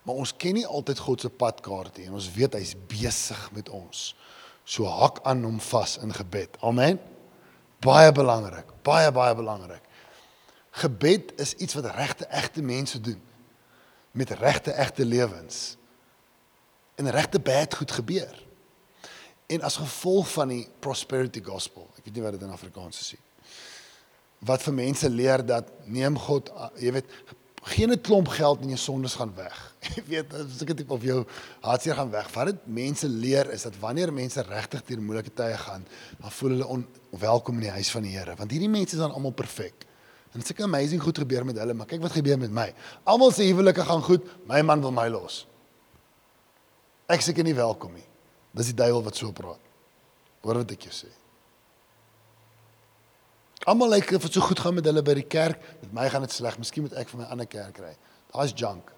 Maar 0.02 0.22
ons 0.22 0.32
ken 0.32 0.56
nie 0.56 0.66
altyd 0.66 0.98
God 0.98 1.20
se 1.20 1.28
padkaart 1.28 1.98
nie 1.98 2.06
en 2.08 2.16
ons 2.16 2.30
weet 2.32 2.56
hy's 2.56 2.72
besig 2.88 3.40
met 3.52 3.68
ons. 3.68 4.14
So 4.64 4.88
hak 4.88 5.20
aan 5.28 5.44
hom 5.44 5.58
vas 5.60 5.98
in 6.00 6.14
gebed. 6.16 6.56
Amen. 6.64 6.98
Baie 7.84 8.12
belangrik, 8.12 8.72
baie 8.84 9.12
baie 9.12 9.36
belangrik. 9.36 9.84
Gebed 10.70 11.32
is 11.40 11.54
iets 11.54 11.74
wat 11.74 11.94
regte 11.94 12.26
egte 12.26 12.62
mense 12.62 13.00
doen 13.00 13.20
met 14.10 14.30
regte 14.30 14.72
egte 14.72 15.04
lewens. 15.04 15.76
En 16.94 17.10
regte 17.10 17.40
bad 17.40 17.74
goed 17.74 17.90
gebeur. 17.90 18.46
En 19.46 19.62
as 19.62 19.76
gevolg 19.76 20.32
van 20.32 20.48
die 20.48 20.68
prosperity 20.78 21.42
gospel, 21.42 21.88
ek 21.98 22.04
weet 22.04 22.14
nie 22.14 22.22
wat 22.22 22.36
dit 22.36 22.46
in 22.46 22.54
Afrikaans 22.54 23.00
is 23.00 23.12
nie. 23.16 23.22
Wat 24.50 24.62
vir 24.62 24.74
mense 24.74 25.10
leer 25.10 25.42
dat 25.46 25.68
neem 25.84 26.16
God, 26.18 26.50
jy 26.80 26.92
weet, 26.96 27.08
geen 27.62 27.92
'n 27.92 28.00
klomp 28.00 28.28
geld 28.28 28.60
en 28.60 28.72
jou 28.72 28.78
sondes 28.78 29.14
gaan 29.14 29.34
weg. 29.34 29.74
Jy 29.96 30.02
weet, 30.06 30.34
as 30.34 30.62
ek 30.64 30.76
dit 30.76 30.88
op 30.88 31.02
jou 31.02 31.26
hartseer 31.60 31.94
gaan 31.94 32.10
weg. 32.10 32.30
Wat 32.32 32.46
dit 32.46 32.66
mense 32.66 33.08
leer 33.08 33.50
is 33.52 33.62
dat 33.62 33.76
wanneer 33.78 34.12
mense 34.12 34.40
regtig 34.42 34.84
deur 34.84 35.02
moeilike 35.02 35.32
tye 35.34 35.56
gaan, 35.56 35.84
dan 36.20 36.32
voel 36.32 36.50
hulle 36.50 36.66
onwelkom 36.66 37.54
in 37.54 37.68
die 37.68 37.76
huis 37.76 37.90
van 37.90 38.02
die 38.02 38.16
Here, 38.16 38.34
want 38.36 38.50
hierdie 38.50 38.68
mense 38.68 38.96
is 38.96 39.02
dan 39.02 39.12
almal 39.12 39.36
perfek. 39.36 39.84
En 40.30 40.42
sulke 40.42 40.62
amazing 40.62 41.02
goed 41.02 41.18
gebeur 41.18 41.44
met 41.44 41.58
hulle, 41.58 41.74
maar 41.74 41.88
kyk 41.90 42.02
wat 42.04 42.14
gebeur 42.14 42.38
met 42.38 42.52
my. 42.54 42.68
Almal 43.10 43.32
se 43.34 43.46
huwelike 43.48 43.82
gaan 43.86 44.02
goed, 44.02 44.26
my 44.46 44.60
man 44.62 44.82
wil 44.84 44.94
my 44.94 45.08
los. 45.10 45.42
Ek 47.10 47.24
seker 47.26 47.46
nie 47.46 47.56
welkom 47.58 47.96
nie. 47.98 48.06
Dis 48.54 48.70
die 48.70 48.76
duiwel 48.78 49.02
wat 49.06 49.18
so 49.18 49.34
praat. 49.34 49.62
Hoor 50.44 50.62
wat 50.62 50.76
ek 50.76 50.86
jou 50.86 50.94
sê. 50.94 51.10
Almal 53.68 53.90
lyk 53.96 54.14
of 54.16 54.28
dit 54.28 54.38
so 54.38 54.46
goed 54.46 54.62
gaan 54.62 54.78
met 54.78 54.86
hulle 54.88 55.02
by 55.04 55.16
die 55.18 55.26
kerk, 55.26 55.58
met 55.82 55.90
my 55.98 56.06
gaan 56.10 56.24
dit 56.24 56.32
sleg. 56.32 56.56
Miskien 56.62 56.86
moet 56.86 56.94
ek 56.98 57.10
vir 57.10 57.24
my 57.24 57.26
ander 57.34 57.50
kerk 57.50 57.74
kry. 57.76 57.92
Daar's 58.30 58.54
junk. 58.56 58.94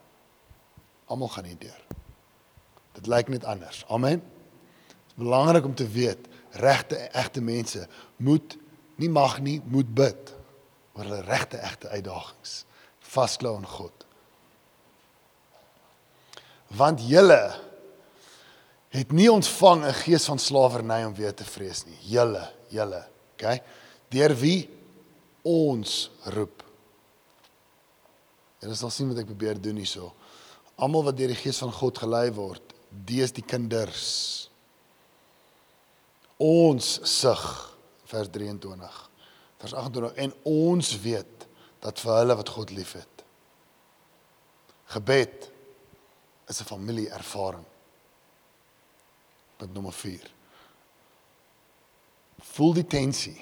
Almal 1.10 1.32
gaan 1.32 1.48
nie 1.48 1.56
deur. 1.64 1.80
Dit 3.00 3.08
lyk 3.08 3.32
net 3.32 3.48
anders. 3.48 3.82
Amen. 3.88 4.20
Dit 4.20 5.16
is 5.16 5.24
belangrik 5.24 5.64
om 5.64 5.74
te 5.74 5.88
weet, 5.88 6.28
regte 6.60 7.00
egte 7.16 7.40
mense 7.40 7.86
moet 8.20 8.58
nie 9.00 9.08
mag 9.08 9.40
nie, 9.40 9.58
moet 9.64 9.88
bid 9.96 10.36
oor 10.92 11.04
hulle 11.04 11.22
regte 11.26 11.60
egte 11.64 11.88
uitdagings. 11.88 12.62
Vasklou 13.12 13.56
aan 13.56 13.68
God. 13.68 14.06
Want 16.72 17.02
julle 17.04 17.42
het 18.92 19.12
nie 19.12 19.30
ontvang 19.32 19.84
'n 19.84 20.00
gees 20.04 20.24
van 20.24 20.38
slawerny 20.38 21.04
om 21.04 21.14
weer 21.14 21.34
te 21.34 21.44
vrees 21.44 21.84
nie. 21.84 21.98
Julle, 22.00 22.52
julle, 22.68 23.06
okay? 23.32 23.62
Deur 24.08 24.36
wie 24.36 24.68
ons 25.42 26.10
roep. 26.24 26.62
En 28.60 28.68
ons 28.68 28.78
sal 28.78 28.90
sien 28.90 29.08
wat 29.08 29.18
ek 29.18 29.26
probeer 29.26 29.60
doen 29.60 29.76
hierso. 29.76 30.12
Almal 30.76 31.04
wat 31.04 31.16
deur 31.16 31.28
die 31.28 31.40
gees 31.40 31.58
van 31.58 31.72
God 31.72 31.98
gelei 31.98 32.30
word, 32.32 32.62
dis 32.90 33.32
die 33.32 33.44
kinders. 33.44 34.50
Ons 36.36 37.00
sug 37.02 37.76
vers 38.04 38.28
23. 38.28 39.11
Vers 39.62 39.74
28 39.78 40.18
en 40.24 40.32
ons 40.48 40.88
weet 41.04 41.46
dat 41.82 42.00
vir 42.02 42.16
hulle 42.18 42.34
wat 42.38 42.50
God 42.50 42.70
liefhet. 42.74 43.24
Gebed 44.90 45.50
is 46.50 46.60
'n 46.60 46.64
familieervaring. 46.64 47.64
Punt 49.56 49.72
nommer 49.72 49.92
4. 49.92 50.30
Voel 52.40 52.72
die 52.72 52.86
tensie. 52.86 53.40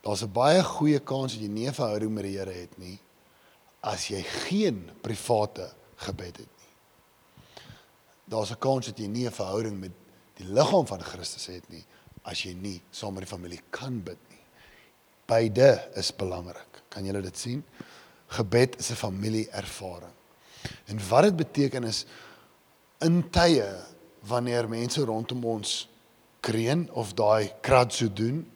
Daar's 0.00 0.22
'n 0.22 0.32
baie 0.32 0.62
goeie 0.62 0.98
kans 0.98 1.32
dat 1.32 1.42
jy 1.42 1.48
nie 1.48 1.68
'n 1.68 1.74
verhouding 1.74 2.12
met 2.12 2.24
die 2.24 2.38
Here 2.38 2.52
het 2.52 2.78
nie 2.78 2.98
as 3.80 4.08
jy 4.08 4.22
geen 4.22 4.90
private 5.00 5.74
gebed 5.96 6.36
het 6.36 6.50
nie. 6.58 7.62
Daar's 8.24 8.50
'n 8.50 8.58
kans 8.58 8.86
dat 8.86 8.98
jy 8.98 9.06
nie 9.06 9.26
'n 9.26 9.32
verhouding 9.32 9.80
met 9.80 9.92
die 10.34 10.46
liggaam 10.46 10.86
van 10.86 11.00
Christus 11.00 11.46
het 11.46 11.68
nie 11.68 11.84
as 12.22 12.42
jy 12.42 12.52
nie 12.52 12.82
saam 12.90 13.14
met 13.14 13.22
die 13.22 13.34
familie 13.36 13.60
kan 13.70 14.02
bid. 14.02 14.25
Beide 15.26 15.88
is 15.94 16.12
belangrik. 16.16 16.82
Kan 16.88 17.04
julle 17.04 17.20
dit 17.20 17.38
sien? 17.38 17.64
Gebed 18.26 18.78
is 18.78 18.90
'n 18.90 18.94
familieervaring. 18.94 20.14
En 20.86 21.08
wat 21.08 21.22
dit 21.22 21.36
beteken 21.36 21.84
is 21.84 22.04
in 22.98 23.30
tye 23.30 23.66
wanneer 24.20 24.68
mense 24.68 25.04
rondom 25.04 25.44
ons 25.44 25.88
kreun 26.40 26.90
of 26.92 27.14
daai 27.14 27.52
kratso 27.60 28.12
doen, 28.12 28.52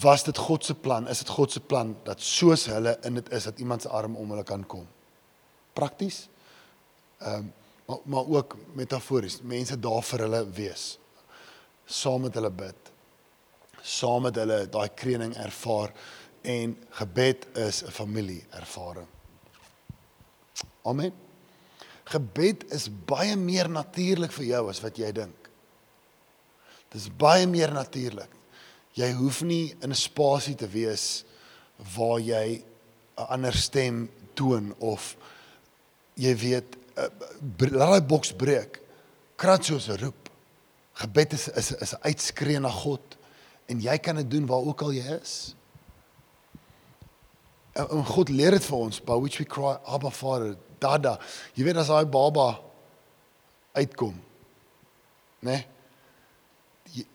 was 0.00 0.24
dit 0.24 0.36
God 0.38 0.64
se 0.64 0.74
plan? 0.74 1.08
Is 1.08 1.18
dit 1.18 1.28
God 1.28 1.52
se 1.52 1.60
plan 1.60 1.96
dat 2.06 2.20
soos 2.20 2.66
hulle 2.70 2.98
in 3.02 3.14
dit 3.14 3.32
is 3.32 3.44
dat 3.44 3.58
iemand 3.58 3.82
se 3.82 3.88
arm 3.88 4.16
om 4.16 4.30
hulle 4.30 4.44
kan 4.44 4.66
kom? 4.66 4.86
Prakties? 5.72 6.28
Ehm 7.18 7.34
um, 7.34 7.52
maar 7.90 7.98
maar 8.04 8.26
ook 8.26 8.56
metafories, 8.72 9.40
mense 9.42 9.78
daar 9.78 10.02
vir 10.02 10.20
hulle 10.20 10.50
wees. 10.50 10.98
Saam 11.84 12.20
met 12.20 12.34
hulle 12.34 12.50
bid. 12.50 12.89
Saam 13.82 14.22
met 14.22 14.36
hulle 14.36 14.68
daai 14.68 14.88
kreuning 14.94 15.34
ervaar 15.36 15.92
En 16.40 16.78
gebed 16.90 17.46
is 17.52 17.82
'n 17.84 17.90
familieervaring. 17.90 19.06
Amen. 20.82 21.12
Gebed 22.04 22.72
is 22.72 22.88
baie 23.04 23.36
meer 23.36 23.70
natuurlik 23.70 24.32
vir 24.32 24.44
jou 24.44 24.68
as 24.68 24.80
wat 24.80 24.96
jy 24.96 25.12
dink. 25.12 25.50
Dit 26.88 27.00
is 27.00 27.16
baie 27.16 27.46
meer 27.46 27.72
natuurlik. 27.72 28.30
Jy 28.92 29.12
hoef 29.12 29.42
nie 29.42 29.76
in 29.80 29.90
'n 29.90 29.94
spasie 29.94 30.54
te 30.54 30.68
wees 30.68 31.24
waar 31.96 32.20
jy 32.20 32.64
'n 33.16 33.26
ander 33.28 33.54
stem 33.54 34.10
toon 34.34 34.74
of 34.78 35.16
jy 36.14 36.36
weet 36.36 36.76
eh, 36.96 37.08
laat 37.58 37.90
daai 37.90 38.00
boks 38.02 38.32
breek. 38.32 38.80
Krat 39.36 39.64
soos 39.64 39.88
'n 39.88 39.96
roep. 39.96 40.30
Gebed 40.92 41.32
is 41.32 41.48
is 41.48 41.92
'n 41.92 42.02
uitskree 42.02 42.58
na 42.58 42.70
God 42.70 43.19
en 43.70 43.82
jy 43.82 43.96
kan 44.02 44.18
dit 44.20 44.30
doen 44.30 44.48
waar 44.50 44.66
ook 44.66 44.82
al 44.86 44.96
jy 44.98 45.18
is. 45.20 45.34
En 47.78 47.86
en 48.00 48.06
God 48.06 48.32
leer 48.34 48.56
dit 48.58 48.66
vir 48.66 48.82
ons 48.88 49.02
by 49.06 49.18
which 49.22 49.38
we 49.38 49.46
cry 49.46 49.76
Abba 49.86 50.10
Father, 50.10 50.56
Dada. 50.82 51.18
Jy 51.54 51.68
weet 51.68 51.78
as 51.78 51.92
daai 51.92 52.08
baba 52.08 52.54
uitkom. 53.76 54.16
Né? 55.40 55.52
Nee? 55.52 55.66
Jy, 56.96 57.06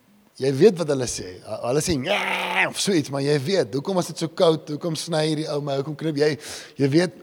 jy 0.45 0.51
weet 0.61 0.79
wat 0.79 0.93
hulle 0.93 1.09
sê. 1.09 1.37
Hulle 1.65 1.83
sê 1.83 1.97
ja 2.05 2.45
of 2.69 2.79
so 2.79 2.95
iets, 2.95 3.11
maar 3.13 3.23
jy 3.25 3.35
weet, 3.43 3.73
hoekom 3.75 3.99
is 4.01 4.09
dit 4.11 4.23
so 4.23 4.31
koud? 4.31 4.69
Hoekom 4.75 4.95
sny 4.99 5.21
hierdie 5.27 5.47
ou 5.53 5.59
my? 5.65 5.77
Hoekom 5.81 5.97
knip 5.99 6.19
jy? 6.21 6.31
Jy 6.79 6.89
weet 6.93 7.21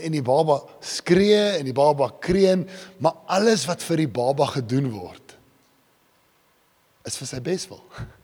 en 0.00 0.14
die 0.16 0.24
baba 0.24 0.58
skree 0.82 1.42
en 1.60 1.66
die 1.68 1.76
baba 1.76 2.10
kreun, 2.22 2.64
maar 2.98 3.20
alles 3.30 3.66
wat 3.70 3.84
vir 3.86 4.02
die 4.02 4.10
baba 4.10 4.48
gedoen 4.50 4.90
word 4.92 5.36
is 7.08 7.16
vir 7.16 7.30
sy 7.30 7.38
beswil. 7.44 7.84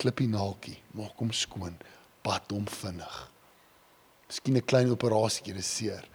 Klippie 0.00 0.28
naaltjie, 0.28 0.76
maak 0.98 1.18
hom 1.20 1.30
skoon, 1.32 1.76
pad 2.22 2.50
hom 2.52 2.66
vinnig. 2.66 3.18
Miskien 4.28 4.56
'n 4.56 4.64
klein 4.64 4.90
operasie, 4.90 5.54
dis 5.54 5.76
seer. 5.76 6.08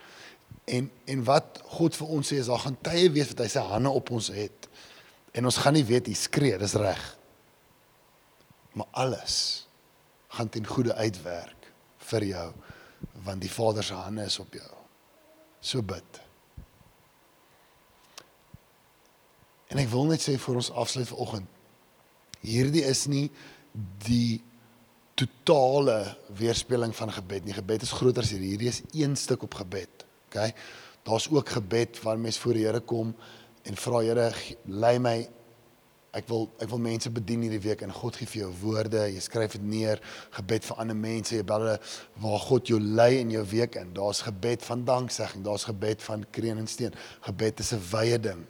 En 0.66 0.92
en 1.06 1.24
wat 1.24 1.62
God 1.64 1.96
vir 1.96 2.08
ons 2.08 2.28
sê 2.28 2.40
is 2.40 2.48
daar 2.48 2.60
gaan 2.60 2.78
tye 2.82 3.10
wees 3.12 3.28
wat 3.28 3.40
hy 3.40 3.48
sy 3.48 3.60
hande 3.60 3.90
op 3.90 4.12
ons 4.12 4.28
het. 4.28 4.68
En 5.34 5.46
ons 5.46 5.58
gaan 5.58 5.74
nie 5.74 5.86
weet 5.86 6.08
hy 6.08 6.14
skree, 6.14 6.58
dis 6.58 6.74
reg. 6.74 7.18
Maar 8.74 8.88
alles 8.92 9.68
gaan 10.28 10.50
ten 10.50 10.66
goeie 10.66 10.94
uitwerk 10.94 11.72
vir 11.98 12.24
jou 12.24 12.54
want 13.24 13.42
die 13.42 13.52
Vader 13.52 13.84
se 13.84 13.94
hande 13.94 14.24
is 14.24 14.40
op 14.40 14.54
jou. 14.54 14.74
So 15.62 15.82
bid. 15.82 16.20
En 19.70 19.78
ek 19.78 19.88
wil 19.92 20.10
net 20.10 20.24
sê 20.24 20.36
vir 20.40 20.60
ons 20.60 20.72
afsluit 20.72 21.08
vanoggend. 21.08 21.48
Hierdie 22.42 22.84
is 22.88 23.06
nie 23.12 23.30
die 24.06 24.42
totale 25.20 26.16
weerspieëling 26.36 26.94
van 26.96 27.12
gebed 27.12 27.46
nie. 27.46 27.56
Gebed 27.58 27.84
is 27.84 27.96
groter 27.96 28.24
as 28.24 28.32
hierdie. 28.34 28.54
Hierdie 28.54 28.72
is 28.72 28.82
een 28.96 29.18
stuk 29.20 29.44
op 29.48 29.60
gebed. 29.60 30.06
OK? 30.30 30.54
Daar's 31.08 31.28
ook 31.32 31.50
gebed 31.50 32.00
waar 32.04 32.20
mens 32.20 32.38
voor 32.38 32.54
die 32.54 32.66
Here 32.66 32.80
kom 32.80 33.16
en 33.64 33.76
vra 33.76 34.00
Here, 34.06 34.32
lei 34.66 34.98
my 35.00 35.18
ek 36.16 36.26
wil 36.30 36.48
ek 36.58 36.70
wil 36.72 36.82
mense 36.82 37.10
bedien 37.14 37.44
hierdie 37.46 37.62
week 37.62 37.84
en 37.86 37.92
God 37.94 38.18
gee 38.18 38.30
vir 38.30 38.42
jou 38.42 38.50
woorde, 38.64 39.02
jy 39.14 39.22
skryf 39.22 39.58
dit 39.58 39.66
neer, 39.70 40.02
gebed 40.34 40.66
vir 40.66 40.80
ander 40.82 40.98
mense, 40.98 41.36
jy 41.36 41.46
bel 41.46 41.66
hulle 41.66 41.76
waar 42.24 42.40
God 42.48 42.72
jou 42.72 42.80
lei 42.82 43.20
in 43.20 43.34
jou 43.36 43.44
week 43.52 43.78
in. 43.78 43.92
Daar's 43.98 44.24
gebed 44.26 44.66
van 44.66 44.86
danksegging, 44.88 45.44
daar's 45.46 45.68
gebed 45.70 46.02
van 46.08 46.26
kreun 46.34 46.64
en 46.64 46.70
steen. 46.70 46.98
Gebed 47.28 47.62
is 47.62 47.74
'n 47.74 47.84
wye 47.92 48.20
ding. 48.20 48.46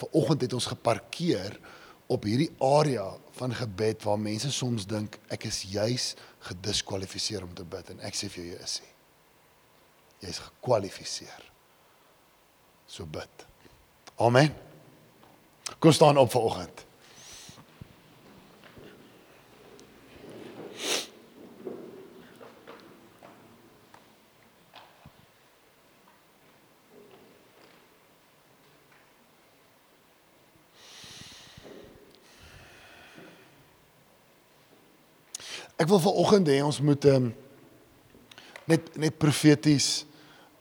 Vanoggend 0.00 0.40
het 0.40 0.52
ons 0.52 0.66
geparkeer 0.66 1.58
op 2.06 2.26
hierdie 2.28 2.50
area 2.58 3.06
van 3.38 3.54
gebed 3.54 4.02
waar 4.02 4.20
mense 4.20 4.52
soms 4.52 4.86
dink 4.86 5.16
ek 5.32 5.46
is 5.48 5.62
juis 5.72 6.12
gediskwalifiseer 6.48 7.46
om 7.46 7.54
te 7.56 7.64
bid 7.64 7.94
en 7.94 8.02
ek 8.04 8.18
sê 8.18 8.28
vir 8.32 8.44
jou 8.44 8.52
jy 8.52 8.64
is 8.64 8.76
nie. 8.84 8.92
Jy's 10.24 10.40
gekwalifiseer. 10.44 11.42
So 12.86 13.06
bid. 13.08 13.46
Amen. 14.20 14.52
Kom 15.78 15.92
staan 15.92 16.20
op 16.20 16.30
vanoggend. 16.30 16.84
Ek 35.74 35.88
wil 35.90 35.98
vanoggend 35.98 36.48
hê 36.52 36.60
ons 36.62 36.78
moet 36.86 37.06
um, 37.10 37.32
net 38.70 38.94
net 39.00 39.18
profeties 39.18 40.04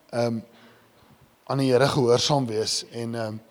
ehm 0.09 0.39
um, 0.39 0.43
aan 1.43 1.59
die 1.59 1.73
Here 1.73 1.87
gehoorsaam 1.91 2.47
wees 2.49 2.81
en 2.89 3.15
ehm 3.15 3.35
um, 3.35 3.41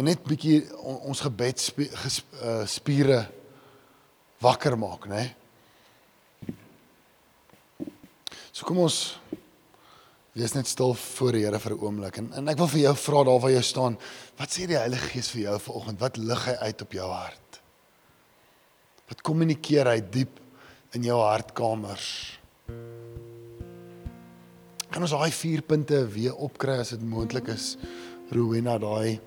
en 0.00 0.06
net 0.08 0.22
bietjie 0.24 0.62
on, 0.78 0.96
ons 1.12 1.20
gebed 1.26 1.60
spie, 1.60 1.88
ges, 2.02 2.20
uh, 2.40 2.62
spiere 2.66 3.20
wakker 4.40 4.78
maak, 4.80 5.04
né? 5.10 5.24
So 8.50 8.64
kom 8.64 8.80
ons 8.86 9.18
wees 10.32 10.54
net 10.56 10.70
stil 10.70 10.94
voor 10.94 11.36
die 11.36 11.44
Here 11.44 11.60
vir 11.62 11.76
'n 11.76 11.84
oomblik 11.84 12.18
en 12.18 12.32
en 12.32 12.48
ek 12.48 12.58
wil 12.58 12.72
vir 12.74 12.82
jou 12.88 12.96
vra 12.96 13.24
daar 13.24 13.40
waar 13.40 13.54
jy 13.54 13.62
staan, 13.62 13.98
wat 14.38 14.50
sê 14.50 14.66
die 14.66 14.80
Heilige 14.80 15.14
Gees 15.14 15.30
vir 15.30 15.42
jou 15.42 15.58
vanoggend? 15.58 16.00
Wat 16.00 16.16
lig 16.16 16.44
hy 16.46 16.56
uit 16.66 16.82
op 16.82 16.92
jou 16.92 17.10
hart? 17.12 17.59
Wat 19.10 19.24
kommunikeer 19.26 19.90
hy 19.90 19.98
diep 20.14 20.38
in 20.94 21.06
jou 21.08 21.18
hartkamers? 21.18 22.06
Kan 24.90 25.06
ons 25.06 25.14
daai 25.14 25.30
vier 25.34 25.62
punte 25.66 25.98
weer 26.14 26.36
opkry 26.38 26.78
as 26.82 26.94
dit 26.94 27.02
moontlik 27.02 27.50
is? 27.50 27.74
Rowena 28.30 28.76
daai 28.78 29.18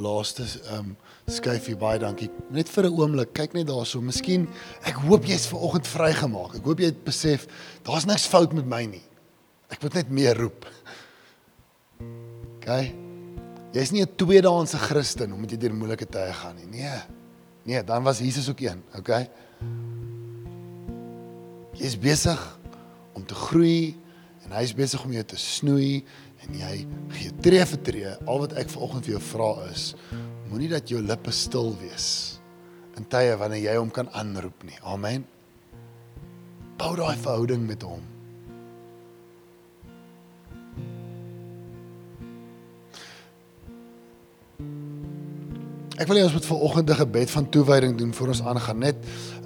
laaste 0.00 0.44
ehm 0.44 0.78
um, 0.78 0.96
skuif 1.26 1.66
hier 1.66 1.78
baie 1.80 1.98
dankie. 1.98 2.28
Net 2.54 2.68
vir 2.68 2.86
'n 2.86 2.96
oomblik, 3.00 3.32
kyk 3.34 3.54
net 3.54 3.66
daarso. 3.66 4.00
Miskien 4.00 4.46
ek 4.84 5.00
hoop 5.08 5.24
jy's 5.24 5.46
ver 5.46 5.58
oggend 5.58 5.86
vrygemaak. 5.86 6.56
Ek 6.56 6.64
hoop 6.64 6.80
jy 6.80 6.92
het 6.92 7.04
besef 7.04 7.46
daar's 7.82 8.06
niks 8.06 8.26
fout 8.26 8.52
met 8.52 8.66
my 8.66 8.84
nie. 8.84 9.02
Ek 9.70 9.82
moet 9.82 9.94
net 9.94 10.10
meer 10.10 10.36
roep. 10.38 10.66
OK. 12.00 12.68
Jy's 13.72 13.92
nie 13.92 14.02
'n 14.02 14.16
tweedaanse 14.16 14.78
Christen 14.78 15.32
omdat 15.32 15.50
jy 15.50 15.58
deur 15.58 15.74
moeilike 15.74 16.06
tye 16.06 16.32
gaan 16.32 16.56
nie. 16.56 16.66
Nee. 16.66 17.25
Nee, 17.66 17.82
dan 17.84 18.02
was 18.06 18.22
Jesus 18.22 18.48
ook 18.50 18.60
een, 18.62 18.82
OK? 18.96 19.10
Jy's 21.76 21.98
besig 21.98 22.40
om 23.12 23.26
te 23.26 23.34
groei 23.34 23.96
en 24.46 24.54
hy's 24.54 24.74
besig 24.74 25.02
om 25.04 25.12
jou 25.12 25.24
te 25.26 25.38
snoei 25.40 26.04
en 26.46 26.54
jy 26.54 26.86
gee 27.18 27.34
tree 27.42 27.66
vir 27.66 27.82
tree. 27.82 28.14
Al 28.24 28.44
wat 28.44 28.54
ek 28.60 28.70
vanoggend 28.70 29.08
vir 29.08 29.16
jou 29.16 29.22
vra 29.32 29.50
is, 29.72 29.90
moenie 30.46 30.70
dat 30.70 30.88
jou 30.88 31.02
lippe 31.02 31.34
stil 31.34 31.74
wees 31.82 32.38
in 32.96 33.04
tye 33.12 33.34
wanneer 33.36 33.64
jy 33.66 33.74
hom 33.76 33.90
kan 33.92 34.08
aanroep 34.16 34.62
nie. 34.64 34.78
Amen. 34.86 35.26
Bou 36.80 36.94
daai 36.96 37.16
verhouding 37.18 37.66
met 37.68 37.82
hom. 37.84 38.15
Ek 45.96 46.10
wil 46.10 46.18
hê 46.20 46.24
ons 46.26 46.34
moet 46.36 46.44
vanoggend 46.44 46.90
'n 46.90 46.98
gebed 46.98 47.30
van 47.30 47.48
toewyding 47.48 47.94
doen 47.96 48.12
voor 48.14 48.28
ons 48.28 48.42
aangaan. 48.42 48.78
Net 48.78 48.96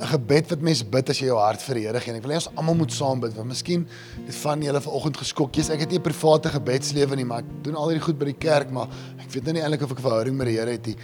'n 0.00 0.06
gebed 0.06 0.48
wat 0.50 0.60
mens 0.60 0.82
bid 0.82 1.08
as 1.10 1.18
jy 1.18 1.26
jou 1.26 1.38
hart 1.38 1.62
vir 1.62 1.74
die 1.74 1.86
Here 1.86 2.00
gee. 2.00 2.10
En 2.10 2.16
Ek 2.16 2.22
wil 2.26 2.32
hê 2.32 2.34
ons 2.34 2.50
almal 2.56 2.74
moet 2.74 2.92
saam 2.92 3.20
bid. 3.20 3.34
Want 3.34 3.48
miskien 3.48 3.86
het 4.26 4.34
van 4.34 4.62
julle 4.62 4.80
vanoggend 4.80 5.16
geskok. 5.16 5.54
Jy's 5.54 5.70
ek 5.70 5.80
het 5.80 5.90
nie 5.90 5.98
'n 5.98 6.02
private 6.02 6.48
gebedslewe 6.48 7.16
nie, 7.16 7.24
maar 7.24 7.38
ek 7.38 7.44
doen 7.62 7.74
al 7.76 7.88
hierdie 7.88 8.02
goed 8.02 8.18
by 8.18 8.24
die 8.24 8.38
kerk, 8.38 8.70
maar 8.70 8.88
ek 9.20 9.30
weet 9.30 9.44
nou 9.44 9.52
nie 9.52 9.62
eintlik 9.62 9.82
of 9.82 9.90
ek 9.92 9.98
'n 9.98 10.02
verhouding 10.02 10.36
met 10.36 10.46
die 10.46 10.56
Here 10.56 10.70
het 10.70 10.86
nie. 10.86 10.96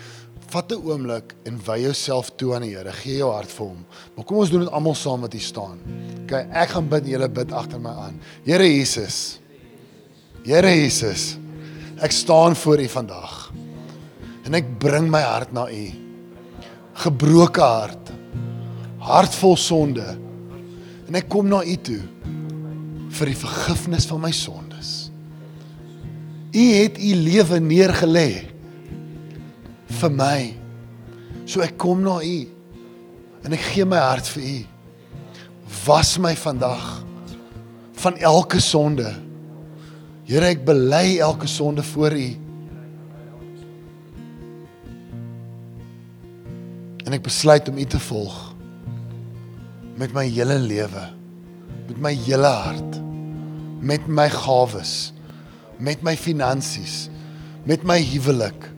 Vat 0.49 0.73
'n 0.73 0.83
oomblik 0.83 1.35
en 1.45 1.61
wy 1.65 1.81
jouself 1.81 2.31
toe 2.37 2.55
aan 2.55 2.63
die 2.63 2.75
Here. 2.75 2.93
Gee 2.93 3.19
jou 3.19 3.33
hart 3.33 3.51
vir 3.51 3.67
hom. 3.67 3.87
Maar 4.17 4.25
kom 4.25 4.39
ons 4.39 4.51
doen 4.51 4.61
dit 4.61 4.71
almal 4.71 4.95
saam 4.95 5.21
wat 5.21 5.33
hier 5.33 5.43
staan. 5.43 5.79
OK, 6.25 6.33
ek 6.33 6.69
gaan 6.71 6.89
bid 6.89 7.05
en 7.05 7.11
julle 7.11 7.29
bid 7.29 7.53
agter 7.53 7.81
my 7.81 7.91
aan. 7.91 8.21
Here 8.45 8.65
Jesus. 8.65 9.39
Here 10.45 10.69
Jesus. 10.69 11.39
Ek 12.01 12.11
staan 12.11 12.57
voor 12.57 12.81
U 12.81 12.89
vandag 12.89 13.46
en 14.47 14.55
ek 14.55 14.69
bring 14.83 15.09
my 15.11 15.23
hart 15.27 15.53
na 15.55 15.67
U. 15.67 15.87
Gebroke 17.03 17.63
hart. 17.63 18.13
Hart 19.03 19.35
vol 19.41 19.57
sonde. 19.59 20.07
En 21.07 21.19
ek 21.19 21.29
kom 21.31 21.51
na 21.51 21.63
U 21.67 21.77
toe 21.87 22.03
vir 23.17 23.33
die 23.33 23.39
vergifnis 23.39 24.07
van 24.11 24.23
my 24.23 24.33
sondes. 24.35 24.93
U 26.57 26.65
het 26.73 26.99
U 26.99 27.11
lewe 27.27 27.59
neergelê 27.61 28.31
vir 29.99 30.15
my. 30.15 30.39
So 31.47 31.65
ek 31.65 31.77
kom 31.81 32.05
na 32.05 32.21
U 32.23 32.39
en 33.47 33.55
ek 33.55 33.69
gee 33.73 33.87
my 33.87 34.01
hart 34.03 34.31
vir 34.35 34.47
U. 34.47 34.57
Was 35.87 36.17
my 36.23 36.35
vandag 36.39 36.87
van 38.03 38.19
elke 38.23 38.61
sonde. 38.63 39.07
Here, 40.27 40.49
ek 40.51 40.65
bely 40.67 41.19
elke 41.23 41.49
sonde 41.51 41.85
voor 41.87 42.15
U. 42.19 42.46
En 47.07 47.15
ek 47.15 47.23
besluit 47.23 47.69
om 47.71 47.79
U 47.79 47.87
te 47.87 48.03
volg. 48.11 48.37
met 49.97 50.13
my 50.13 50.27
hele 50.29 50.59
lewe, 50.61 51.03
met 51.89 52.01
my 52.05 52.11
hele 52.27 52.51
hart, 52.53 52.99
met 53.81 54.05
my 54.13 54.27
gawes, 54.29 55.15
met 55.81 56.03
my 56.05 56.13
finansies, 56.17 57.07
met 57.65 57.85
my 57.89 57.97
huwelik. 58.05 58.69